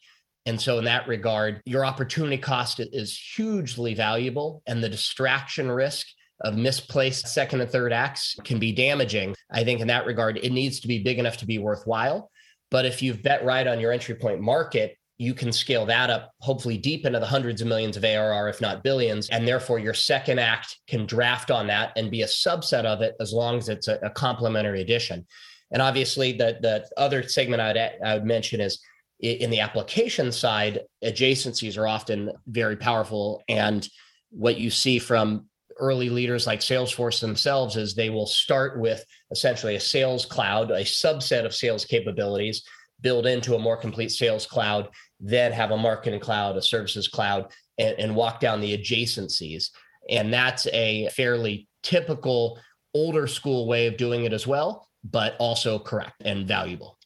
And 0.47 0.61
so, 0.61 0.79
in 0.79 0.85
that 0.85 1.09
regard, 1.09 1.62
your 1.64 1.87
opportunity 1.87 2.37
cost 2.37 2.81
is 2.81 3.18
hugely 3.18 3.94
valuable, 3.94 4.62
and 4.66 4.85
the 4.85 4.90
distraction 4.90 5.70
risk 5.70 6.07
of 6.40 6.57
misplaced 6.57 7.29
second 7.29 7.61
and 7.61 7.70
third 7.70 7.92
acts 7.92 8.37
can 8.44 8.59
be 8.59 8.73
damaging. 8.73 9.35
I 9.51 9.64
think 9.64 9.81
in 9.81 9.87
that 9.88 10.07
regard, 10.07 10.38
it 10.38 10.53
needs 10.53 10.81
to 10.81 10.88
be 10.88 11.03
big 11.03 11.18
enough 11.18 11.37
to 11.38 11.47
be 11.47 11.59
worthwhile. 11.59 12.31
But 12.70 12.87
if 12.87 13.03
you've 13.03 13.23
bet 13.23 13.44
right 13.44 13.66
on 13.66 13.81
your 13.81 13.92
entry 13.92 14.14
point 14.14 14.40
market 14.40 14.97
you 15.18 15.33
can 15.33 15.53
scale 15.53 15.87
that 15.87 16.11
up 16.11 16.33
hopefully 16.40 16.77
deep 16.77 17.07
into 17.07 17.20
the 17.20 17.27
hundreds 17.27 17.61
of 17.61 17.68
millions 17.68 17.97
of 17.97 18.05
ARR, 18.05 18.49
if 18.49 18.61
not 18.61 18.82
billions. 18.82 19.28
And 19.30 19.47
therefore, 19.47 19.78
your 19.78 19.95
second 19.95 20.41
act 20.41 20.76
can 20.89 21.07
draft 21.07 21.51
on 21.51 21.68
that 21.68 21.93
and 21.97 22.11
be 22.11 22.22
a 22.22 22.26
subset 22.26 22.85
of 22.85 23.01
it 23.01 23.14
as 23.20 23.32
long 23.32 23.59
as 23.59 23.68
it's 23.68 23.87
a, 23.89 23.99
a 24.03 24.11
complementary 24.11 24.80
addition. 24.80 25.24
And 25.70 25.80
obviously, 25.80 26.32
the, 26.32 26.59
the 26.61 26.89
other 26.97 27.22
segment 27.28 27.62
I'd, 27.62 27.76
I 28.05 28.14
would 28.14 28.24
mention 28.24 28.61
is 28.61 28.80
in 29.20 29.51
the 29.51 29.61
application 29.61 30.32
side, 30.32 30.80
adjacencies 31.05 31.78
are 31.78 31.87
often 31.87 32.32
very 32.49 32.76
powerful. 32.76 33.43
And 33.49 33.89
what 34.30 34.59
you 34.59 34.70
see 34.70 34.99
from 34.99 35.47
early 35.79 36.09
leaders 36.09 36.47
like 36.47 36.61
Salesforce 36.61 37.20
themselves 37.20 37.77
is 37.77 37.95
they 37.95 38.11
will 38.11 38.27
start 38.27 38.79
with 38.79 39.05
essentially 39.31 39.77
a 39.77 39.81
sales 39.81 40.27
cloud, 40.27 40.70
a 40.70 40.81
subset 40.81 41.45
of 41.45 41.55
sales 41.55 41.85
capabilities, 41.85 42.62
build 43.01 43.27
into 43.27 43.55
a 43.55 43.59
more 43.59 43.77
complete 43.77 44.11
sales 44.11 44.47
cloud, 44.47 44.89
then 45.20 45.53
have 45.53 45.70
a 45.70 45.77
marketing 45.77 46.20
cloud, 46.20 46.57
a 46.57 46.62
services 46.62 47.09
cloud, 47.09 47.53
and, 47.79 47.99
and 47.99 48.14
walk 48.14 48.41
down 48.41 48.61
the 48.61 48.77
adjacencies. 48.77 49.70
And 50.09 50.33
that's 50.33 50.66
a 50.68 51.09
fairly 51.11 51.68
typical 51.83 52.59
older 52.95 53.27
school 53.27 53.66
way 53.66 53.87
of 53.87 53.97
doing 53.97 54.25
it 54.25 54.33
as 54.33 54.47
well, 54.47 54.89
but 55.03 55.37
also 55.39 55.79
correct 55.79 56.22
and 56.25 56.47
valuable. 56.47 56.99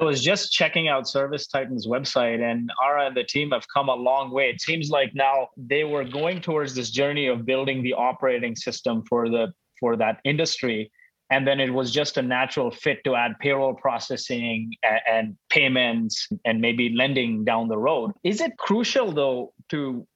I 0.00 0.04
was 0.04 0.22
just 0.22 0.50
checking 0.50 0.88
out 0.88 1.06
Service 1.06 1.46
Titan's 1.46 1.86
website, 1.86 2.40
and 2.40 2.70
Ara 2.82 3.08
and 3.08 3.16
the 3.16 3.24
team 3.24 3.50
have 3.50 3.66
come 3.68 3.90
a 3.90 3.94
long 3.94 4.30
way. 4.30 4.48
It 4.48 4.62
seems 4.62 4.88
like 4.88 5.14
now 5.14 5.48
they 5.58 5.84
were 5.84 6.04
going 6.04 6.40
towards 6.40 6.74
this 6.74 6.90
journey 6.90 7.26
of 7.26 7.44
building 7.44 7.82
the 7.82 7.92
operating 7.92 8.56
system 8.56 9.04
for 9.06 9.28
the 9.28 9.52
for 9.78 9.96
that 9.96 10.20
industry, 10.24 10.90
and 11.28 11.46
then 11.46 11.60
it 11.60 11.68
was 11.68 11.90
just 11.90 12.16
a 12.16 12.22
natural 12.22 12.70
fit 12.70 13.04
to 13.04 13.14
add 13.14 13.38
payroll 13.40 13.74
processing 13.74 14.72
and, 14.82 15.00
and 15.06 15.36
payments 15.50 16.28
and 16.46 16.62
maybe 16.62 16.94
lending 16.96 17.44
down 17.44 17.68
the 17.68 17.78
road. 17.78 18.12
Is 18.24 18.40
it 18.40 18.56
crucial 18.56 19.12
though 19.12 19.52
to 19.68 20.06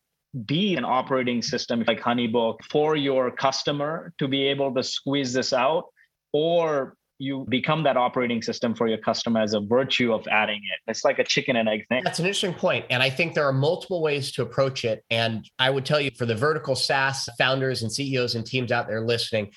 be 0.47 0.77
an 0.77 0.85
operating 0.85 1.43
system 1.43 1.85
like 1.87 2.01
Honeybook 2.01 2.57
for 2.71 2.97
your 2.97 3.31
customer 3.31 4.15
to 4.19 4.29
be 4.29 4.45
able 4.45 4.75
to 4.75 4.83
squeeze 4.83 5.35
this 5.35 5.53
out? 5.53 5.85
Or 6.33 6.97
you 7.25 7.47
become 7.49 7.83
that 7.85 7.97
operating 7.97 8.43
system 8.43 8.75
for 8.75 8.87
your 8.87 8.99
customer 8.99 9.41
as 9.41 9.55
a 9.55 9.61
virtue 9.61 10.13
of 10.13 10.27
adding 10.29 10.61
it. 10.73 10.91
It's 10.91 11.05
like 11.05 11.19
a 11.19 11.25
chicken 11.25 11.57
and 11.57 11.69
egg 11.69 11.87
thing. 11.89 12.03
That's 12.05 12.19
an 12.19 12.27
interesting 12.27 12.55
point. 12.55 12.85
And 12.91 13.03
I 13.03 13.11
think 13.11 13.35
there 13.35 13.47
are 13.47 13.53
multiple 13.53 14.03
ways 14.03 14.33
to 14.33 14.43
approach 14.43 14.85
it. 14.85 15.05
And 15.11 15.49
I 15.59 15.71
would 15.71 15.85
tell 15.85 16.01
you 16.01 16.11
for 16.17 16.27
the 16.27 16.35
vertical 16.35 16.77
SaaS 16.77 17.29
founders 17.39 17.83
and 17.83 17.91
CEOs 17.91 18.35
and 18.35 18.45
teams 18.45 18.71
out 18.71 18.87
there 18.87 19.01
listening, 19.01 19.51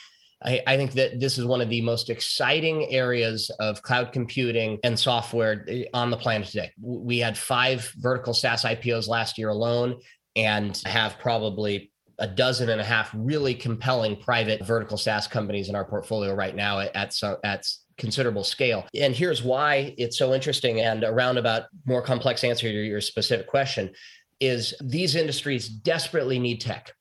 I, 0.44 0.62
I, 0.68 0.78
think 0.78 0.94
that 0.94 1.20
this 1.20 1.40
is 1.40 1.46
one 1.46 1.62
of 1.62 1.70
the 1.70 1.82
most 1.82 2.12
exciting 2.12 2.92
areas 2.92 3.50
of 3.60 3.82
cloud 3.82 4.12
computing 4.12 4.78
and 4.84 4.98
software 4.98 5.66
eh, 5.68 5.86
on 5.94 6.12
the 6.12 6.18
planet 6.18 6.48
today. 6.48 6.72
We 6.80 7.18
had 7.20 7.38
five 7.38 7.92
vertical 7.98 8.34
SaaS 8.34 8.64
IPOs 8.64 9.08
last 9.08 9.40
year 9.40 9.50
alone 9.50 9.98
and 10.36 10.80
have 10.86 11.18
probably 11.18 11.92
a 12.20 12.28
dozen 12.28 12.70
and 12.70 12.82
a 12.82 12.84
half 12.84 13.12
really 13.14 13.54
compelling 13.54 14.16
private 14.16 14.66
vertical 14.66 14.98
SaaS 14.98 15.28
companies 15.28 15.70
in 15.70 15.76
our 15.76 15.86
portfolio 15.86 16.34
right 16.34 16.56
now 16.56 16.80
at, 16.80 16.96
at, 16.96 17.14
at 17.44 17.68
considerable 17.98 18.44
scale. 18.44 18.86
And 18.94 19.16
here's 19.16 19.44
why 19.44 19.94
it's 19.98 20.18
so 20.18 20.34
interesting 20.34 20.82
and 20.82 21.04
a 21.04 21.12
roundabout 21.12 21.64
more 21.86 22.02
complex 22.02 22.44
answer 22.44 22.68
to 22.68 22.86
your 22.86 23.02
specific 23.02 23.48
question 23.48 23.92
is 24.40 24.74
these 24.84 25.16
industries 25.16 25.68
desperately 25.68 26.40
need 26.40 26.62
tech. 26.62 26.94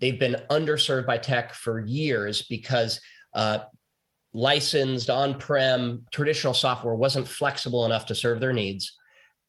They've 0.00 0.18
been 0.18 0.36
underserved 0.50 1.06
by 1.06 1.18
tech 1.18 1.54
for 1.54 1.80
years 1.80 2.42
because 2.42 3.00
uh, 3.34 3.60
licensed 4.32 5.10
on-prem 5.10 6.04
traditional 6.12 6.54
software 6.54 6.94
wasn't 6.94 7.28
flexible 7.28 7.84
enough 7.84 8.06
to 8.06 8.14
serve 8.14 8.40
their 8.40 8.52
needs 8.52 8.96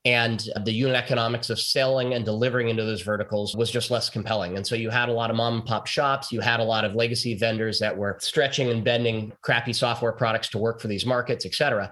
and 0.06 0.44
the 0.64 0.72
unit 0.72 0.96
economics 0.96 1.50
of 1.50 1.60
selling 1.60 2.14
and 2.14 2.24
delivering 2.24 2.70
into 2.70 2.86
those 2.86 3.02
verticals 3.02 3.56
was 3.56 3.70
just 3.70 3.92
less 3.92 4.10
compelling. 4.10 4.56
And 4.56 4.66
so 4.66 4.76
you 4.76 4.90
had 4.90 5.10
a 5.10 5.14
lot 5.14 5.30
of 5.30 5.36
mom 5.36 5.56
and 5.56 5.66
pop 5.66 5.88
shops, 5.88 6.32
you 6.32 6.40
had 6.40 6.62
a 6.62 6.64
lot 6.64 6.86
of 6.86 6.96
legacy 6.96 7.36
vendors 7.38 7.80
that 7.80 7.98
were 7.98 8.18
stretching 8.22 8.70
and 8.70 8.84
bending 8.84 9.34
crappy 9.42 9.74
software 9.74 10.14
products 10.14 10.50
to 10.50 10.58
work 10.58 10.80
for 10.80 10.88
these 10.88 11.06
markets, 11.06 11.46
et 11.46 11.54
cetera. 11.54 11.92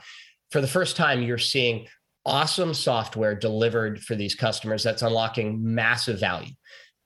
For 0.51 0.61
the 0.61 0.67
first 0.67 0.95
time, 0.95 1.21
you're 1.21 1.37
seeing 1.37 1.87
awesome 2.25 2.73
software 2.73 3.35
delivered 3.35 4.01
for 4.01 4.15
these 4.15 4.35
customers 4.35 4.83
that's 4.83 5.01
unlocking 5.01 5.61
massive 5.61 6.19
value. 6.19 6.53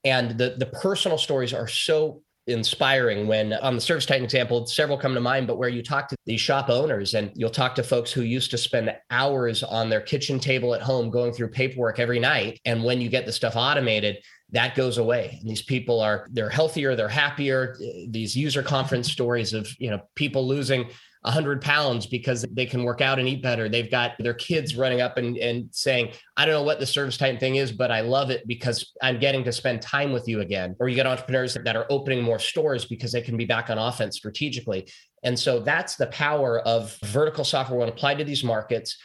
And 0.03 0.37
the, 0.37 0.55
the 0.57 0.65
personal 0.67 1.17
stories 1.17 1.53
are 1.53 1.67
so 1.67 2.21
inspiring 2.47 3.27
when 3.27 3.53
on 3.53 3.75
the 3.75 3.81
service 3.81 4.05
titan 4.05 4.23
example 4.23 4.65
several 4.65 4.97
come 4.97 5.13
to 5.13 5.19
mind 5.19 5.45
but 5.45 5.57
where 5.57 5.69
you 5.69 5.83
talk 5.83 6.07
to 6.07 6.15
these 6.25 6.41
shop 6.41 6.69
owners 6.69 7.13
and 7.13 7.31
you'll 7.35 7.51
talk 7.51 7.75
to 7.75 7.83
folks 7.83 8.11
who 8.11 8.21
used 8.21 8.49
to 8.49 8.57
spend 8.57 8.93
hours 9.11 9.63
on 9.63 9.89
their 9.89 10.01
kitchen 10.01 10.39
table 10.39 10.73
at 10.73 10.81
home 10.81 11.09
going 11.09 11.31
through 11.31 11.49
paperwork 11.49 11.99
every 11.99 12.19
night. 12.19 12.59
And 12.65 12.83
when 12.83 12.99
you 12.99 13.09
get 13.09 13.25
the 13.25 13.31
stuff 13.31 13.55
automated 13.55 14.17
that 14.51 14.75
goes 14.75 14.97
away. 14.97 15.37
And 15.39 15.49
these 15.49 15.61
people 15.61 16.01
are 16.01 16.27
they're 16.31 16.49
healthier 16.49 16.95
they're 16.95 17.07
happier. 17.07 17.77
These 18.09 18.35
user 18.35 18.61
conference 18.61 19.11
stories 19.11 19.53
of 19.53 19.69
you 19.79 19.89
know 19.89 20.01
people 20.15 20.47
losing 20.47 20.89
100 21.21 21.61
pounds 21.61 22.07
because 22.07 22.45
they 22.51 22.65
can 22.65 22.83
work 22.83 22.99
out 22.99 23.19
and 23.19 23.27
eat 23.27 23.43
better. 23.43 23.69
They've 23.69 23.89
got 23.89 24.13
their 24.17 24.33
kids 24.33 24.75
running 24.75 25.01
up 25.01 25.17
and, 25.17 25.37
and 25.37 25.69
saying, 25.71 26.13
I 26.35 26.45
don't 26.45 26.55
know 26.55 26.63
what 26.63 26.79
the 26.79 26.85
service 26.85 27.15
titan 27.15 27.39
thing 27.39 27.55
is, 27.57 27.71
but 27.71 27.91
I 27.91 28.01
love 28.01 28.31
it 28.31 28.47
because 28.47 28.91
I'm 29.03 29.19
getting 29.19 29.43
to 29.43 29.51
spend 29.51 29.83
time 29.83 30.13
with 30.13 30.27
you 30.27 30.41
again. 30.41 30.75
Or 30.79 30.89
you 30.89 30.95
get 30.95 31.05
entrepreneurs 31.05 31.53
that 31.53 31.75
are 31.75 31.85
opening 31.91 32.23
more 32.23 32.39
stores 32.39 32.85
because 32.85 33.11
they 33.11 33.21
can 33.21 33.37
be 33.37 33.45
back 33.45 33.69
on 33.69 33.77
offense 33.77 34.17
strategically. 34.17 34.87
And 35.23 35.37
so 35.37 35.59
that's 35.59 35.95
the 35.95 36.07
power 36.07 36.59
of 36.61 36.97
vertical 37.05 37.43
software 37.43 37.79
when 37.79 37.89
applied 37.89 38.17
to 38.17 38.23
these 38.23 38.43
markets. 38.43 38.97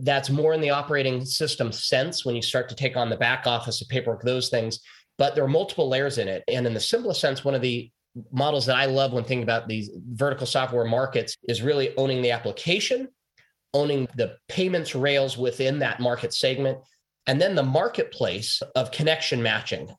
That's 0.00 0.30
more 0.30 0.54
in 0.54 0.62
the 0.62 0.70
operating 0.70 1.24
system 1.26 1.70
sense 1.70 2.24
when 2.24 2.34
you 2.34 2.42
start 2.42 2.70
to 2.70 2.74
take 2.74 2.96
on 2.96 3.10
the 3.10 3.16
back 3.16 3.46
office 3.46 3.82
of 3.82 3.88
paperwork, 3.88 4.22
those 4.22 4.48
things. 4.48 4.80
But 5.18 5.34
there 5.34 5.44
are 5.44 5.48
multiple 5.48 5.88
layers 5.88 6.16
in 6.16 6.28
it. 6.28 6.44
And 6.48 6.66
in 6.66 6.72
the 6.72 6.80
simplest 6.80 7.20
sense, 7.20 7.44
one 7.44 7.54
of 7.54 7.60
the 7.60 7.90
models 8.32 8.66
that 8.66 8.76
I 8.76 8.86
love 8.86 9.12
when 9.12 9.24
thinking 9.24 9.42
about 9.42 9.68
these 9.68 9.90
vertical 10.12 10.46
software 10.46 10.84
markets 10.84 11.36
is 11.48 11.62
really 11.62 11.96
owning 11.96 12.22
the 12.22 12.30
application, 12.30 13.08
owning 13.74 14.08
the 14.16 14.36
payments 14.48 14.94
rails 14.94 15.36
within 15.36 15.78
that 15.80 16.00
market 16.00 16.32
segment, 16.34 16.78
and 17.26 17.40
then 17.40 17.54
the 17.54 17.62
marketplace 17.62 18.62
of 18.74 18.90
connection 18.90 19.42
matching 19.42 19.94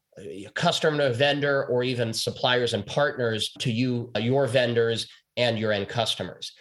customer 0.54 0.98
to 0.98 1.14
vendor 1.14 1.66
or 1.66 1.84
even 1.84 2.14
suppliers 2.14 2.74
and 2.74 2.86
partners 2.86 3.52
to 3.60 3.72
you 3.72 4.12
your 4.18 4.48
vendors 4.48 5.08
and 5.38 5.58
your 5.58 5.72
end 5.72 5.88
customers. 5.88 6.52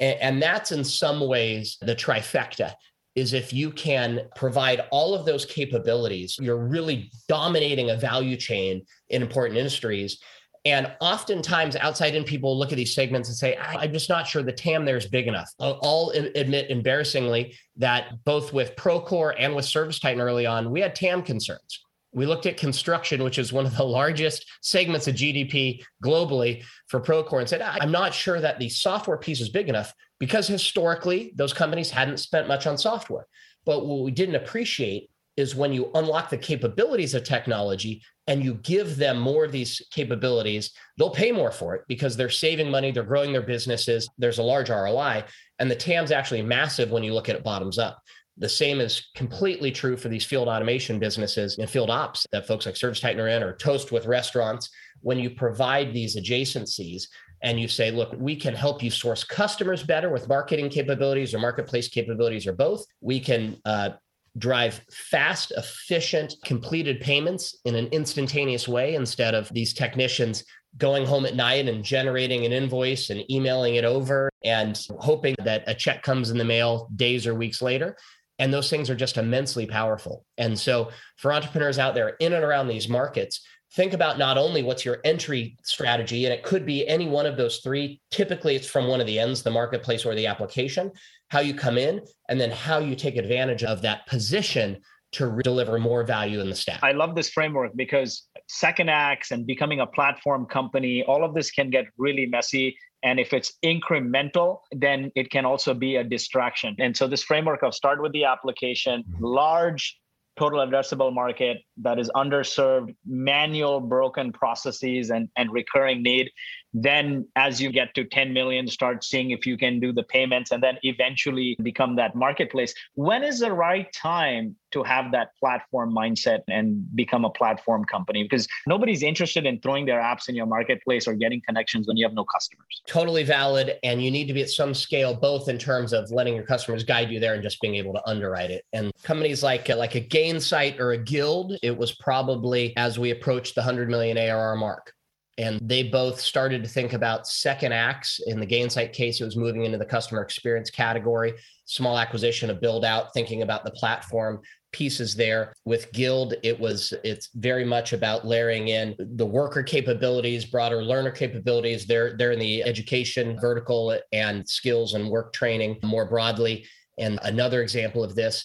And, 0.00 0.18
and 0.20 0.42
that's 0.42 0.72
in 0.72 0.84
some 0.84 1.20
ways 1.26 1.76
the 1.80 1.94
trifecta 1.94 2.74
is 3.14 3.32
if 3.32 3.52
you 3.52 3.70
can 3.70 4.22
provide 4.34 4.82
all 4.90 5.14
of 5.14 5.24
those 5.24 5.44
capabilities 5.44 6.36
you're 6.40 6.66
really 6.66 7.10
dominating 7.28 7.90
a 7.90 7.96
value 7.96 8.36
chain 8.36 8.82
in 9.08 9.22
important 9.22 9.56
industries 9.56 10.18
and 10.64 10.90
oftentimes, 11.00 11.76
outside 11.76 12.14
in 12.14 12.24
people 12.24 12.58
look 12.58 12.72
at 12.72 12.76
these 12.76 12.94
segments 12.94 13.28
and 13.28 13.36
say, 13.36 13.56
I'm 13.58 13.92
just 13.92 14.08
not 14.08 14.26
sure 14.26 14.42
the 14.42 14.52
TAM 14.52 14.86
there 14.86 14.96
is 14.96 15.06
big 15.06 15.26
enough. 15.26 15.50
I'll 15.60 16.10
admit 16.14 16.70
embarrassingly 16.70 17.54
that 17.76 18.24
both 18.24 18.54
with 18.54 18.74
Procore 18.74 19.34
and 19.38 19.54
with 19.54 19.66
Service 19.66 19.98
Titan 19.98 20.22
early 20.22 20.46
on, 20.46 20.70
we 20.70 20.80
had 20.80 20.94
TAM 20.94 21.22
concerns. 21.22 21.80
We 22.12 22.24
looked 22.24 22.46
at 22.46 22.56
construction, 22.56 23.22
which 23.22 23.38
is 23.38 23.52
one 23.52 23.66
of 23.66 23.76
the 23.76 23.84
largest 24.00 24.46
segments 24.62 25.06
of 25.06 25.16
GDP 25.16 25.82
globally 26.02 26.64
for 26.86 27.00
Procore, 27.00 27.40
and 27.40 27.48
said, 27.48 27.60
I'm 27.60 27.92
not 27.92 28.14
sure 28.14 28.40
that 28.40 28.58
the 28.58 28.70
software 28.70 29.18
piece 29.18 29.42
is 29.42 29.50
big 29.50 29.68
enough 29.68 29.92
because 30.18 30.46
historically 30.46 31.34
those 31.36 31.52
companies 31.52 31.90
hadn't 31.90 32.20
spent 32.20 32.48
much 32.48 32.66
on 32.66 32.78
software. 32.78 33.26
But 33.66 33.84
what 33.84 34.02
we 34.02 34.12
didn't 34.12 34.36
appreciate 34.36 35.10
is 35.36 35.54
when 35.54 35.72
you 35.72 35.90
unlock 35.94 36.30
the 36.30 36.38
capabilities 36.38 37.14
of 37.14 37.24
technology 37.24 38.02
and 38.26 38.42
you 38.42 38.54
give 38.54 38.96
them 38.96 39.18
more 39.18 39.44
of 39.44 39.52
these 39.52 39.82
capabilities, 39.90 40.70
they'll 40.96 41.10
pay 41.10 41.32
more 41.32 41.50
for 41.50 41.74
it 41.74 41.82
because 41.88 42.16
they're 42.16 42.30
saving 42.30 42.70
money, 42.70 42.90
they're 42.90 43.02
growing 43.02 43.32
their 43.32 43.42
businesses, 43.42 44.08
there's 44.16 44.38
a 44.38 44.42
large 44.42 44.70
ROI, 44.70 45.24
and 45.58 45.70
the 45.70 45.76
TAM's 45.76 46.12
actually 46.12 46.42
massive 46.42 46.90
when 46.90 47.02
you 47.02 47.12
look 47.12 47.28
at 47.28 47.36
it 47.36 47.44
bottoms 47.44 47.78
up. 47.78 48.00
The 48.36 48.48
same 48.48 48.80
is 48.80 49.10
completely 49.14 49.70
true 49.70 49.96
for 49.96 50.08
these 50.08 50.24
field 50.24 50.48
automation 50.48 50.98
businesses 50.98 51.58
and 51.58 51.70
field 51.70 51.90
ops 51.90 52.26
that 52.32 52.48
folks 52.48 52.66
like 52.66 52.76
Service 52.76 52.98
Titan 52.98 53.20
are 53.20 53.28
in 53.28 53.42
or 53.42 53.54
Toast 53.54 53.92
with 53.92 54.06
restaurants. 54.06 54.70
When 55.02 55.18
you 55.18 55.30
provide 55.30 55.92
these 55.92 56.16
adjacencies 56.16 57.06
and 57.42 57.60
you 57.60 57.68
say, 57.68 57.90
look, 57.90 58.12
we 58.18 58.34
can 58.34 58.54
help 58.54 58.82
you 58.82 58.90
source 58.90 59.22
customers 59.22 59.82
better 59.82 60.08
with 60.08 60.28
marketing 60.28 60.68
capabilities 60.68 61.32
or 61.32 61.38
marketplace 61.38 61.88
capabilities 61.88 62.46
or 62.46 62.54
both. 62.54 62.84
We 63.00 63.20
can 63.20 63.56
uh, 63.64 63.90
drive 64.38 64.80
fast, 64.90 65.52
efficient, 65.56 66.34
completed 66.44 67.00
payments 67.00 67.60
in 67.64 67.74
an 67.74 67.86
instantaneous 67.88 68.66
way 68.66 68.94
instead 68.94 69.34
of 69.34 69.48
these 69.50 69.72
technicians 69.72 70.44
going 70.76 71.06
home 71.06 71.24
at 71.24 71.36
night 71.36 71.68
and 71.68 71.84
generating 71.84 72.44
an 72.44 72.52
invoice 72.52 73.10
and 73.10 73.30
emailing 73.30 73.76
it 73.76 73.84
over 73.84 74.28
and 74.42 74.86
hoping 74.98 75.34
that 75.44 75.62
a 75.66 75.74
check 75.74 76.02
comes 76.02 76.30
in 76.30 76.38
the 76.38 76.44
mail 76.44 76.88
days 76.96 77.26
or 77.26 77.34
weeks 77.34 77.62
later. 77.62 77.96
And 78.40 78.52
those 78.52 78.68
things 78.68 78.90
are 78.90 78.96
just 78.96 79.16
immensely 79.16 79.66
powerful. 79.66 80.24
And 80.36 80.58
so, 80.58 80.90
for 81.18 81.32
entrepreneurs 81.32 81.78
out 81.78 81.94
there 81.94 82.16
in 82.18 82.32
and 82.32 82.44
around 82.44 82.66
these 82.66 82.88
markets, 82.88 83.46
think 83.74 83.92
about 83.92 84.18
not 84.18 84.38
only 84.38 84.62
what's 84.62 84.84
your 84.84 84.98
entry 85.04 85.56
strategy, 85.62 86.24
and 86.24 86.32
it 86.32 86.42
could 86.42 86.64
be 86.64 86.86
any 86.86 87.08
one 87.08 87.26
of 87.26 87.36
those 87.36 87.58
three. 87.58 88.00
Typically, 88.10 88.54
it's 88.54 88.68
from 88.68 88.86
one 88.86 89.00
of 89.00 89.06
the 89.06 89.18
ends, 89.18 89.42
the 89.42 89.50
marketplace 89.50 90.04
or 90.04 90.14
the 90.14 90.26
application, 90.26 90.92
how 91.28 91.40
you 91.40 91.54
come 91.54 91.76
in, 91.76 92.00
and 92.28 92.40
then 92.40 92.50
how 92.50 92.78
you 92.78 92.94
take 92.94 93.16
advantage 93.16 93.64
of 93.64 93.82
that 93.82 94.06
position 94.06 94.80
to 95.12 95.26
re- 95.26 95.42
deliver 95.42 95.78
more 95.78 96.04
value 96.04 96.40
in 96.40 96.48
the 96.48 96.56
stack. 96.56 96.80
I 96.82 96.92
love 96.92 97.14
this 97.14 97.30
framework 97.30 97.72
because 97.76 98.24
second 98.48 98.90
acts 98.90 99.30
and 99.30 99.46
becoming 99.46 99.80
a 99.80 99.86
platform 99.86 100.46
company, 100.46 101.02
all 101.04 101.24
of 101.24 101.34
this 101.34 101.50
can 101.50 101.70
get 101.70 101.86
really 101.98 102.26
messy. 102.26 102.76
And 103.02 103.20
if 103.20 103.32
it's 103.32 103.52
incremental, 103.64 104.58
then 104.72 105.12
it 105.14 105.30
can 105.30 105.44
also 105.44 105.74
be 105.74 105.96
a 105.96 106.04
distraction. 106.04 106.74
And 106.78 106.96
so 106.96 107.06
this 107.06 107.22
framework 107.22 107.62
of 107.62 107.74
start 107.74 108.00
with 108.02 108.12
the 108.12 108.24
application, 108.24 109.02
mm-hmm. 109.02 109.24
large 109.24 109.98
total 110.36 110.60
addressable 110.60 111.12
market 111.12 111.58
that 111.78 111.98
is 111.98 112.10
underserved, 112.14 112.94
manual 113.06 113.80
broken 113.80 114.32
processes 114.32 115.10
and, 115.10 115.28
and 115.36 115.52
recurring 115.52 116.02
need. 116.02 116.30
Then, 116.72 117.28
as 117.36 117.60
you 117.60 117.70
get 117.70 117.94
to 117.94 118.04
10 118.04 118.32
million, 118.32 118.66
start 118.66 119.04
seeing 119.04 119.30
if 119.30 119.46
you 119.46 119.56
can 119.56 119.78
do 119.78 119.92
the 119.92 120.02
payments 120.02 120.50
and 120.50 120.62
then 120.62 120.78
eventually 120.82 121.56
become 121.62 121.96
that 121.96 122.16
marketplace. 122.16 122.74
When 122.94 123.22
is 123.22 123.38
the 123.38 123.52
right 123.52 123.92
time 123.92 124.56
to 124.74 124.82
have 124.82 125.12
that 125.12 125.30
platform 125.40 125.92
mindset 125.92 126.40
and 126.48 126.84
become 126.94 127.24
a 127.24 127.30
platform 127.30 127.84
company? 127.84 128.22
Because 128.22 128.46
nobody's 128.66 129.02
interested 129.02 129.46
in 129.46 129.60
throwing 129.60 129.86
their 129.86 130.00
apps 130.00 130.28
in 130.28 130.34
your 130.34 130.46
marketplace 130.46 131.08
or 131.08 131.14
getting 131.14 131.40
connections 131.46 131.88
when 131.88 131.96
you 131.96 132.04
have 132.04 132.12
no 132.12 132.24
customers. 132.24 132.82
Totally 132.86 133.22
valid. 133.22 133.78
And 133.82 134.02
you 134.02 134.10
need 134.10 134.26
to 134.26 134.34
be 134.34 134.42
at 134.42 134.50
some 134.50 134.74
scale, 134.74 135.14
both 135.14 135.48
in 135.48 135.58
terms 135.58 135.92
of 135.92 136.10
letting 136.10 136.34
your 136.34 136.44
customers 136.44 136.84
guide 136.84 137.10
you 137.10 137.20
there 137.20 137.34
and 137.34 137.42
just 137.42 137.60
being 137.60 137.76
able 137.76 137.94
to 137.94 138.06
underwrite 138.06 138.50
it. 138.50 138.64
And 138.72 138.92
companies 139.02 139.42
like, 139.42 139.70
uh, 139.70 139.76
like 139.76 139.94
a 139.94 140.00
Gainsight 140.00 140.78
or 140.80 140.92
a 140.92 140.98
Guild, 140.98 141.56
it 141.62 141.76
was 141.76 141.92
probably 141.92 142.76
as 142.76 142.98
we 142.98 143.10
approached 143.10 143.54
the 143.54 143.60
100 143.60 143.88
million 143.88 144.18
ARR 144.18 144.56
mark 144.56 144.92
and 145.36 145.58
they 145.62 145.82
both 145.82 146.20
started 146.20 146.62
to 146.62 146.68
think 146.68 146.92
about 146.92 147.26
second 147.26 147.72
acts. 147.72 148.20
In 148.26 148.38
the 148.38 148.46
Gainsight 148.46 148.92
case, 148.92 149.20
it 149.20 149.24
was 149.24 149.36
moving 149.36 149.64
into 149.64 149.78
the 149.78 149.84
customer 149.84 150.22
experience 150.22 150.70
category, 150.70 151.34
small 151.64 151.98
acquisition, 151.98 152.50
a 152.50 152.54
build 152.54 152.84
out, 152.84 153.12
thinking 153.12 153.42
about 153.42 153.64
the 153.64 153.72
platform 153.72 154.40
pieces 154.72 155.14
there. 155.14 155.52
With 155.64 155.90
Guild, 155.92 156.34
it 156.42 156.58
was 156.58 156.94
it's 157.02 157.30
very 157.34 157.64
much 157.64 157.92
about 157.92 158.26
layering 158.26 158.68
in 158.68 158.94
the 158.98 159.26
worker 159.26 159.62
capabilities, 159.62 160.44
broader 160.44 160.82
learner 160.82 161.10
capabilities. 161.10 161.86
They're 161.86 162.16
they're 162.16 162.32
in 162.32 162.38
the 162.38 162.62
education 162.62 163.38
vertical 163.40 163.98
and 164.12 164.48
skills 164.48 164.94
and 164.94 165.08
work 165.08 165.32
training 165.32 165.78
more 165.82 166.06
broadly. 166.06 166.66
And 166.98 167.18
another 167.22 167.60
example 167.60 168.04
of 168.04 168.14
this, 168.14 168.44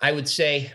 I 0.00 0.12
would 0.12 0.28
say 0.28 0.72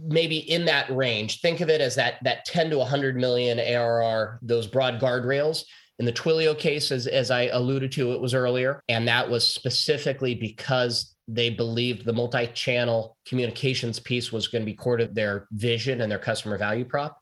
maybe 0.00 0.38
in 0.50 0.64
that 0.64 0.94
range. 0.94 1.40
Think 1.40 1.60
of 1.60 1.68
it 1.68 1.80
as 1.80 1.94
that 1.96 2.14
that 2.22 2.44
10 2.46 2.70
to 2.70 2.78
100 2.78 3.16
million 3.16 3.58
ARR, 3.58 4.38
those 4.42 4.66
broad 4.66 5.00
guardrails. 5.00 5.64
In 5.98 6.06
the 6.06 6.12
Twilio 6.12 6.58
case, 6.58 6.90
as, 6.90 7.06
as 7.06 7.30
I 7.30 7.42
alluded 7.48 7.92
to, 7.92 8.12
it 8.12 8.20
was 8.20 8.34
earlier, 8.34 8.82
and 8.88 9.06
that 9.06 9.28
was 9.28 9.46
specifically 9.46 10.34
because 10.34 11.14
they 11.28 11.50
believed 11.50 12.04
the 12.04 12.12
multi-channel 12.12 13.16
communications 13.26 14.00
piece 14.00 14.32
was 14.32 14.48
going 14.48 14.62
to 14.62 14.66
be 14.66 14.74
core 14.74 14.96
to 14.96 15.06
their 15.06 15.46
vision 15.52 16.00
and 16.00 16.10
their 16.10 16.18
customer 16.18 16.58
value 16.58 16.84
prop. 16.84 17.18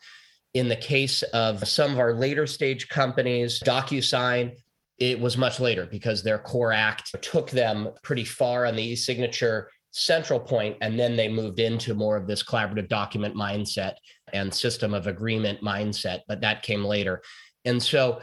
In 0.55 0.69
the 0.69 0.77
case 0.77 1.23
of 1.23 1.67
some 1.69 1.93
of 1.93 1.99
our 1.99 2.15
later 2.15 2.47
stage 2.47 2.89
companies, 2.89 3.61
DocuSign, 3.61 4.53
it 4.99 5.21
was 5.21 5.37
much 5.37 5.61
later 5.61 5.87
because 5.87 6.23
their 6.23 6.39
core 6.39 6.73
act 6.73 7.15
took 7.23 7.51
them 7.51 7.91
pretty 8.03 8.25
far 8.25 8.67
on 8.67 8.77
the 8.77 8.83
e-signature 8.83 9.69
central 9.93 10.41
point 10.41 10.77
and 10.81 10.99
then 10.99 11.17
they 11.17 11.29
moved 11.29 11.61
into 11.61 11.95
more 11.95 12.17
of 12.17 12.27
this 12.27 12.43
collaborative 12.43 12.89
document 12.89 13.37
mindset 13.37 13.95
and 14.33 14.53
system 14.53 14.95
of 14.95 15.07
agreement 15.07 15.61
mindset 15.63 16.21
but 16.27 16.41
that 16.41 16.63
came 16.63 16.85
later. 16.85 17.23
And 17.65 17.81
so 17.81 18.21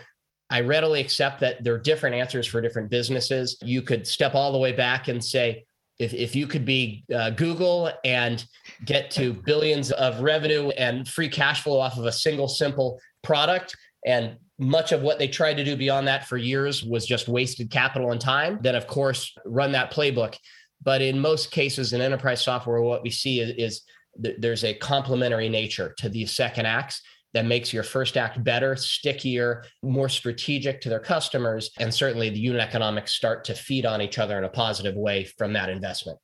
i 0.49 0.61
readily 0.61 0.99
accept 0.99 1.39
that 1.39 1.63
there 1.63 1.75
are 1.75 1.79
different 1.79 2.15
answers 2.15 2.47
for 2.47 2.59
different 2.59 2.89
businesses. 2.89 3.57
You 3.61 3.81
could 3.81 4.07
step 4.07 4.33
all 4.33 4.51
the 4.51 4.57
way 4.57 4.73
back 4.73 5.07
and 5.07 5.23
say 5.23 5.65
if, 5.99 6.13
if 6.13 6.35
you 6.35 6.47
could 6.47 6.65
be 6.65 7.03
uh, 7.13 7.29
google 7.31 7.91
and 8.03 8.43
get 8.85 9.11
to 9.11 9.33
billions 9.33 9.91
of 9.91 10.21
revenue 10.21 10.69
and 10.69 11.07
free 11.07 11.29
cash 11.29 11.61
flow 11.61 11.79
off 11.79 11.97
of 11.97 12.05
a 12.05 12.11
single 12.11 12.47
simple 12.47 12.99
product 13.23 13.75
and 14.05 14.37
much 14.57 14.91
of 14.91 15.01
what 15.01 15.19
they 15.19 15.27
tried 15.27 15.55
to 15.55 15.63
do 15.63 15.75
beyond 15.75 16.07
that 16.07 16.27
for 16.27 16.37
years 16.37 16.83
was 16.83 17.05
just 17.05 17.27
wasted 17.27 17.69
capital 17.69 18.11
and 18.11 18.19
time 18.19 18.57
then 18.61 18.75
of 18.75 18.87
course 18.87 19.35
run 19.45 19.71
that 19.71 19.93
playbook 19.93 20.35
but 20.81 21.01
in 21.01 21.19
most 21.19 21.51
cases 21.51 21.93
in 21.93 22.01
enterprise 22.01 22.41
software, 22.41 22.81
what 22.81 23.03
we 23.03 23.09
see 23.09 23.39
is, 23.39 23.51
is 23.57 23.81
th- 24.23 24.37
there's 24.39 24.63
a 24.63 24.73
complementary 24.75 25.49
nature 25.49 25.93
to 25.97 26.09
these 26.09 26.35
second 26.35 26.65
acts 26.65 27.01
that 27.33 27.45
makes 27.45 27.71
your 27.71 27.83
first 27.83 28.17
act 28.17 28.43
better, 28.43 28.75
stickier, 28.75 29.63
more 29.83 30.09
strategic 30.09 30.81
to 30.81 30.89
their 30.89 30.99
customers. 30.99 31.69
And 31.79 31.93
certainly 31.93 32.29
the 32.29 32.39
unit 32.39 32.61
economics 32.61 33.13
start 33.13 33.43
to 33.45 33.53
feed 33.53 33.85
on 33.85 34.01
each 34.01 34.17
other 34.17 34.37
in 34.37 34.43
a 34.45 34.49
positive 34.49 34.95
way 34.95 35.25
from 35.25 35.53
that 35.53 35.69
investment. 35.69 36.17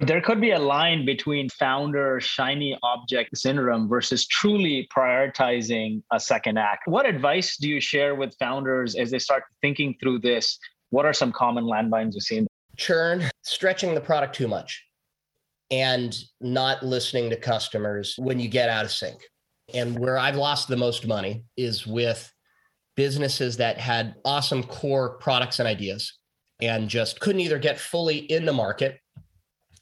There 0.00 0.20
could 0.20 0.40
be 0.40 0.50
a 0.50 0.58
line 0.58 1.06
between 1.06 1.48
founder 1.48 2.20
shiny 2.20 2.76
object 2.82 3.36
syndrome 3.36 3.88
versus 3.88 4.26
truly 4.26 4.88
prioritizing 4.96 6.02
a 6.12 6.18
second 6.18 6.58
act. 6.58 6.88
What 6.88 7.06
advice 7.06 7.56
do 7.56 7.68
you 7.68 7.80
share 7.80 8.16
with 8.16 8.34
founders 8.38 8.96
as 8.96 9.12
they 9.12 9.20
start 9.20 9.44
thinking 9.62 9.96
through 10.00 10.18
this? 10.20 10.58
What 10.90 11.06
are 11.06 11.12
some 11.12 11.30
common 11.30 11.64
landmines 11.64 12.14
you 12.14 12.20
see? 12.20 12.46
Churn, 12.76 13.28
stretching 13.42 13.94
the 13.94 14.00
product 14.00 14.34
too 14.34 14.48
much, 14.48 14.84
and 15.70 16.16
not 16.40 16.84
listening 16.84 17.30
to 17.30 17.36
customers 17.36 18.14
when 18.18 18.38
you 18.38 18.48
get 18.48 18.68
out 18.68 18.84
of 18.84 18.90
sync. 18.90 19.20
And 19.72 19.98
where 19.98 20.18
I've 20.18 20.36
lost 20.36 20.68
the 20.68 20.76
most 20.76 21.06
money 21.06 21.44
is 21.56 21.86
with 21.86 22.30
businesses 22.96 23.56
that 23.56 23.78
had 23.78 24.14
awesome 24.24 24.62
core 24.62 25.16
products 25.18 25.58
and 25.58 25.68
ideas 25.68 26.18
and 26.60 26.88
just 26.88 27.20
couldn't 27.20 27.40
either 27.40 27.58
get 27.58 27.78
fully 27.78 28.18
in 28.18 28.44
the 28.44 28.52
market 28.52 29.00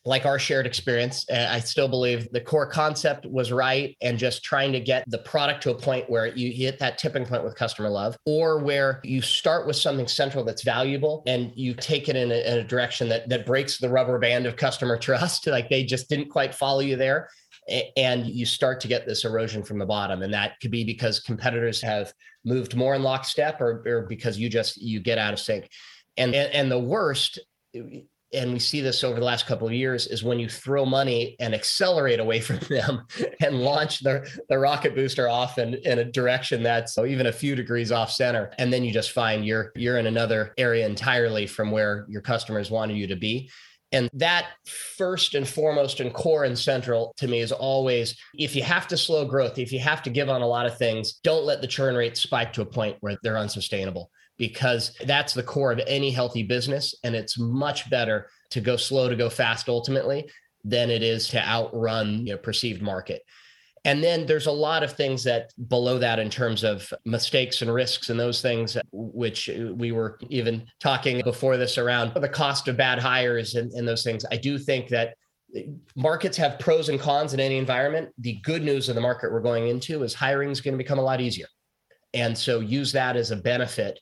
like 0.05 0.27
our 0.27 0.39
shared 0.39 0.67
experience. 0.67 1.25
I 1.31 1.61
still 1.61 1.87
believe 1.87 2.29
the 2.33 2.41
core 2.41 2.67
concept 2.67 3.25
was 3.25 3.53
right 3.53 3.97
and 4.01 4.19
just 4.19 4.43
trying 4.43 4.73
to 4.73 4.81
get 4.81 5.05
the 5.09 5.19
product 5.19 5.63
to 5.63 5.71
a 5.71 5.75
point 5.75 6.11
where 6.11 6.27
you 6.27 6.53
hit 6.53 6.79
that 6.81 6.99
tipping 6.99 7.25
point 7.25 7.45
with 7.45 7.55
customer 7.55 7.89
love, 7.89 8.17
or 8.27 8.59
where 8.59 9.01
you 9.05 9.23
start 9.23 9.67
with 9.67 9.77
something 9.77 10.09
central 10.09 10.45
that's 10.45 10.63
valuable 10.63 11.23
and 11.27 11.53
you 11.55 11.73
take 11.75 12.09
it 12.09 12.17
in 12.17 12.33
a, 12.33 12.53
in 12.53 12.59
a 12.59 12.65
direction 12.65 13.09
that, 13.09 13.29
that 13.29 13.47
breaks 13.47 13.79
the 13.79 13.89
rubber 13.89 14.19
band 14.19 14.47
of 14.47 14.57
customer 14.57 14.99
trust. 14.99 15.47
Like 15.47 15.69
they 15.69 15.85
just 15.85 16.09
didn't 16.09 16.31
quite 16.31 16.55
follow 16.55 16.81
you 16.81 16.97
there. 16.97 17.29
And 17.97 18.27
you 18.27 18.45
start 18.45 18.81
to 18.81 18.89
get 18.89 19.07
this 19.07 19.25
erosion 19.25 19.63
from 19.63 19.79
the 19.79 19.87
bottom. 19.87 20.23
And 20.23 20.35
that 20.35 20.59
could 20.61 20.73
be 20.73 20.83
because 20.83 21.21
competitors 21.21 21.81
have 21.81 22.13
moved 22.45 22.75
more 22.75 22.97
in 22.97 23.05
lockstep 23.05 23.61
or, 23.61 23.85
or 23.87 24.07
because 24.09 24.37
you 24.37 24.49
just 24.49 24.83
you 24.83 24.99
get 24.99 25.17
out 25.17 25.33
of 25.33 25.39
sync. 25.39 25.69
And, 26.17 26.35
and, 26.35 26.53
and 26.53 26.71
the 26.73 26.79
worst 26.81 27.39
and 28.33 28.53
we 28.53 28.59
see 28.59 28.81
this 28.81 29.05
over 29.05 29.19
the 29.19 29.25
last 29.25 29.47
couple 29.47 29.67
of 29.67 29.73
years 29.73 30.07
is 30.07 30.25
when 30.25 30.39
you 30.39 30.49
throw 30.49 30.85
money 30.85 31.37
and 31.41 31.55
accelerate 31.55 32.21
away 32.21 32.41
from 32.41 32.59
them 32.69 33.07
and 33.41 33.61
launch 33.61 34.01
the, 34.01 34.29
the 34.49 34.59
rocket 34.59 34.95
booster 34.95 35.29
off 35.29 35.59
in, 35.59 35.75
in 35.75 35.99
a 35.99 36.05
direction 36.05 36.63
that's 36.63 36.97
oh, 36.99 37.05
even 37.05 37.27
a 37.27 37.33
few 37.33 37.55
degrees 37.55 37.93
off 37.93 38.11
center. 38.11 38.53
And 38.59 38.73
then 38.73 38.85
you 38.85 38.93
just 38.93 39.13
find 39.13 39.45
you're 39.45 39.73
you're 39.77 39.99
in 39.99 40.07
another 40.07 40.55
area 40.59 40.87
entirely 40.87 41.47
from 41.47 41.71
where 41.71 42.07
your 42.09 42.23
customers 42.23 42.71
wanted 42.71 42.97
you 42.97 43.07
to 43.09 43.17
be. 43.17 43.51
And 43.95 44.09
that 44.15 44.47
first 44.97 45.35
and 45.35 45.47
foremost 45.47 46.01
and 46.01 46.15
core 46.15 46.45
and 46.45 46.59
central 46.59 47.13
to 47.19 47.29
me 47.29 47.41
is 47.41 47.53
always 47.53 48.17
if 48.39 48.57
you 48.57 48.63
have 48.63 48.89
to 48.89 48.97
slow 48.97 49.27
growth 49.27 49.59
if 49.59 49.71
you 49.71 49.81
have 49.81 50.03
to 50.05 50.11
give 50.11 50.31
on 50.31 50.41
a 50.41 50.47
lot 50.47 50.65
of 50.65 50.79
things 50.79 51.21
don't 51.23 51.45
let 51.45 51.61
the 51.61 51.67
churn 51.67 51.95
rate 51.95 52.17
spike 52.17 52.55
to 52.55 52.63
a 52.63 52.67
point 52.67 52.97
where 53.01 53.19
they're 53.23 53.37
unsustainable 53.37 54.11
because 54.39 54.97
that's 55.07 55.35
the 55.35 55.43
core 55.43 55.73
of 55.73 55.81
any 55.87 56.11
healthy 56.11 56.43
business. 56.43 56.95
And 57.05 57.15
it's 57.15 57.39
much 57.39 57.89
better 57.91 58.29
to 58.51 58.61
go 58.61 58.77
slow 58.77 59.09
to 59.09 59.17
go 59.17 59.31
fast 59.31 59.69
ultimately 59.69 60.29
than 60.65 60.91
it 60.91 61.03
is 61.03 61.29
to 61.29 61.47
outrun 61.47 62.27
you 62.27 62.33
know, 62.33 62.39
perceived 62.39 62.83
market. 62.83 63.23
And 63.85 64.03
then 64.03 64.27
there's 64.27 64.47
a 64.47 64.53
lot 64.53 64.85
of 64.85 64.93
things 64.93 65.25
that 65.25 65.53
below 65.69 65.99
that 65.99 66.21
in 66.21 66.31
terms 66.31 66.63
of 66.63 66.93
mistakes 67.05 67.63
and 67.63 67.75
risks 67.75 68.11
and 68.11 68.21
those 68.21 68.41
things, 68.41 68.77
which 68.93 69.51
we 69.75 69.91
were 69.91 70.19
even 70.29 70.65
talking 70.79 71.21
before 71.25 71.57
this 71.57 71.79
around 71.79 72.15
the 72.15 72.29
cost 72.29 72.69
of 72.69 72.77
bad 72.77 73.01
hires 73.01 73.57
and, 73.57 73.73
and 73.73 73.87
those 73.87 74.05
things. 74.05 74.25
I 74.31 74.37
do 74.37 74.57
think 74.57 74.89
that 74.89 75.17
markets 75.97 76.37
have 76.37 76.61
pros 76.61 76.91
and 76.91 77.01
cons 77.01 77.35
in 77.35 77.41
any 77.41 77.59
environment. 77.59 78.11
The 78.19 78.41
good 78.45 78.63
news 78.63 78.89
of 78.89 78.95
the 78.95 79.01
market 79.01 79.33
we're 79.33 79.41
going 79.41 79.67
into 79.67 80.05
is 80.05 80.15
hiring 80.15 80.51
is 80.51 80.61
going 80.61 80.75
to 80.75 80.79
become 80.79 81.01
a 81.01 81.03
lot 81.03 81.21
easier. 81.21 81.47
And 82.15 82.39
so 82.39 82.61
use 82.61 82.93
that 82.93 83.17
as 83.17 83.33
a 83.33 83.37
benefit 83.37 83.99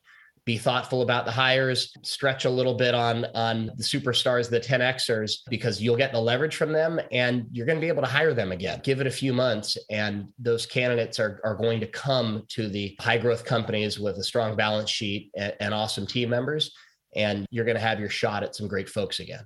be 0.50 0.58
thoughtful 0.58 1.02
about 1.02 1.24
the 1.24 1.30
hires, 1.30 1.92
stretch 2.02 2.44
a 2.44 2.50
little 2.50 2.74
bit 2.74 2.92
on 2.92 3.24
on 3.36 3.66
the 3.76 3.84
superstars, 3.84 4.50
the 4.50 4.58
10xers, 4.58 5.42
because 5.48 5.80
you'll 5.80 5.96
get 5.96 6.10
the 6.10 6.20
leverage 6.20 6.56
from 6.56 6.72
them 6.72 7.00
and 7.12 7.46
you're 7.52 7.66
going 7.66 7.76
to 7.76 7.80
be 7.80 7.86
able 7.86 8.02
to 8.02 8.08
hire 8.08 8.34
them 8.34 8.50
again. 8.50 8.80
Give 8.82 9.00
it 9.00 9.06
a 9.06 9.12
few 9.12 9.32
months, 9.32 9.78
and 9.90 10.32
those 10.40 10.66
candidates 10.66 11.20
are, 11.20 11.40
are 11.44 11.54
going 11.54 11.78
to 11.78 11.86
come 11.86 12.42
to 12.48 12.68
the 12.68 12.96
high 12.98 13.18
growth 13.18 13.44
companies 13.44 14.00
with 14.00 14.16
a 14.16 14.24
strong 14.24 14.56
balance 14.56 14.90
sheet 14.90 15.30
and, 15.36 15.54
and 15.60 15.72
awesome 15.72 16.04
team 16.04 16.30
members. 16.30 16.74
And 17.14 17.46
you're 17.52 17.64
going 17.64 17.76
to 17.76 17.88
have 17.88 18.00
your 18.00 18.10
shot 18.10 18.42
at 18.42 18.56
some 18.56 18.66
great 18.66 18.88
folks 18.88 19.20
again. 19.20 19.44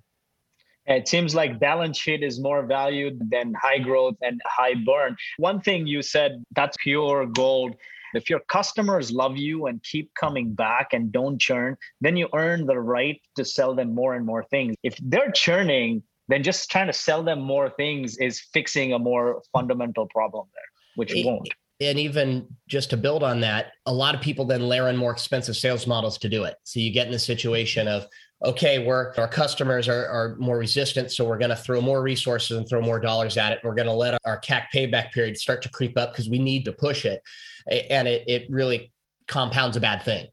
It 0.86 1.06
seems 1.06 1.34
like 1.34 1.60
balance 1.60 1.98
sheet 1.98 2.22
is 2.22 2.40
more 2.40 2.64
valued 2.64 3.30
than 3.30 3.52
high 3.54 3.78
growth 3.78 4.16
and 4.22 4.40
high 4.46 4.74
burn. 4.86 5.16
One 5.36 5.60
thing 5.60 5.86
you 5.86 6.00
said 6.00 6.42
that's 6.56 6.78
pure 6.82 7.26
gold 7.26 7.76
if 8.16 8.30
your 8.30 8.40
customers 8.48 9.10
love 9.10 9.36
you 9.36 9.66
and 9.66 9.82
keep 9.82 10.12
coming 10.14 10.54
back 10.54 10.88
and 10.92 11.12
don't 11.12 11.38
churn, 11.38 11.76
then 12.00 12.16
you 12.16 12.28
earn 12.34 12.66
the 12.66 12.78
right 12.78 13.20
to 13.36 13.44
sell 13.44 13.74
them 13.74 13.94
more 13.94 14.14
and 14.14 14.24
more 14.24 14.44
things. 14.44 14.74
If 14.82 14.96
they're 15.02 15.32
churning, 15.32 16.02
then 16.28 16.42
just 16.42 16.70
trying 16.70 16.86
to 16.86 16.92
sell 16.92 17.22
them 17.22 17.40
more 17.40 17.70
things 17.70 18.16
is 18.18 18.40
fixing 18.52 18.92
a 18.92 18.98
more 18.98 19.42
fundamental 19.52 20.06
problem 20.06 20.46
there, 20.54 20.64
which 20.96 21.14
it 21.14 21.26
won't. 21.26 21.48
And 21.80 21.98
even 21.98 22.46
just 22.68 22.90
to 22.90 22.96
build 22.96 23.22
on 23.22 23.40
that, 23.40 23.72
a 23.86 23.92
lot 23.92 24.14
of 24.14 24.20
people 24.20 24.44
then 24.44 24.62
layer 24.62 24.88
in 24.88 24.96
more 24.96 25.10
expensive 25.10 25.56
sales 25.56 25.86
models 25.86 26.18
to 26.18 26.28
do 26.28 26.44
it. 26.44 26.54
So 26.62 26.78
you 26.80 26.92
get 26.92 27.06
in 27.06 27.12
the 27.12 27.18
situation 27.18 27.88
of, 27.88 28.06
okay, 28.44 28.84
we're 28.84 29.12
our 29.16 29.28
customers 29.28 29.88
are, 29.88 30.06
are 30.06 30.36
more 30.38 30.58
resistant, 30.58 31.10
so 31.10 31.24
we're 31.24 31.38
going 31.38 31.50
to 31.50 31.56
throw 31.56 31.80
more 31.80 32.02
resources 32.02 32.56
and 32.56 32.68
throw 32.68 32.80
more 32.80 33.00
dollars 33.00 33.36
at 33.36 33.52
it. 33.52 33.58
We're 33.64 33.74
going 33.74 33.88
to 33.88 33.92
let 33.92 34.18
our 34.24 34.40
CAC 34.40 34.66
payback 34.72 35.12
period 35.12 35.36
start 35.36 35.62
to 35.62 35.68
creep 35.68 35.98
up 35.98 36.12
because 36.12 36.28
we 36.28 36.38
need 36.38 36.64
to 36.66 36.72
push 36.72 37.04
it, 37.04 37.22
and 37.70 38.08
it 38.08 38.24
it 38.26 38.46
really 38.50 38.92
compounds 39.26 39.76
a 39.76 39.80
bad 39.80 40.02
thing 40.02 40.26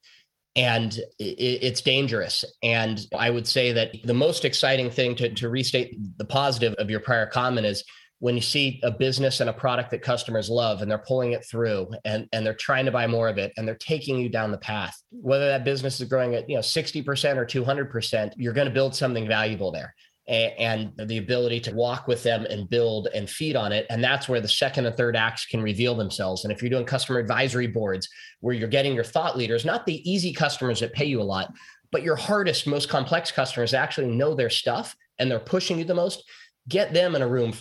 and 0.56 1.00
it's 1.18 1.82
dangerous. 1.82 2.44
And 2.62 3.00
I 3.18 3.30
would 3.30 3.48
say 3.48 3.72
that 3.72 3.96
the 4.04 4.14
most 4.14 4.44
exciting 4.44 4.90
thing 4.90 5.16
to, 5.16 5.34
to 5.36 5.50
restate 5.50 5.98
the 6.18 6.26
positive 6.26 6.74
of 6.74 6.90
your 6.90 7.00
prior 7.00 7.26
comment 7.26 7.66
is 7.66 7.86
when 8.20 8.36
you 8.36 8.42
see 8.42 8.80
a 8.84 8.92
business 8.92 9.40
and 9.40 9.50
a 9.50 9.54
product 9.54 9.92
that 9.92 10.02
customers 10.02 10.50
love 10.50 10.82
and 10.82 10.92
they're 10.92 10.98
pulling 11.08 11.32
it 11.32 11.46
through 11.50 11.90
and, 12.04 12.28
and 12.34 12.46
they're 12.46 12.54
trying 12.54 12.86
to 12.86 12.92
buy 12.92 13.08
more 13.08 13.30
of 13.30 13.38
it 13.38 13.54
and 13.56 13.68
they're 13.68 13.76
taking 13.76 14.20
you 14.20 14.30
down 14.30 14.52
the 14.52 14.58
path, 14.58 14.96
whether 15.10 15.48
that 15.48 15.64
business 15.64 16.00
is 16.02 16.10
growing 16.10 16.36
at 16.36 16.48
you 16.50 16.56
know 16.56 16.62
60% 16.62 17.38
or 17.38 17.46
200%, 17.46 18.34
you're 18.36 18.54
going 18.54 18.68
to 18.68 18.74
build 18.74 18.94
something 18.94 19.28
valuable 19.28 19.72
there 19.72 19.96
and 20.28 20.94
the 20.98 21.18
ability 21.18 21.60
to 21.60 21.74
walk 21.74 22.08
with 22.08 22.24
them 22.24 22.46
and 22.46 22.70
build 22.70 23.08
and 23.14 23.30
feed 23.30 23.56
on 23.56 23.72
it. 23.72 23.86
And 23.90 24.04
that's 24.04 24.30
where 24.30 24.40
the 24.40 24.48
second 24.48 24.86
and 24.86 24.96
third 24.96 25.16
acts 25.16 25.46
can 25.46 25.62
reveal 25.62 25.96
themselves. 25.96 26.44
And 26.44 26.54
if 26.54 26.62
you're 26.62 26.70
doing 26.70 26.86
customer 26.86 27.20
advisory 27.20 27.68
boards 27.68 28.08
where 28.40 28.56
you're 28.56 28.70
getting 28.70 28.94
your 28.94 29.04
thought 29.04 29.38
leaders, 29.38 29.66
not 29.66 29.86
the 29.86 30.10
easy 30.10 30.32
customers 30.32 30.80
that 30.80 30.94
pay 30.94 31.06
you 31.06 31.22
a 31.22 31.24
lot, 31.24 31.52
but 31.92 32.04
your 32.04 32.16
hardest, 32.16 32.68
most 32.68 32.88
complex 32.88 33.32
customers 33.32 33.74
actually 33.74 34.08
know 34.08 34.34
their 34.34 34.50
stuff 34.50 34.96
and 35.20 35.30
they're 35.30 35.40
pushing 35.40 35.78
you 35.78 35.84
the 35.84 35.94
most, 35.94 36.24
get 36.70 36.94
them 36.94 37.16
in 37.16 37.22
a 37.22 37.28
room 37.28 37.54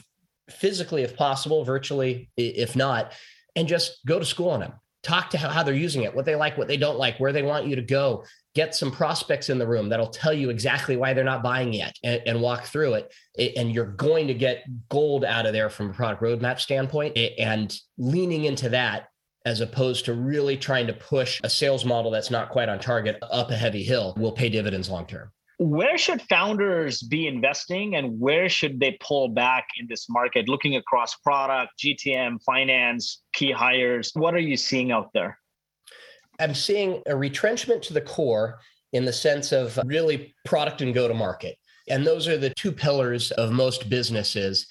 physically, 0.51 1.03
if 1.03 1.17
possible, 1.17 1.65
virtually, 1.65 2.31
if 2.37 2.77
not, 2.77 3.13
and 3.57 3.67
just 3.69 4.05
go 4.07 4.19
to 4.19 4.25
school 4.25 4.51
on 4.51 4.61
them. 4.61 4.73
Talk 5.03 5.31
to 5.31 5.39
how 5.39 5.63
they're 5.63 5.75
using 5.75 6.03
it, 6.03 6.15
what 6.15 6.27
they 6.27 6.37
like, 6.37 6.59
what 6.59 6.69
they 6.69 6.77
don't 6.77 6.99
like, 6.99 7.19
where 7.19 7.33
they 7.33 7.43
want 7.43 7.67
you 7.67 7.77
to 7.77 7.83
go, 7.83 8.25
get 8.55 8.75
some 8.75 8.91
prospects 8.91 9.49
in 9.49 9.59
the 9.59 9.67
room 9.67 9.89
that'll 9.89 10.09
tell 10.09 10.33
you 10.33 10.51
exactly 10.51 10.97
why 10.97 11.15
they're 11.15 11.25
not 11.25 11.43
buying 11.43 11.73
yet 11.73 11.97
and, 12.03 12.21
and, 12.27 12.43
walk 12.43 12.65
through 12.65 12.95
it. 12.95 13.13
And 13.57 13.73
you're 13.73 13.87
going 13.87 14.27
to 14.27 14.35
get 14.35 14.65
gold 14.89 15.25
out 15.25 15.47
of 15.47 15.53
there 15.53 15.71
from 15.71 15.91
a 15.91 15.93
product 15.93 16.23
roadmap 16.23 16.59
standpoint 16.59 17.17
and 17.39 17.77
leaning 17.97 18.45
into 18.45 18.69
that 18.71 19.09
as 19.47 19.61
opposed 19.61 20.05
to 20.05 20.15
really 20.15 20.57
trying 20.57 20.87
to 20.87 20.93
push 20.93 21.41
a 21.43 21.51
sales 21.51 21.85
model 21.85 22.11
that's 22.11 22.31
not 22.31 22.51
quite 22.51 22.69
on 22.69 22.79
target 22.79 23.19
up 23.23 23.51
a 23.51 23.57
heavy 23.57 23.83
hill 23.83 24.15
will 24.19 24.33
pay 24.33 24.49
dividends 24.49 24.91
long 24.91 25.07
term. 25.07 25.31
Where 25.59 25.99
should 25.99 26.23
founders 26.23 27.03
be 27.03 27.27
investing 27.27 27.95
and 27.95 28.19
where 28.19 28.49
should 28.49 28.81
they 28.81 28.97
pull 29.01 29.29
back 29.29 29.67
in 29.79 29.87
this 29.89 30.09
market, 30.09 30.49
looking 30.49 30.77
across 30.77 31.15
product, 31.17 31.73
GTM, 31.79 32.43
finance, 32.45 33.23
key 33.35 33.53
hires? 33.53 34.11
What 34.15 34.35
are 34.35 34.41
you 34.41 34.57
seeing 34.57 34.91
out 34.91 35.11
there? 35.13 35.39
I'm 36.41 36.55
seeing 36.55 37.03
a 37.07 37.17
retrenchment 37.17 37.83
to 37.85 37.93
the 37.93 38.01
core 38.01 38.59
in 38.93 39.05
the 39.05 39.13
sense 39.13 39.53
of 39.53 39.79
really 39.85 40.35
product 40.45 40.81
and 40.81 40.95
go 40.95 41.07
to 41.07 41.15
market. 41.15 41.57
And 41.89 42.07
those 42.07 42.29
are 42.29 42.39
the 42.39 42.55
two 42.57 42.73
pillars 42.73 43.31
of 43.33 43.53
most 43.53 43.89
businesses. 43.89 44.67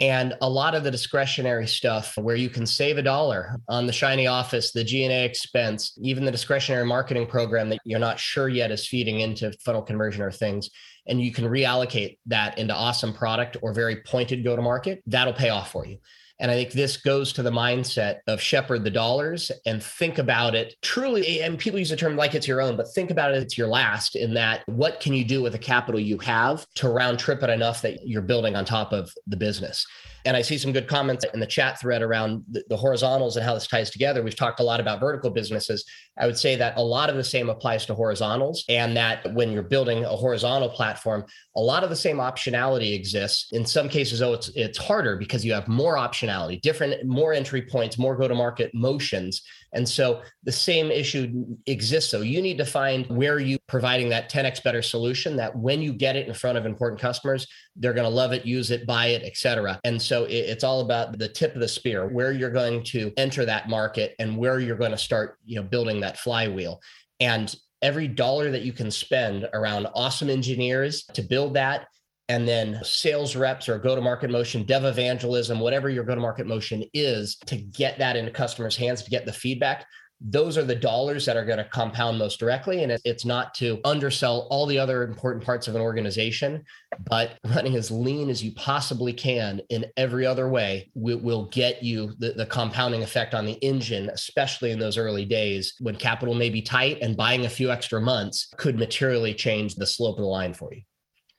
And 0.00 0.34
a 0.40 0.48
lot 0.48 0.74
of 0.74 0.82
the 0.82 0.90
discretionary 0.90 1.66
stuff 1.68 2.16
where 2.16 2.34
you 2.34 2.48
can 2.48 2.66
save 2.66 2.98
a 2.98 3.02
dollar 3.02 3.60
on 3.68 3.86
the 3.86 3.92
shiny 3.92 4.26
office, 4.26 4.72
the 4.72 4.82
G&A 4.82 5.24
expense, 5.24 5.96
even 6.02 6.24
the 6.24 6.32
discretionary 6.32 6.84
marketing 6.84 7.26
program 7.26 7.68
that 7.68 7.78
you're 7.84 8.00
not 8.00 8.18
sure 8.18 8.48
yet 8.48 8.72
is 8.72 8.88
feeding 8.88 9.20
into 9.20 9.52
funnel 9.64 9.82
conversion 9.82 10.22
or 10.22 10.32
things. 10.32 10.70
And 11.06 11.20
you 11.20 11.32
can 11.32 11.44
reallocate 11.44 12.18
that 12.26 12.58
into 12.58 12.74
awesome 12.74 13.12
product 13.12 13.56
or 13.62 13.72
very 13.72 14.02
pointed 14.02 14.42
go 14.42 14.56
to 14.56 14.62
market. 14.62 15.02
That'll 15.06 15.32
pay 15.34 15.50
off 15.50 15.70
for 15.70 15.86
you. 15.86 15.98
And 16.40 16.50
I 16.50 16.54
think 16.54 16.72
this 16.72 16.96
goes 16.96 17.32
to 17.34 17.42
the 17.42 17.50
mindset 17.50 18.18
of 18.26 18.40
shepherd 18.40 18.84
the 18.84 18.90
dollars 18.90 19.50
and 19.66 19.82
think 19.82 20.18
about 20.18 20.54
it 20.54 20.74
truly. 20.82 21.42
And 21.42 21.58
people 21.58 21.78
use 21.78 21.90
the 21.90 21.96
term 21.96 22.16
like 22.16 22.34
it's 22.34 22.48
your 22.48 22.60
own, 22.60 22.76
but 22.76 22.92
think 22.94 23.10
about 23.10 23.32
it, 23.32 23.42
it's 23.42 23.56
your 23.56 23.68
last 23.68 24.16
in 24.16 24.34
that 24.34 24.62
what 24.68 25.00
can 25.00 25.12
you 25.12 25.24
do 25.24 25.42
with 25.42 25.52
the 25.52 25.58
capital 25.58 26.00
you 26.00 26.18
have 26.18 26.66
to 26.76 26.88
round 26.88 27.18
trip 27.18 27.42
it 27.42 27.50
enough 27.50 27.82
that 27.82 28.06
you're 28.06 28.22
building 28.22 28.56
on 28.56 28.64
top 28.64 28.92
of 28.92 29.12
the 29.26 29.36
business? 29.36 29.86
And 30.24 30.36
I 30.36 30.42
see 30.42 30.56
some 30.56 30.72
good 30.72 30.86
comments 30.86 31.24
in 31.34 31.40
the 31.40 31.46
chat 31.46 31.80
thread 31.80 32.00
around 32.00 32.44
the, 32.50 32.62
the, 32.68 32.76
horizontals 32.76 33.36
and 33.36 33.44
how 33.44 33.54
this 33.54 33.66
ties 33.66 33.90
together. 33.90 34.22
We've 34.22 34.36
talked 34.36 34.60
a 34.60 34.62
lot 34.62 34.78
about 34.78 35.00
vertical 35.00 35.30
businesses. 35.30 35.84
I 36.18 36.26
would 36.26 36.38
say 36.38 36.56
that 36.56 36.76
a 36.76 36.82
lot 36.82 37.10
of 37.10 37.16
the 37.16 37.24
same 37.24 37.48
applies 37.48 37.86
to 37.86 37.94
horizontals, 37.94 38.64
and 38.68 38.96
that 38.96 39.32
when 39.34 39.50
you're 39.50 39.62
building 39.62 40.04
a 40.04 40.08
horizontal 40.08 40.68
platform, 40.68 41.24
a 41.56 41.60
lot 41.60 41.84
of 41.84 41.90
the 41.90 41.96
same 41.96 42.18
optionality 42.18 42.94
exists. 42.94 43.48
In 43.52 43.64
some 43.64 43.88
cases, 43.88 44.18
though, 44.18 44.34
it's 44.34 44.48
it's 44.54 44.78
harder 44.78 45.16
because 45.16 45.44
you 45.44 45.52
have 45.52 45.68
more 45.68 45.96
optionality, 45.96 46.60
different, 46.60 47.06
more 47.06 47.32
entry 47.32 47.62
points, 47.62 47.98
more 47.98 48.16
go-to-market 48.16 48.74
motions. 48.74 49.42
And 49.74 49.88
so 49.88 50.20
the 50.44 50.52
same 50.52 50.90
issue 50.90 51.56
exists. 51.66 52.10
So 52.10 52.20
you 52.20 52.42
need 52.42 52.58
to 52.58 52.66
find 52.66 53.06
where 53.06 53.38
you 53.38 53.58
providing 53.68 54.10
that 54.10 54.30
10x 54.30 54.62
better 54.62 54.82
solution 54.82 55.36
that 55.36 55.56
when 55.56 55.80
you 55.80 55.94
get 55.94 56.14
it 56.14 56.28
in 56.28 56.34
front 56.34 56.58
of 56.58 56.66
important 56.66 57.00
customers, 57.00 57.46
they're 57.76 57.94
going 57.94 58.08
to 58.08 58.14
love 58.14 58.32
it, 58.32 58.44
use 58.44 58.70
it, 58.70 58.86
buy 58.86 59.06
it, 59.06 59.22
et 59.24 59.34
cetera. 59.36 59.80
And 59.84 60.00
so 60.00 60.24
it, 60.24 60.34
it's 60.34 60.62
all 60.62 60.82
about 60.82 61.18
the 61.18 61.28
tip 61.28 61.54
of 61.54 61.62
the 61.62 61.68
spear, 61.68 62.06
where 62.06 62.32
you're 62.32 62.50
going 62.50 62.84
to 62.84 63.12
enter 63.16 63.46
that 63.46 63.70
market 63.70 64.14
and 64.18 64.36
where 64.36 64.60
you're 64.60 64.76
going 64.76 64.90
to 64.90 64.98
start, 64.98 65.38
you 65.46 65.56
know, 65.56 65.62
building 65.62 66.00
that 66.02 66.18
flywheel. 66.18 66.80
And 67.20 67.54
every 67.80 68.08
dollar 68.08 68.50
that 68.50 68.62
you 68.62 68.72
can 68.72 68.90
spend 68.90 69.48
around 69.52 69.88
awesome 69.94 70.30
engineers 70.30 71.04
to 71.14 71.22
build 71.22 71.54
that 71.54 71.86
and 72.28 72.46
then 72.46 72.80
sales 72.84 73.34
reps 73.36 73.68
or 73.68 73.78
go 73.78 73.94
to 73.94 74.00
market 74.00 74.30
motion, 74.30 74.62
dev 74.64 74.84
evangelism, 74.84 75.58
whatever 75.60 75.90
your 75.90 76.04
go 76.04 76.14
to 76.14 76.20
market 76.20 76.46
motion 76.46 76.84
is 76.94 77.36
to 77.46 77.56
get 77.56 77.98
that 77.98 78.16
into 78.16 78.30
customers' 78.30 78.76
hands 78.76 79.02
to 79.02 79.10
get 79.10 79.26
the 79.26 79.32
feedback. 79.32 79.86
Those 80.24 80.56
are 80.56 80.64
the 80.64 80.74
dollars 80.74 81.26
that 81.26 81.36
are 81.36 81.44
going 81.44 81.58
to 81.58 81.64
compound 81.64 82.18
most 82.18 82.38
directly. 82.38 82.82
And 82.82 82.92
it's 83.04 83.24
not 83.24 83.54
to 83.54 83.80
undersell 83.84 84.46
all 84.50 84.66
the 84.66 84.78
other 84.78 85.02
important 85.02 85.44
parts 85.44 85.68
of 85.68 85.74
an 85.74 85.80
organization, 85.80 86.64
but 87.08 87.38
running 87.44 87.76
as 87.76 87.90
lean 87.90 88.30
as 88.30 88.42
you 88.42 88.52
possibly 88.52 89.12
can 89.12 89.60
in 89.68 89.86
every 89.96 90.24
other 90.24 90.48
way 90.48 90.90
will, 90.94 91.46
get 91.46 91.82
you 91.82 92.12
the, 92.18 92.32
the 92.32 92.46
compounding 92.46 93.02
effect 93.02 93.34
on 93.34 93.44
the 93.44 93.54
engine, 93.54 94.08
especially 94.10 94.70
in 94.70 94.78
those 94.78 94.96
early 94.96 95.24
days 95.24 95.74
when 95.80 95.96
capital 95.96 96.34
may 96.34 96.50
be 96.50 96.62
tight 96.62 96.98
and 97.02 97.16
buying 97.16 97.44
a 97.44 97.50
few 97.50 97.70
extra 97.70 98.00
months 98.00 98.52
could 98.56 98.78
materially 98.78 99.34
change 99.34 99.74
the 99.74 99.86
slope 99.86 100.16
of 100.18 100.22
the 100.22 100.28
line 100.28 100.54
for 100.54 100.72
you. 100.72 100.82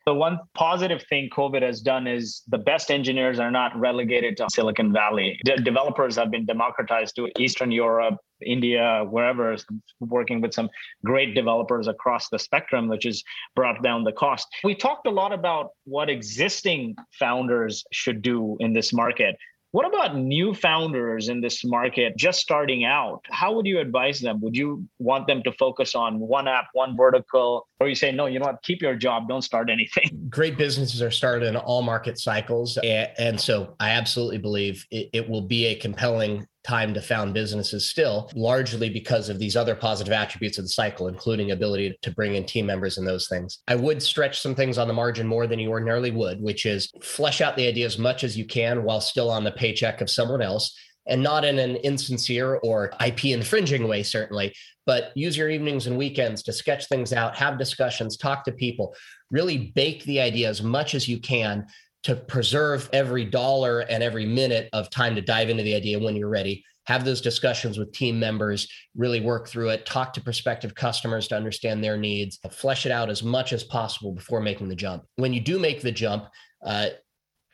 The 0.05 0.13
one 0.13 0.39
positive 0.53 1.01
thing 1.09 1.29
COVID 1.31 1.61
has 1.61 1.79
done 1.79 2.07
is 2.07 2.43
the 2.49 2.57
best 2.57 2.91
engineers 2.91 3.39
are 3.39 3.51
not 3.51 3.73
relegated 3.77 4.35
to 4.37 4.47
Silicon 4.49 4.91
Valley. 4.91 5.39
De- 5.45 5.55
developers 5.57 6.17
have 6.17 6.29
been 6.29 6.45
democratized 6.45 7.15
to 7.15 7.29
Eastern 7.39 7.71
Europe, 7.71 8.17
India, 8.45 9.05
wherever, 9.09 9.55
working 10.01 10.41
with 10.41 10.53
some 10.53 10.69
great 11.05 11.33
developers 11.35 11.87
across 11.87 12.27
the 12.27 12.37
spectrum, 12.37 12.89
which 12.89 13.05
has 13.05 13.23
brought 13.55 13.81
down 13.81 14.03
the 14.03 14.11
cost. 14.11 14.47
We 14.65 14.75
talked 14.75 15.07
a 15.07 15.11
lot 15.11 15.31
about 15.31 15.69
what 15.85 16.09
existing 16.09 16.95
founders 17.17 17.85
should 17.93 18.21
do 18.21 18.57
in 18.59 18.73
this 18.73 18.91
market. 18.91 19.37
What 19.73 19.87
about 19.87 20.15
new 20.15 20.53
founders 20.53 21.29
in 21.29 21.41
this 21.41 21.65
market 21.65 22.15
just 22.15 22.39
starting 22.39 22.85
out? 22.85 23.25
How 23.31 23.53
would 23.53 23.65
you 23.65 23.79
advise 23.79 24.19
them? 24.19 24.39
Would 24.41 24.55
you 24.55 24.87
want 24.99 25.25
them 25.25 25.41
to 25.41 25.51
focus 25.53 25.95
on 25.95 26.19
one 26.19 26.47
app, 26.47 26.67
one 26.73 26.95
vertical, 26.95 27.67
or 27.79 27.89
you 27.89 27.95
say, 27.95 28.11
no, 28.11 28.27
you 28.27 28.37
know 28.37 28.45
what, 28.45 28.61
keep 28.61 28.83
your 28.83 28.95
job, 28.95 29.27
don't 29.27 29.41
start 29.41 29.71
anything? 29.71 30.25
Great 30.29 30.59
businesses 30.59 31.01
are 31.01 31.09
started 31.09 31.47
in 31.47 31.55
all 31.55 31.81
market 31.81 32.19
cycles. 32.19 32.77
And 32.83 33.41
so 33.41 33.75
I 33.79 33.89
absolutely 33.89 34.37
believe 34.37 34.85
it, 34.91 35.27
will 35.27 35.41
be 35.41 35.65
a 35.65 35.75
compelling 35.75 36.47
time 36.63 36.93
to 36.93 37.01
found 37.01 37.33
businesses 37.33 37.89
still, 37.89 38.29
largely 38.35 38.89
because 38.89 39.29
of 39.29 39.39
these 39.39 39.55
other 39.55 39.75
positive 39.75 40.13
attributes 40.13 40.57
of 40.57 40.65
the 40.65 40.69
cycle, 40.69 41.07
including 41.07 41.51
ability 41.51 41.97
to 42.01 42.11
bring 42.11 42.35
in 42.35 42.45
team 42.45 42.65
members 42.65 42.97
and 42.97 43.07
those 43.07 43.27
things. 43.27 43.59
I 43.67 43.75
would 43.75 44.01
stretch 44.01 44.39
some 44.39 44.55
things 44.55 44.77
on 44.77 44.87
the 44.87 44.93
margin 44.93 45.27
more 45.27 45.47
than 45.47 45.59
you 45.59 45.69
ordinarily 45.69 46.11
would, 46.11 46.41
which 46.41 46.65
is 46.65 46.91
flesh 47.01 47.41
out 47.41 47.55
the 47.55 47.67
idea 47.67 47.85
as 47.85 47.97
much 47.97 48.23
as 48.23 48.37
you 48.37 48.45
can 48.45 48.83
while 48.83 49.01
still 49.01 49.29
on 49.29 49.43
the 49.43 49.51
paycheck 49.51 50.01
of 50.01 50.09
someone 50.09 50.41
else. 50.41 50.77
And 51.05 51.21
not 51.21 51.43
in 51.43 51.59
an 51.59 51.75
insincere 51.75 52.61
or 52.63 52.93
IP 53.05 53.25
infringing 53.25 53.89
way, 53.89 54.03
certainly, 54.03 54.53
but 54.85 55.11
use 55.15 55.35
your 55.35 55.49
evenings 55.49 55.85
and 55.85 55.97
weekends 55.97 56.43
to 56.43 56.53
sketch 56.53 56.87
things 56.87 57.11
out, 57.11 57.35
have 57.35 57.59
discussions, 57.59 58.15
talk 58.15 58.45
to 58.45 58.53
people, 58.53 58.95
really 59.29 59.73
bake 59.75 60.05
the 60.05 60.21
idea 60.21 60.47
as 60.47 60.63
much 60.63 60.95
as 60.95 61.05
you 61.05 61.19
can 61.19 61.67
to 62.03 62.15
preserve 62.15 62.89
every 62.93 63.25
dollar 63.25 63.81
and 63.81 64.03
every 64.03 64.25
minute 64.25 64.69
of 64.73 64.89
time 64.89 65.15
to 65.15 65.21
dive 65.21 65.49
into 65.49 65.63
the 65.63 65.75
idea 65.75 65.99
when 65.99 66.15
you're 66.15 66.29
ready. 66.29 66.63
Have 66.85 67.05
those 67.05 67.21
discussions 67.21 67.77
with 67.77 67.93
team 67.93 68.19
members 68.19 68.67
really 68.95 69.21
work 69.21 69.47
through 69.47 69.69
it 69.69 69.85
talk 69.85 70.13
to 70.13 70.21
prospective 70.21 70.75
customers 70.75 71.29
to 71.29 71.37
understand 71.37 71.81
their 71.81 71.97
needs 71.97 72.39
flesh 72.51 72.85
it 72.85 72.91
out 72.91 73.09
as 73.09 73.23
much 73.23 73.53
as 73.53 73.63
possible 73.63 74.11
before 74.11 74.41
making 74.41 74.67
the 74.67 74.75
jump. 74.75 75.03
When 75.15 75.33
you 75.33 75.39
do 75.39 75.59
make 75.59 75.81
the 75.81 75.93
jump 75.93 76.27
uh, 76.65 76.89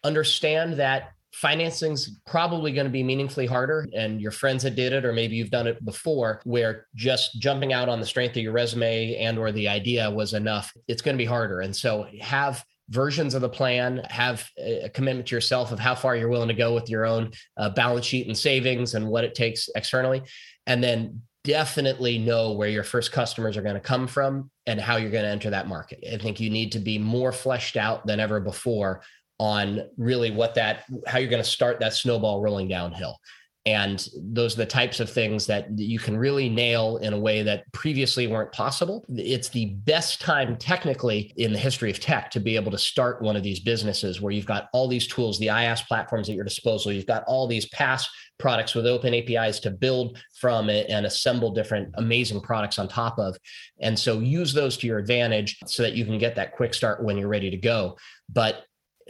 understand 0.03 0.73
that 0.73 1.11
financing's 1.31 2.19
probably 2.25 2.71
going 2.71 2.87
to 2.87 2.91
be 2.91 3.03
meaningfully 3.03 3.45
harder 3.45 3.87
and 3.93 4.19
your 4.19 4.31
friends 4.31 4.63
that 4.63 4.75
did 4.75 4.93
it 4.93 5.05
or 5.05 5.13
maybe 5.13 5.35
you've 5.35 5.51
done 5.51 5.67
it 5.67 5.83
before 5.85 6.41
where 6.43 6.87
just 6.95 7.39
jumping 7.39 7.71
out 7.71 7.87
on 7.87 7.99
the 7.99 8.05
strength 8.05 8.35
of 8.35 8.41
your 8.41 8.51
resume 8.51 9.15
and 9.15 9.37
or 9.37 9.51
the 9.51 9.67
idea 9.67 10.09
was 10.09 10.33
enough 10.33 10.73
it's 10.87 11.03
going 11.03 11.15
to 11.15 11.21
be 11.21 11.25
harder. 11.25 11.61
And 11.61 11.75
so 11.75 12.07
have 12.19 12.65
versions 12.89 13.33
of 13.33 13.41
the 13.41 13.49
plan, 13.49 14.01
have 14.09 14.47
a 14.57 14.89
commitment 14.93 15.27
to 15.27 15.35
yourself 15.35 15.71
of 15.71 15.79
how 15.79 15.95
far 15.95 16.15
you're 16.15 16.29
willing 16.29 16.47
to 16.47 16.53
go 16.53 16.73
with 16.73 16.89
your 16.89 17.05
own 17.05 17.31
uh, 17.57 17.69
balance 17.69 18.05
sheet 18.05 18.27
and 18.27 18.37
savings 18.37 18.95
and 18.95 19.07
what 19.07 19.23
it 19.23 19.35
takes 19.35 19.69
externally. 19.75 20.23
And 20.65 20.83
then 20.83 21.21
definitely 21.43 22.17
know 22.17 22.51
where 22.53 22.69
your 22.69 22.83
first 22.83 23.11
customers 23.11 23.55
are 23.57 23.61
going 23.61 23.75
to 23.75 23.81
come 23.81 24.07
from 24.07 24.51
and 24.65 24.79
how 24.79 24.97
you're 24.97 25.11
going 25.11 25.23
to 25.23 25.29
enter 25.29 25.49
that 25.49 25.67
market. 25.67 26.03
I 26.11 26.17
think 26.17 26.39
you 26.39 26.49
need 26.49 26.71
to 26.73 26.79
be 26.79 26.97
more 26.97 27.31
fleshed 27.31 27.77
out 27.77 28.05
than 28.05 28.19
ever 28.19 28.39
before 28.39 29.01
on 29.39 29.87
really 29.97 30.31
what 30.31 30.55
that 30.55 30.83
how 31.07 31.17
you're 31.17 31.29
going 31.29 31.41
to 31.41 31.49
start 31.49 31.79
that 31.79 31.93
snowball 31.93 32.41
rolling 32.41 32.67
downhill 32.67 33.17
and 33.65 34.07
those 34.15 34.55
are 34.55 34.59
the 34.59 34.65
types 34.65 34.99
of 34.99 35.09
things 35.09 35.45
that 35.47 35.77
you 35.77 35.99
can 35.99 36.17
really 36.17 36.47
nail 36.47 36.97
in 36.97 37.13
a 37.13 37.19
way 37.19 37.43
that 37.43 37.69
previously 37.73 38.25
weren't 38.25 38.51
possible. 38.53 39.05
It's 39.09 39.49
the 39.49 39.75
best 39.83 40.21
time 40.21 40.55
technically 40.57 41.33
in 41.35 41.51
the 41.51 41.59
history 41.59 41.91
of 41.91 41.99
tech 41.99 42.31
to 42.31 42.39
be 42.39 42.55
able 42.55 42.71
to 42.71 42.77
start 42.77 43.21
one 43.21 43.35
of 43.35 43.43
these 43.43 43.59
businesses 43.59 44.21
where 44.21 44.31
you've 44.31 44.45
got 44.45 44.69
all 44.71 44.87
these 44.87 45.07
tools, 45.07 45.37
the 45.39 45.47
IaaS 45.47 45.85
platforms 45.87 46.29
at 46.29 46.35
your 46.35 46.45
disposal. 46.45 46.93
You've 46.93 47.05
got 47.05 47.25
all 47.27 47.47
these 47.47 47.69
PaaS 47.69 48.07
products 48.37 48.73
with 48.73 48.87
open 48.87 49.13
APIs 49.13 49.59
to 49.59 49.69
build 49.69 50.17
from 50.39 50.69
it 50.69 50.89
and 50.89 51.05
assemble 51.05 51.51
different 51.51 51.93
amazing 51.95 52.39
products 52.39 52.79
on 52.79 52.87
top 52.87 53.19
of. 53.19 53.37
And 53.81 53.99
so 53.99 54.19
use 54.19 54.53
those 54.53 54.77
to 54.77 54.87
your 54.87 54.99
advantage 54.99 55.57
so 55.65 55.83
that 55.83 55.93
you 55.93 56.05
can 56.05 56.17
get 56.17 56.35
that 56.35 56.53
quick 56.53 56.73
start 56.73 57.03
when 57.03 57.17
you're 57.17 57.27
ready 57.27 57.51
to 57.51 57.57
go. 57.57 57.97
But 58.29 58.63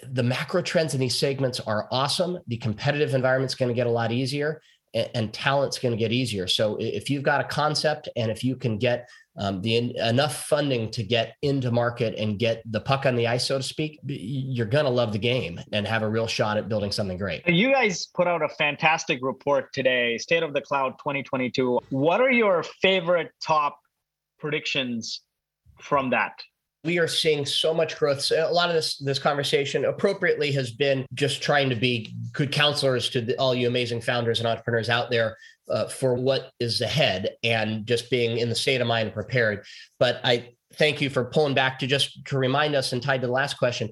the 0.08 0.24
macro 0.24 0.62
trends 0.62 0.93
in 0.93 1.00
these 1.00 1.18
segments 1.18 1.60
are 1.60 1.88
awesome. 1.91 2.39
The 2.47 2.58
competitive 2.58 3.14
environment's 3.14 3.56
going 3.56 3.70
to 3.70 3.76
get 3.76 3.88
a 3.88 3.91
lot 3.91 4.12
easier 4.12 4.62
and, 4.93 5.10
and 5.14 5.34
talent's 5.34 5.80
going 5.80 5.91
to 5.91 5.97
get 5.97 6.12
easier. 6.12 6.47
So 6.47 6.78
if 6.80 7.10
you've 7.10 7.24
got 7.24 7.41
a 7.41 7.43
concept 7.45 8.10
and 8.16 8.32
if 8.32 8.43
you 8.43 8.56
can 8.56 8.78
get 8.78 9.10
um, 9.38 9.62
the 9.62 9.95
enough 9.97 10.45
funding 10.45 10.91
to 10.91 11.04
get 11.04 11.36
into 11.41 11.72
market 11.72 12.16
and 12.18 12.38
get 12.38 12.62
the 12.70 12.82
puck 12.82 13.06
on 13.06 13.16
the 13.16 13.28
ice, 13.28 13.47
so 13.47 13.58
to 13.58 13.64
speak, 13.64 14.00
you're 14.06 14.66
going 14.66 14.86
to 14.86 14.91
love 14.91 15.14
the 15.14 15.20
game 15.20 15.62
and 15.72 15.88
have 15.88 16.02
a 16.02 16.10
real 16.10 16.28
shot 16.28 16.58
at 16.58 16.68
building 16.68 16.91
something 16.91 17.18
great. 17.18 17.47
You 17.47 17.72
guys 17.72 18.08
put 18.08 18.28
out 18.28 18.41
a 18.41 18.50
fantastic 18.50 19.20
report 19.22 19.72
today, 19.74 20.18
State 20.18 20.43
of 20.43 20.54
the 20.54 20.62
Cloud 20.62 20.91
2022. 21.00 21.80
What 21.89 22.20
are 22.20 22.32
your 22.32 22.64
favorite 22.64 23.32
top 23.41 23.80
predictions 24.39 25.22
from 25.80 26.10
that? 26.10 26.34
We 26.84 26.97
are 26.97 27.07
seeing 27.07 27.45
so 27.45 27.73
much 27.73 27.97
growth. 27.97 28.21
So 28.21 28.49
a 28.49 28.51
lot 28.51 28.69
of 28.69 28.75
this 28.75 28.97
this 28.97 29.19
conversation 29.19 29.86
appropriately 29.86 30.51
has 30.53 30.71
been 30.71 31.05
just 31.13 31.41
trying 31.41 31.69
to 31.69 31.75
be 31.75 32.15
good 32.34 32.51
counselors 32.51 33.09
to 33.09 33.21
the, 33.21 33.38
all 33.38 33.53
you 33.53 33.67
amazing 33.67 34.01
founders 34.01 34.39
and 34.39 34.47
entrepreneurs 34.47 34.89
out 34.89 35.09
there 35.09 35.38
uh, 35.69 35.88
for 35.88 36.15
what 36.15 36.51
is 36.59 36.82
ahead 36.82 37.32
and 37.43 37.86
just 37.86 38.09
being 38.09 38.38
in 38.38 38.49
the 38.49 38.55
state 38.55 38.82
of 38.82 38.88
mind 38.88 39.07
and 39.07 39.13
prepared. 39.13 39.65
But 39.99 40.21
I 40.23 40.53
thank 40.73 41.01
you 41.01 41.09
for 41.09 41.25
pulling 41.25 41.53
back 41.53 41.80
to 41.80 41.88
just 41.88 42.25
to 42.25 42.38
remind 42.38 42.75
us 42.75 42.93
and 42.93 43.03
tied 43.03 43.21
to 43.21 43.27
the 43.27 43.34
last 43.34 43.57
question 43.57 43.89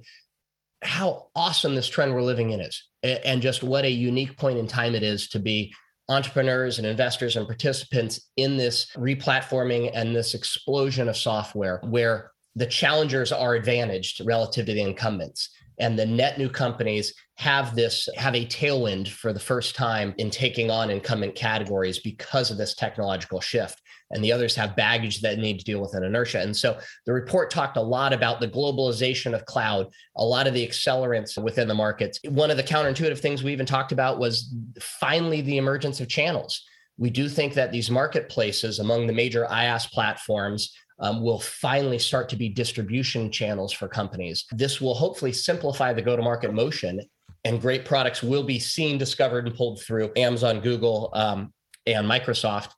how 0.83 1.27
awesome 1.35 1.75
this 1.75 1.88
trend 1.88 2.13
we're 2.13 2.21
living 2.21 2.51
in 2.51 2.61
is 2.61 2.83
and 3.03 3.41
just 3.41 3.63
what 3.63 3.83
a 3.83 3.89
unique 3.89 4.38
point 4.38 4.59
in 4.59 4.67
time 4.67 4.93
it 4.93 5.01
is 5.01 5.27
to 5.29 5.39
be 5.39 5.73
entrepreneurs 6.07 6.77
and 6.77 6.88
investors 6.88 7.35
and 7.35 7.47
participants 7.47 8.29
in 8.38 8.57
this 8.57 8.88
replatforming 8.95 9.89
and 9.93 10.15
this 10.15 10.35
explosion 10.35 11.09
of 11.09 11.17
software 11.17 11.81
where 11.83 12.31
the 12.58 12.66
challengers 12.66 13.32
are 13.32 13.53
advantaged 13.53 14.22
relative 14.26 14.66
to 14.66 14.74
the 14.74 14.82
incumbents. 14.82 15.49
And 15.80 15.97
the 15.97 16.08
net 16.08 16.39
new 16.39 16.49
companies 16.49 17.14
have 17.36 17.76
this 17.76 18.10
have 18.18 18.34
a 18.34 18.47
tailwind 18.47 19.10
for 19.10 19.32
the 19.32 19.39
first 19.39 19.76
time 19.76 20.16
in 20.18 20.32
taking 20.32 20.72
on 20.72 20.89
incumbent 20.89 21.36
categories 21.36 21.99
because 21.99 22.49
of 22.49 22.58
this 22.58 22.74
technological 22.74 23.39
shift. 23.39 23.80
And 24.10 24.24
the 24.24 24.32
others 24.32 24.55
have 24.55 24.76
baggage 24.76 25.22
that 25.22 25.38
need 25.38 25.60
to 25.60 25.66
deal 25.66 25.80
with 25.80 25.93
an 25.93 26.03
inertia. 26.03 26.41
And 26.41 26.55
so 26.55 26.80
the 27.05 27.14
report 27.14 27.51
talked 27.51 27.78
a 27.78 27.82
lot 27.82 28.12
about 28.12 28.39
the 28.39 28.47
globalization 28.47 29.36
of 29.36 29.45
cloud 29.45 29.93
a 30.16 30.26
lot 30.26 30.47
of 30.47 30.55
the 30.55 30.68
accelerants 30.68 31.41
within 31.41 31.68
the 31.68 31.76
markets. 31.76 32.20
One 32.28 32.49
of 32.49 32.58
the 32.58 32.64
counterintuitive 32.64 33.20
things 33.20 33.43
we 33.43 33.51
even 33.51 33.68
talked 33.68 33.91
about 33.91 34.18
was 34.18 34.51
finally 34.80 35.41
the 35.41 35.58
emergence 35.58 35.99
of 35.99 36.08
channels. 36.08 36.64
We 36.97 37.12
do 37.12 37.30
think 37.30 37.53
that 37.53 37.72
these 37.72 37.91
marketplaces 37.91 38.80
among 38.80 39.05
the 39.05 39.14
major 39.14 39.45
IaaS 39.45 39.91
platforms 39.91 40.74
um, 40.99 41.21
will 41.21 41.39
finally 41.39 41.99
start 41.99 42.29
to 42.29 42.35
be 42.35 42.49
distribution 42.49 43.31
channels 43.31 43.71
for 43.71 43.87
companies. 43.87 44.45
This 44.51 44.81
will 44.81 44.93
hopefully 44.93 45.33
simplify 45.33 45.93
the 45.93 46.01
go 46.01 46.15
to 46.15 46.21
market 46.21 46.53
motion, 46.53 47.01
and 47.45 47.61
great 47.61 47.85
products 47.85 48.23
will 48.23 48.43
be 48.43 48.59
seen, 48.59 48.97
discovered, 48.97 49.47
and 49.47 49.55
pulled 49.55 49.81
through 49.81 50.11
Amazon, 50.15 50.59
Google, 50.59 51.11
um, 51.13 51.53
and 51.85 52.05
Microsoft 52.05 52.71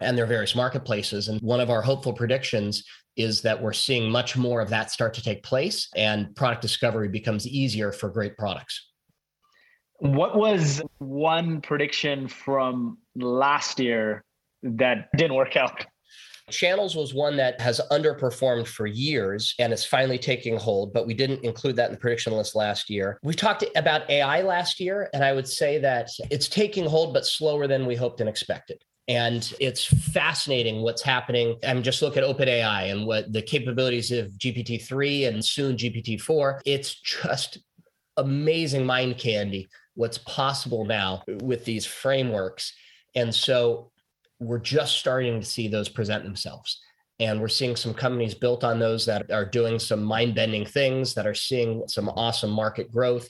and 0.00 0.16
their 0.16 0.26
various 0.26 0.54
marketplaces. 0.54 1.28
And 1.28 1.40
one 1.40 1.60
of 1.60 1.70
our 1.70 1.82
hopeful 1.82 2.12
predictions 2.12 2.84
is 3.16 3.42
that 3.42 3.60
we're 3.60 3.72
seeing 3.72 4.10
much 4.10 4.36
more 4.36 4.60
of 4.60 4.70
that 4.70 4.92
start 4.92 5.12
to 5.14 5.22
take 5.22 5.42
place, 5.42 5.88
and 5.96 6.34
product 6.36 6.62
discovery 6.62 7.08
becomes 7.08 7.48
easier 7.48 7.90
for 7.90 8.08
great 8.08 8.36
products. 8.38 8.90
What 9.98 10.36
was 10.36 10.80
one 10.98 11.60
prediction 11.60 12.28
from 12.28 12.98
last 13.16 13.80
year 13.80 14.22
that 14.62 15.08
didn't 15.16 15.34
work 15.34 15.56
out? 15.56 15.84
Channels 16.50 16.96
was 16.96 17.14
one 17.14 17.36
that 17.36 17.60
has 17.60 17.80
underperformed 17.90 18.66
for 18.66 18.86
years 18.86 19.54
and 19.58 19.72
is 19.72 19.84
finally 19.84 20.18
taking 20.18 20.56
hold, 20.56 20.92
but 20.92 21.06
we 21.06 21.14
didn't 21.14 21.44
include 21.44 21.76
that 21.76 21.86
in 21.86 21.92
the 21.92 21.98
prediction 21.98 22.32
list 22.32 22.54
last 22.54 22.90
year. 22.90 23.18
We 23.22 23.34
talked 23.34 23.64
about 23.76 24.08
AI 24.10 24.42
last 24.42 24.80
year, 24.80 25.10
and 25.12 25.24
I 25.24 25.32
would 25.32 25.48
say 25.48 25.78
that 25.78 26.10
it's 26.30 26.48
taking 26.48 26.86
hold, 26.86 27.12
but 27.14 27.26
slower 27.26 27.66
than 27.66 27.86
we 27.86 27.94
hoped 27.94 28.20
and 28.20 28.28
expected. 28.28 28.82
And 29.08 29.54
it's 29.58 29.84
fascinating 29.84 30.82
what's 30.82 31.02
happening. 31.02 31.56
I 31.66 31.72
mean, 31.72 31.82
just 31.82 32.02
look 32.02 32.18
at 32.18 32.24
OpenAI 32.24 32.92
and 32.92 33.06
what 33.06 33.32
the 33.32 33.40
capabilities 33.40 34.12
of 34.12 34.26
GPT-3 34.32 35.28
and 35.28 35.42
soon 35.42 35.76
GPT-4. 35.76 36.60
It's 36.66 37.00
just 37.00 37.58
amazing 38.18 38.84
mind 38.84 39.16
candy 39.16 39.68
what's 39.94 40.18
possible 40.18 40.84
now 40.84 41.22
with 41.42 41.64
these 41.64 41.86
frameworks. 41.86 42.74
And 43.14 43.34
so 43.34 43.90
we're 44.40 44.58
just 44.58 44.96
starting 44.96 45.40
to 45.40 45.46
see 45.46 45.68
those 45.68 45.88
present 45.88 46.24
themselves. 46.24 46.80
And 47.20 47.40
we're 47.40 47.48
seeing 47.48 47.74
some 47.74 47.94
companies 47.94 48.34
built 48.34 48.62
on 48.62 48.78
those 48.78 49.06
that 49.06 49.30
are 49.32 49.44
doing 49.44 49.78
some 49.78 50.02
mind 50.02 50.34
bending 50.34 50.64
things, 50.64 51.14
that 51.14 51.26
are 51.26 51.34
seeing 51.34 51.82
some 51.88 52.08
awesome 52.10 52.50
market 52.50 52.92
growth. 52.92 53.28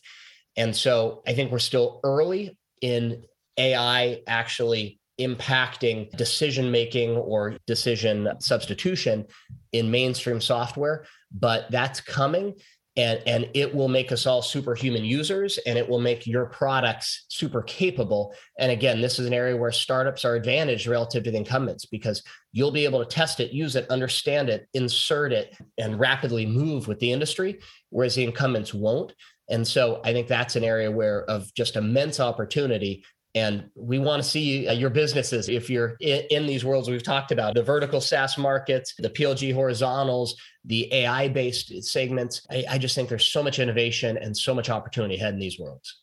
And 0.57 0.77
so 0.77 1.23
I 1.27 1.33
think 1.33 1.51
we're 1.51 1.59
still 1.59 2.01
early 2.05 2.59
in 2.83 3.25
AI 3.57 4.21
actually 4.27 5.01
impacting 5.19 6.15
decision 6.17 6.71
making 6.71 7.11
or 7.11 7.57
decision 7.67 8.29
substitution 8.41 9.27
in 9.73 9.91
mainstream 9.91 10.41
software, 10.41 11.05
but 11.33 11.71
that's 11.71 12.01
coming 12.01 12.55
and 12.99 13.23
and 13.27 13.49
it 13.55 13.73
will 13.73 13.89
make 13.89 14.11
us 14.13 14.27
all 14.27 14.43
superhuman 14.43 15.05
users 15.05 15.59
and 15.67 15.79
it 15.79 15.89
will 15.89 16.01
make 16.01 16.27
your 16.27 16.47
products 16.47 17.25
super 17.29 17.63
capable. 17.63 18.35
And 18.59 18.71
again 18.71 19.01
this 19.01 19.19
is 19.19 19.27
an 19.27 19.33
area 19.33 19.57
where 19.57 19.73
startups 19.73 20.25
are 20.25 20.35
advantaged 20.35 20.87
relative 20.87 21.23
to 21.25 21.31
the 21.31 21.39
incumbents 21.39 21.87
because 21.87 22.23
you'll 22.53 22.73
be 22.73 22.85
able 22.85 22.99
to 22.99 23.09
test 23.09 23.41
it 23.41 23.53
use 23.53 23.77
it 23.77 23.89
understand 23.89 24.51
it 24.51 24.67
insert 24.75 25.33
it 25.33 25.57
and 25.79 26.01
rapidly 26.01 26.45
move 26.45 26.89
with 26.89 26.99
the 26.99 27.13
industry 27.13 27.61
whereas 27.91 28.17
the 28.17 28.25
incumbents 28.25 28.75
won't. 28.75 29.15
And 29.49 29.67
so 29.67 30.03
i 30.05 30.13
think 30.13 30.27
that's 30.27 30.57
an 30.57 30.65
area 30.65 30.91
where 30.91 31.23
of 31.25 31.55
just 31.55 31.77
immense 31.77 32.21
opportunity 32.21 33.05
and 33.35 33.71
we 33.75 33.99
want 33.99 34.23
to 34.23 34.29
see 34.29 34.67
uh, 34.67 34.73
your 34.73 34.91
businesses 34.91 35.49
if 35.49 35.69
you're 35.69 35.97
in, 36.01 36.47
these 36.47 36.65
worlds 36.65 36.89
we've 36.89 37.03
talked 37.03 37.31
about 37.31 37.55
the 37.55 37.63
vertical 37.63 38.01
SaaS 38.01 38.39
markets, 38.39 38.95
the 38.99 39.11
PLG 39.11 39.53
horizontals, 39.53 40.35
the 40.65 40.93
AI 40.93 41.29
based 41.29 41.85
segments. 41.85 42.47
I, 42.51 42.65
I 42.71 42.79
just 42.79 42.95
think 42.95 43.09
there's 43.09 43.27
so 43.27 43.43
much 43.43 43.59
innovation 43.59 44.17
and 44.17 44.37
so 44.37 44.55
much 44.55 44.71
opportunity 44.71 45.17
ahead 45.17 45.35
in 45.35 45.41
these 45.41 45.59
worlds. 45.59 46.01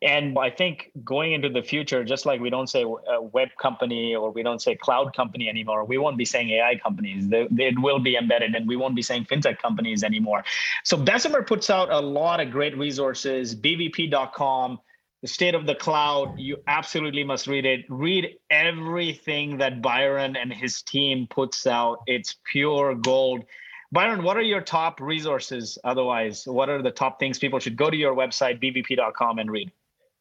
And 0.00 0.38
I 0.38 0.50
think 0.50 0.92
going 1.02 1.32
into 1.32 1.48
the 1.48 1.62
future, 1.62 2.04
just 2.04 2.24
like 2.24 2.40
we 2.40 2.50
don't 2.50 2.68
say 2.68 2.82
a 2.82 3.20
web 3.20 3.48
company 3.60 4.14
or 4.14 4.30
we 4.30 4.44
don't 4.44 4.62
say 4.62 4.76
cloud 4.76 5.16
company 5.16 5.48
anymore, 5.48 5.84
we 5.84 5.98
won't 5.98 6.16
be 6.16 6.24
saying 6.24 6.50
AI 6.50 6.76
companies. 6.76 7.26
It 7.32 7.80
will 7.80 7.98
be 7.98 8.14
embedded 8.16 8.54
and 8.54 8.68
we 8.68 8.76
won't 8.76 8.94
be 8.94 9.02
saying 9.02 9.24
fintech 9.24 9.58
companies 9.58 10.04
anymore. 10.04 10.44
So 10.84 10.96
Bessemer 10.96 11.42
puts 11.42 11.68
out 11.68 11.90
a 11.90 11.98
lot 11.98 12.38
of 12.38 12.52
great 12.52 12.78
resources, 12.78 13.56
bvp.com 13.56 14.78
the 15.22 15.28
state 15.28 15.54
of 15.54 15.66
the 15.66 15.74
cloud 15.74 16.38
you 16.38 16.58
absolutely 16.66 17.24
must 17.24 17.46
read 17.46 17.64
it. 17.64 17.84
Read 17.88 18.36
everything 18.50 19.58
that 19.58 19.82
byron 19.82 20.36
and 20.36 20.52
his 20.52 20.82
team 20.82 21.26
puts 21.28 21.66
out. 21.66 21.98
It's 22.06 22.36
pure 22.50 22.94
gold. 22.94 23.44
Byron 23.90 24.22
what 24.22 24.36
are 24.36 24.42
your 24.42 24.60
top 24.60 25.00
resources 25.00 25.78
otherwise? 25.82 26.46
What 26.46 26.68
are 26.68 26.82
the 26.82 26.90
top 26.90 27.18
things 27.18 27.38
people 27.38 27.58
should 27.58 27.76
go 27.76 27.90
to 27.90 27.96
your 27.96 28.14
website 28.14 28.62
bvp.com 28.62 29.38
and 29.38 29.50
read? 29.50 29.72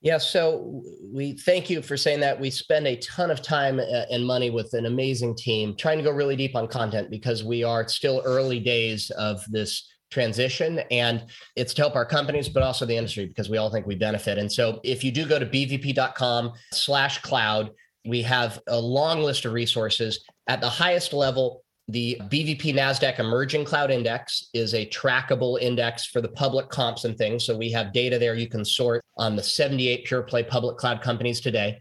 Yeah, 0.01 0.19
so 0.19 0.83
we 1.11 1.33
thank 1.33 1.71
you 1.71 1.81
for 1.81 1.97
saying 1.97 2.19
that. 2.19 2.39
We 2.39 2.51
spend 2.51 2.85
a 2.85 2.97
ton 2.97 3.31
of 3.31 3.41
time 3.41 3.79
uh, 3.79 4.05
and 4.11 4.25
money 4.25 4.51
with 4.51 4.73
an 4.73 4.85
amazing 4.85 5.35
team 5.35 5.75
trying 5.75 5.97
to 5.97 6.03
go 6.03 6.11
really 6.11 6.35
deep 6.35 6.55
on 6.55 6.67
content 6.67 7.09
because 7.09 7.43
we 7.43 7.63
are 7.63 7.87
still 7.87 8.21
early 8.23 8.59
days 8.59 9.09
of 9.17 9.43
this 9.49 9.87
transition 10.09 10.79
and 10.91 11.25
it's 11.55 11.73
to 11.73 11.81
help 11.81 11.95
our 11.95 12.05
companies 12.05 12.47
but 12.47 12.63
also 12.63 12.85
the 12.85 12.95
industry 12.95 13.25
because 13.25 13.49
we 13.49 13.57
all 13.57 13.69
think 13.69 13.85
we 13.85 13.95
benefit 13.95 14.37
and 14.37 14.49
so 14.49 14.79
if 14.83 15.03
you 15.03 15.11
do 15.11 15.25
go 15.25 15.37
to 15.37 15.45
bvp.com 15.45 16.53
slash 16.71 17.21
cloud 17.21 17.71
we 18.05 18.21
have 18.21 18.61
a 18.67 18.79
long 18.79 19.19
list 19.19 19.43
of 19.45 19.51
resources 19.53 20.23
at 20.47 20.61
the 20.61 20.69
highest 20.69 21.13
level 21.13 21.63
The 21.89 22.19
BVP 22.29 22.75
NASDAQ 22.75 23.19
Emerging 23.19 23.63
Cloud 23.63 23.91
Index 23.91 24.49
is 24.53 24.73
a 24.73 24.85
trackable 24.87 25.57
index 25.61 26.05
for 26.05 26.19
the 26.19 26.27
public 26.27 26.67
comps 26.69 27.05
and 27.05 27.17
things. 27.17 27.45
So 27.45 27.55
we 27.55 27.71
have 27.71 27.93
data 27.93 28.19
there 28.19 28.35
you 28.35 28.49
can 28.49 28.65
sort 28.65 29.01
on 29.17 29.37
the 29.37 29.43
78 29.43 30.03
pure 30.05 30.23
play 30.23 30.43
public 30.43 30.77
cloud 30.77 31.01
companies 31.01 31.39
today. 31.39 31.79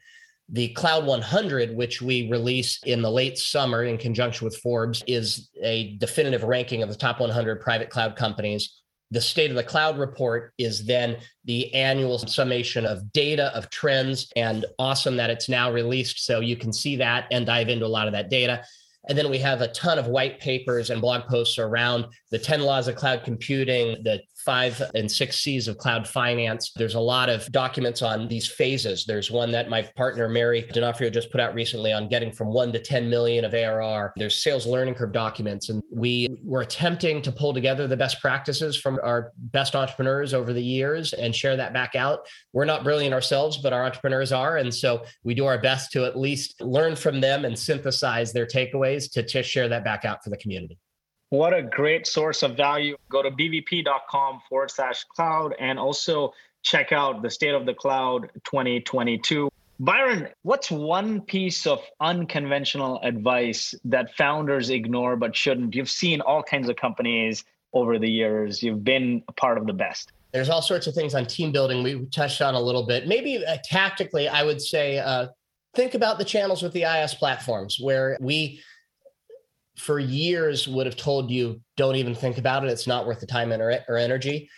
The 0.49 0.69
Cloud 0.69 1.07
100, 1.07 1.77
which 1.77 2.01
we 2.01 2.31
released 2.31 2.87
in 2.87 3.03
the 3.03 3.11
late 3.11 3.37
summer 3.37 3.83
in 3.83 3.99
conjunction 3.99 4.45
with 4.45 4.57
Forbes, 4.59 5.03
is 5.07 5.51
a 5.61 5.97
definitive 5.97 6.45
ranking 6.45 6.83
of 6.83 6.89
the 6.89 6.95
top 6.95 7.19
100 7.19 7.61
private 7.61 7.91
cloud 7.91 8.15
companies. 8.15 8.81
The 9.11 9.21
state 9.21 9.51
of 9.51 9.57
the 9.57 9.65
cloud 9.65 9.99
report 9.99 10.53
is 10.57 10.85
then 10.85 11.17
the 11.45 11.75
annual 11.75 12.19
summation 12.19 12.87
of 12.87 13.13
data, 13.13 13.55
of 13.57 13.71
trends, 13.71 14.33
and 14.37 14.65
awesome 14.79 15.17
that 15.17 15.31
it's 15.31 15.49
now 15.49 15.73
released. 15.73 16.25
So 16.25 16.41
you 16.41 16.57
can 16.57 16.73
see 16.73 16.97
that 16.97 17.27
and 17.31 17.47
dive 17.47 17.69
into 17.69 17.87
a 17.87 17.89
lot 17.89 18.07
of 18.07 18.13
that 18.13 18.31
data. 18.31 18.63
And 19.09 19.17
then 19.17 19.31
we 19.31 19.39
have 19.39 19.61
a 19.61 19.69
ton 19.69 19.99
of 19.99 20.07
white 20.09 20.41
papers 20.41 20.91
and 20.91 21.01
blog 21.01 21.29
posts 21.29 21.59
around 21.59 22.07
the 22.31 22.39
10 22.39 22.63
laws 22.63 22.89
of 22.89 22.97
cloud 22.97 23.23
computing, 23.25 24.03
the 24.03 24.21
five 24.47 24.81
and 24.95 25.11
six 25.11 25.41
C's 25.41 25.67
of 25.67 25.77
cloud 25.77 26.07
finance. 26.09 26.71
There's 26.77 26.95
a 26.95 27.01
lot 27.01 27.29
of 27.29 27.51
documents 27.51 28.01
on 28.01 28.29
these 28.29 28.47
phases. 28.47 29.05
There's 29.05 29.29
one 29.29 29.51
that 29.51 29.69
my 29.69 29.83
partner, 29.83 30.29
Mary 30.29 30.63
D'Onofrio, 30.63 31.11
just 31.11 31.33
put 31.33 31.41
out 31.41 31.53
recently 31.53 31.93
on 31.93 32.09
getting 32.09 32.31
from 32.31 32.53
one 32.53 32.73
to 32.73 32.79
10 32.79 33.11
million 33.11 33.45
of 33.45 33.53
ARR. 33.53 34.13
There's 34.17 34.41
sales 34.41 34.65
learning 34.65 34.95
curve 34.95 35.13
documents. 35.13 35.69
And 35.69 35.83
we 35.93 36.39
were 36.45 36.63
attempting 36.63 37.21
to 37.23 37.33
pull 37.33 37.53
together 37.53 37.89
the 37.89 37.97
best 37.97 38.21
practices 38.21 38.77
from 38.77 39.01
our 39.03 39.33
best 39.37 39.75
entrepreneurs 39.75 40.33
over 40.33 40.53
the 40.53 40.63
years 40.63 41.13
and 41.13 41.35
share 41.35 41.57
that 41.57 41.73
back 41.73 41.97
out. 41.97 42.21
We're 42.53 42.65
not 42.65 42.85
brilliant 42.85 43.15
ourselves, 43.15 43.59
but 43.59 43.73
our 43.73 43.85
entrepreneurs 43.85 44.31
are. 44.31 44.59
And 44.59 44.73
so 44.73 45.05
we 45.25 45.35
do 45.35 45.47
our 45.47 45.59
best 45.59 45.91
to 45.93 46.05
at 46.05 46.17
least 46.17 46.63
learn 46.63 46.95
from 46.95 47.21
them 47.21 47.45
and 47.45 47.59
synthesize 47.59 48.33
their 48.33 48.47
takeaways 48.47 49.11
to, 49.13 49.25
to 49.25 49.43
share 49.43 49.69
that 49.69 49.85
back 49.85 50.05
out 50.05 50.23
for 50.23 50.31
the 50.31 50.37
community. 50.37 50.79
What 51.31 51.53
a 51.53 51.63
great 51.63 52.07
source 52.07 52.43
of 52.45 52.57
value. 52.57 52.97
Go 53.09 53.23
to 53.23 53.31
bvp.com 53.31 54.43
forward 54.49 54.71
slash 54.71 55.05
cloud 55.05 55.55
and 55.59 55.79
also 55.79 56.33
check 56.63 56.93
out 56.93 57.23
the 57.23 57.31
State 57.31 57.55
of 57.55 57.67
the 57.67 57.75
Cloud 57.75 58.31
2022. 58.45 59.51
Byron, 59.81 60.29
what's 60.43 60.71
one 60.71 61.21
piece 61.21 61.67
of 61.67 61.81
unconventional 62.01 63.01
advice 63.03 63.75
that 63.85 64.15
founders 64.15 64.71
ignore 64.71 65.17
but 65.17 65.35
shouldn't? 65.35 65.75
You've 65.75 65.91
seen 65.91 66.21
all 66.21 66.43
kinds 66.43 66.69
of 66.69 66.77
companies 66.77 67.45
over 67.73 67.99
the 67.99 68.09
years, 68.09 68.63
you've 68.63 68.85
been 68.85 69.23
a 69.29 69.33
part 69.33 69.59
of 69.59 69.67
the 69.67 69.73
best. 69.73 70.13
There's 70.33 70.49
all 70.49 70.63
sorts 70.63 70.87
of 70.87 70.95
things 70.95 71.15
on 71.15 71.27
team 71.27 71.53
building 71.53 71.83
we 71.83 72.07
touched 72.07 72.41
on 72.41 72.55
a 72.55 72.61
little 72.61 72.87
bit. 72.87 73.07
Maybe 73.07 73.45
uh, 73.45 73.57
tactically, 73.65 74.29
I 74.29 74.45
would 74.45 74.63
say 74.63 74.99
uh, 74.99 75.29
think 75.75 75.95
about 75.95 76.19
the 76.19 76.25
channels 76.25 76.63
with 76.63 76.73
the 76.73 76.83
IaaS 76.83 77.17
platforms 77.19 77.79
where 77.81 78.17
we 78.21 78.61
for 79.77 79.99
years 79.99 80.67
would 80.67 80.87
have 80.87 80.97
told 80.97 81.31
you 81.31 81.61
don't 81.77 81.97
even 81.97 82.15
think 82.15 82.39
about 82.39 82.65
it. 82.65 82.71
It's 82.71 82.87
not 82.87 83.07
worth 83.07 83.21
the 83.21 83.27
time 83.27 83.53
or, 83.53 83.79
or 83.89 83.97
energy. 83.97 84.49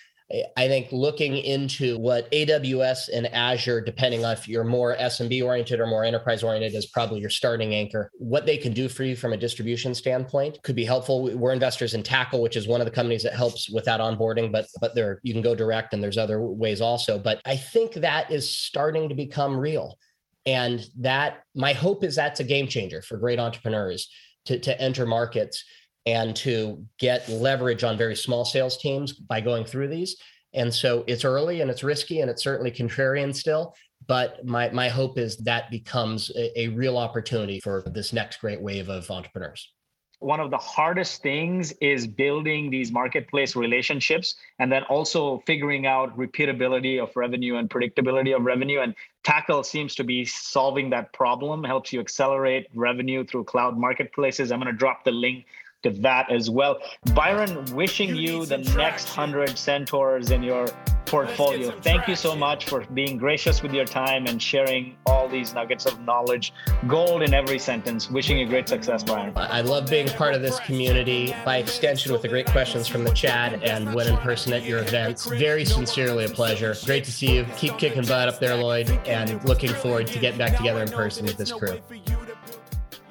I 0.58 0.68
think 0.68 0.92
looking 0.92 1.38
into 1.38 1.98
what 1.98 2.30
aws 2.32 3.08
and 3.08 3.26
azure 3.28 3.80
depending 3.80 4.26
on 4.26 4.32
if 4.32 4.46
you're 4.46 4.62
more 4.62 4.94
smb 4.96 5.42
oriented 5.42 5.80
or 5.80 5.86
more 5.86 6.04
enterprise 6.04 6.42
oriented 6.42 6.74
is 6.74 6.84
probably 6.84 7.20
your 7.20 7.30
starting 7.30 7.74
anchor. 7.74 8.10
What 8.18 8.44
they 8.44 8.58
can 8.58 8.74
do 8.74 8.90
for 8.90 9.04
you 9.04 9.16
from 9.16 9.32
a 9.32 9.38
distribution 9.38 9.94
standpoint 9.94 10.58
could 10.62 10.76
be 10.76 10.84
helpful. 10.84 11.34
We're 11.34 11.54
investors 11.54 11.94
in 11.94 12.02
tackle 12.02 12.42
which 12.42 12.56
is 12.56 12.68
one 12.68 12.82
of 12.82 12.84
the 12.84 12.90
companies 12.90 13.22
that 13.22 13.32
helps 13.32 13.70
with 13.70 13.86
that 13.86 14.00
onboarding 14.00 14.52
but 14.52 14.66
but 14.82 14.94
there 14.94 15.18
you 15.22 15.32
can 15.32 15.42
go 15.42 15.54
direct 15.54 15.94
and 15.94 16.02
there's 16.02 16.18
other 16.18 16.42
ways 16.42 16.82
also. 16.82 17.18
But 17.18 17.40
i 17.46 17.56
think 17.56 17.94
that 17.94 18.30
is 18.30 18.48
starting 18.50 19.08
to 19.08 19.14
become 19.14 19.56
real. 19.56 19.98
And 20.44 20.84
that 20.98 21.42
my 21.54 21.72
hope 21.72 22.04
is 22.04 22.16
that's 22.16 22.40
a 22.40 22.44
game 22.44 22.68
changer 22.68 23.00
for 23.00 23.16
great 23.16 23.38
entrepreneurs 23.38 24.10
to, 24.48 24.58
to 24.58 24.80
enter 24.80 25.06
markets 25.06 25.64
and 26.06 26.34
to 26.36 26.84
get 26.98 27.28
leverage 27.28 27.84
on 27.84 27.96
very 27.96 28.16
small 28.16 28.44
sales 28.44 28.78
teams 28.78 29.12
by 29.12 29.40
going 29.40 29.64
through 29.64 29.88
these. 29.88 30.16
And 30.54 30.72
so 30.72 31.04
it's 31.06 31.24
early 31.24 31.60
and 31.60 31.70
it's 31.70 31.84
risky 31.84 32.20
and 32.20 32.30
it's 32.30 32.42
certainly 32.42 32.70
contrarian 32.70 33.34
still. 33.34 33.74
But 34.06 34.44
my, 34.46 34.70
my 34.70 34.88
hope 34.88 35.18
is 35.18 35.36
that 35.38 35.70
becomes 35.70 36.30
a, 36.34 36.60
a 36.60 36.68
real 36.68 36.96
opportunity 36.96 37.60
for 37.60 37.82
this 37.86 38.12
next 38.12 38.40
great 38.40 38.60
wave 38.60 38.88
of 38.88 39.10
entrepreneurs 39.10 39.72
one 40.20 40.40
of 40.40 40.50
the 40.50 40.58
hardest 40.58 41.22
things 41.22 41.72
is 41.80 42.06
building 42.06 42.70
these 42.70 42.90
marketplace 42.90 43.54
relationships 43.54 44.34
and 44.58 44.70
then 44.70 44.82
also 44.84 45.42
figuring 45.46 45.86
out 45.86 46.16
repeatability 46.18 47.00
of 47.00 47.14
revenue 47.14 47.56
and 47.56 47.70
predictability 47.70 48.34
of 48.34 48.42
revenue. 48.42 48.80
And 48.80 48.94
tackle 49.22 49.62
seems 49.62 49.94
to 49.94 50.04
be 50.04 50.24
solving 50.24 50.90
that 50.90 51.12
problem 51.12 51.62
helps 51.62 51.92
you 51.92 52.00
accelerate 52.00 52.66
revenue 52.74 53.24
through 53.24 53.44
cloud 53.44 53.78
marketplaces. 53.78 54.50
I'm 54.50 54.58
going 54.58 54.72
to 54.72 54.76
drop 54.76 55.04
the 55.04 55.12
link 55.12 55.46
to 55.82 55.90
that 55.90 56.30
as 56.30 56.50
well 56.50 56.78
byron 57.14 57.64
wishing 57.74 58.14
you, 58.14 58.40
you 58.40 58.46
the 58.46 58.58
next 58.76 59.16
100 59.16 59.56
centaurs 59.56 60.30
in 60.30 60.42
your 60.42 60.66
portfolio. 61.08 61.70
Thank 61.70 62.06
you 62.06 62.14
so 62.14 62.36
much 62.36 62.66
for 62.66 62.84
being 62.92 63.16
gracious 63.16 63.62
with 63.62 63.72
your 63.72 63.84
time 63.84 64.26
and 64.26 64.40
sharing 64.40 64.96
all 65.06 65.28
these 65.28 65.54
nuggets 65.54 65.86
of 65.86 66.00
knowledge. 66.02 66.52
Gold 66.86 67.22
in 67.22 67.34
every 67.34 67.58
sentence. 67.58 68.10
Wishing 68.10 68.38
you 68.38 68.46
great 68.46 68.68
success, 68.68 69.02
Brian. 69.02 69.32
I 69.36 69.62
love 69.62 69.88
being 69.88 70.08
part 70.08 70.34
of 70.34 70.42
this 70.42 70.60
community 70.60 71.34
by 71.44 71.58
extension 71.58 72.12
with 72.12 72.22
the 72.22 72.28
great 72.28 72.46
questions 72.46 72.86
from 72.86 73.04
the 73.04 73.12
chat 73.12 73.62
and 73.62 73.92
when 73.94 74.06
in 74.06 74.16
person 74.18 74.52
at 74.52 74.64
your 74.64 74.80
events. 74.80 75.26
Very 75.26 75.64
sincerely 75.64 76.26
a 76.26 76.28
pleasure. 76.28 76.74
Great 76.84 77.04
to 77.04 77.12
see 77.12 77.36
you. 77.36 77.46
Keep 77.56 77.78
kicking 77.78 78.02
butt 78.02 78.28
up 78.28 78.38
there, 78.38 78.54
Lloyed, 78.54 78.90
and 79.06 79.42
looking 79.44 79.72
forward 79.72 80.06
to 80.08 80.18
getting 80.18 80.38
back 80.38 80.56
together 80.56 80.82
in 80.82 80.88
person 80.88 81.24
with 81.24 81.36
this 81.36 81.52
crew. 81.52 81.80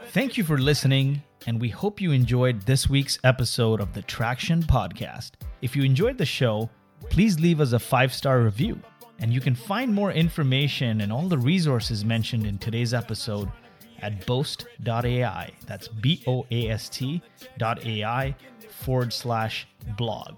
Thank 0.10 0.38
you 0.38 0.44
for 0.44 0.58
listening, 0.58 1.22
and 1.48 1.60
we 1.60 1.70
hope 1.70 2.02
you 2.02 2.12
enjoyed 2.12 2.62
this 2.64 2.90
week's 2.90 3.18
episode 3.24 3.80
of 3.80 3.94
the 3.94 4.02
Traction 4.02 4.62
Podcast. 4.62 5.32
If 5.62 5.76
you 5.76 5.84
enjoyed 5.84 6.18
the 6.18 6.26
show, 6.26 6.70
please 7.10 7.40
leave 7.40 7.62
us 7.62 7.72
a 7.72 7.80
five 7.80 8.14
star 8.14 8.42
review. 8.42 8.80
And 9.20 9.34
you 9.34 9.42
can 9.42 9.56
find 9.56 9.92
more 9.92 10.12
information 10.12 11.02
and 11.02 11.12
all 11.12 11.28
the 11.28 11.38
resources 11.38 12.06
mentioned 12.06 12.46
in 12.46 12.60
today's 12.60 12.94
episode 12.94 13.50
at 14.02 14.26
boast.ai. 14.28 15.52
That's 15.66 15.88
B 15.88 16.22
O 16.28 16.46
A 16.52 16.70
S 16.70 16.90
T 16.90 17.22
dot 17.58 17.84
AI 17.84 18.36
forward 18.70 19.12
slash 19.12 19.68
blog. 19.98 20.38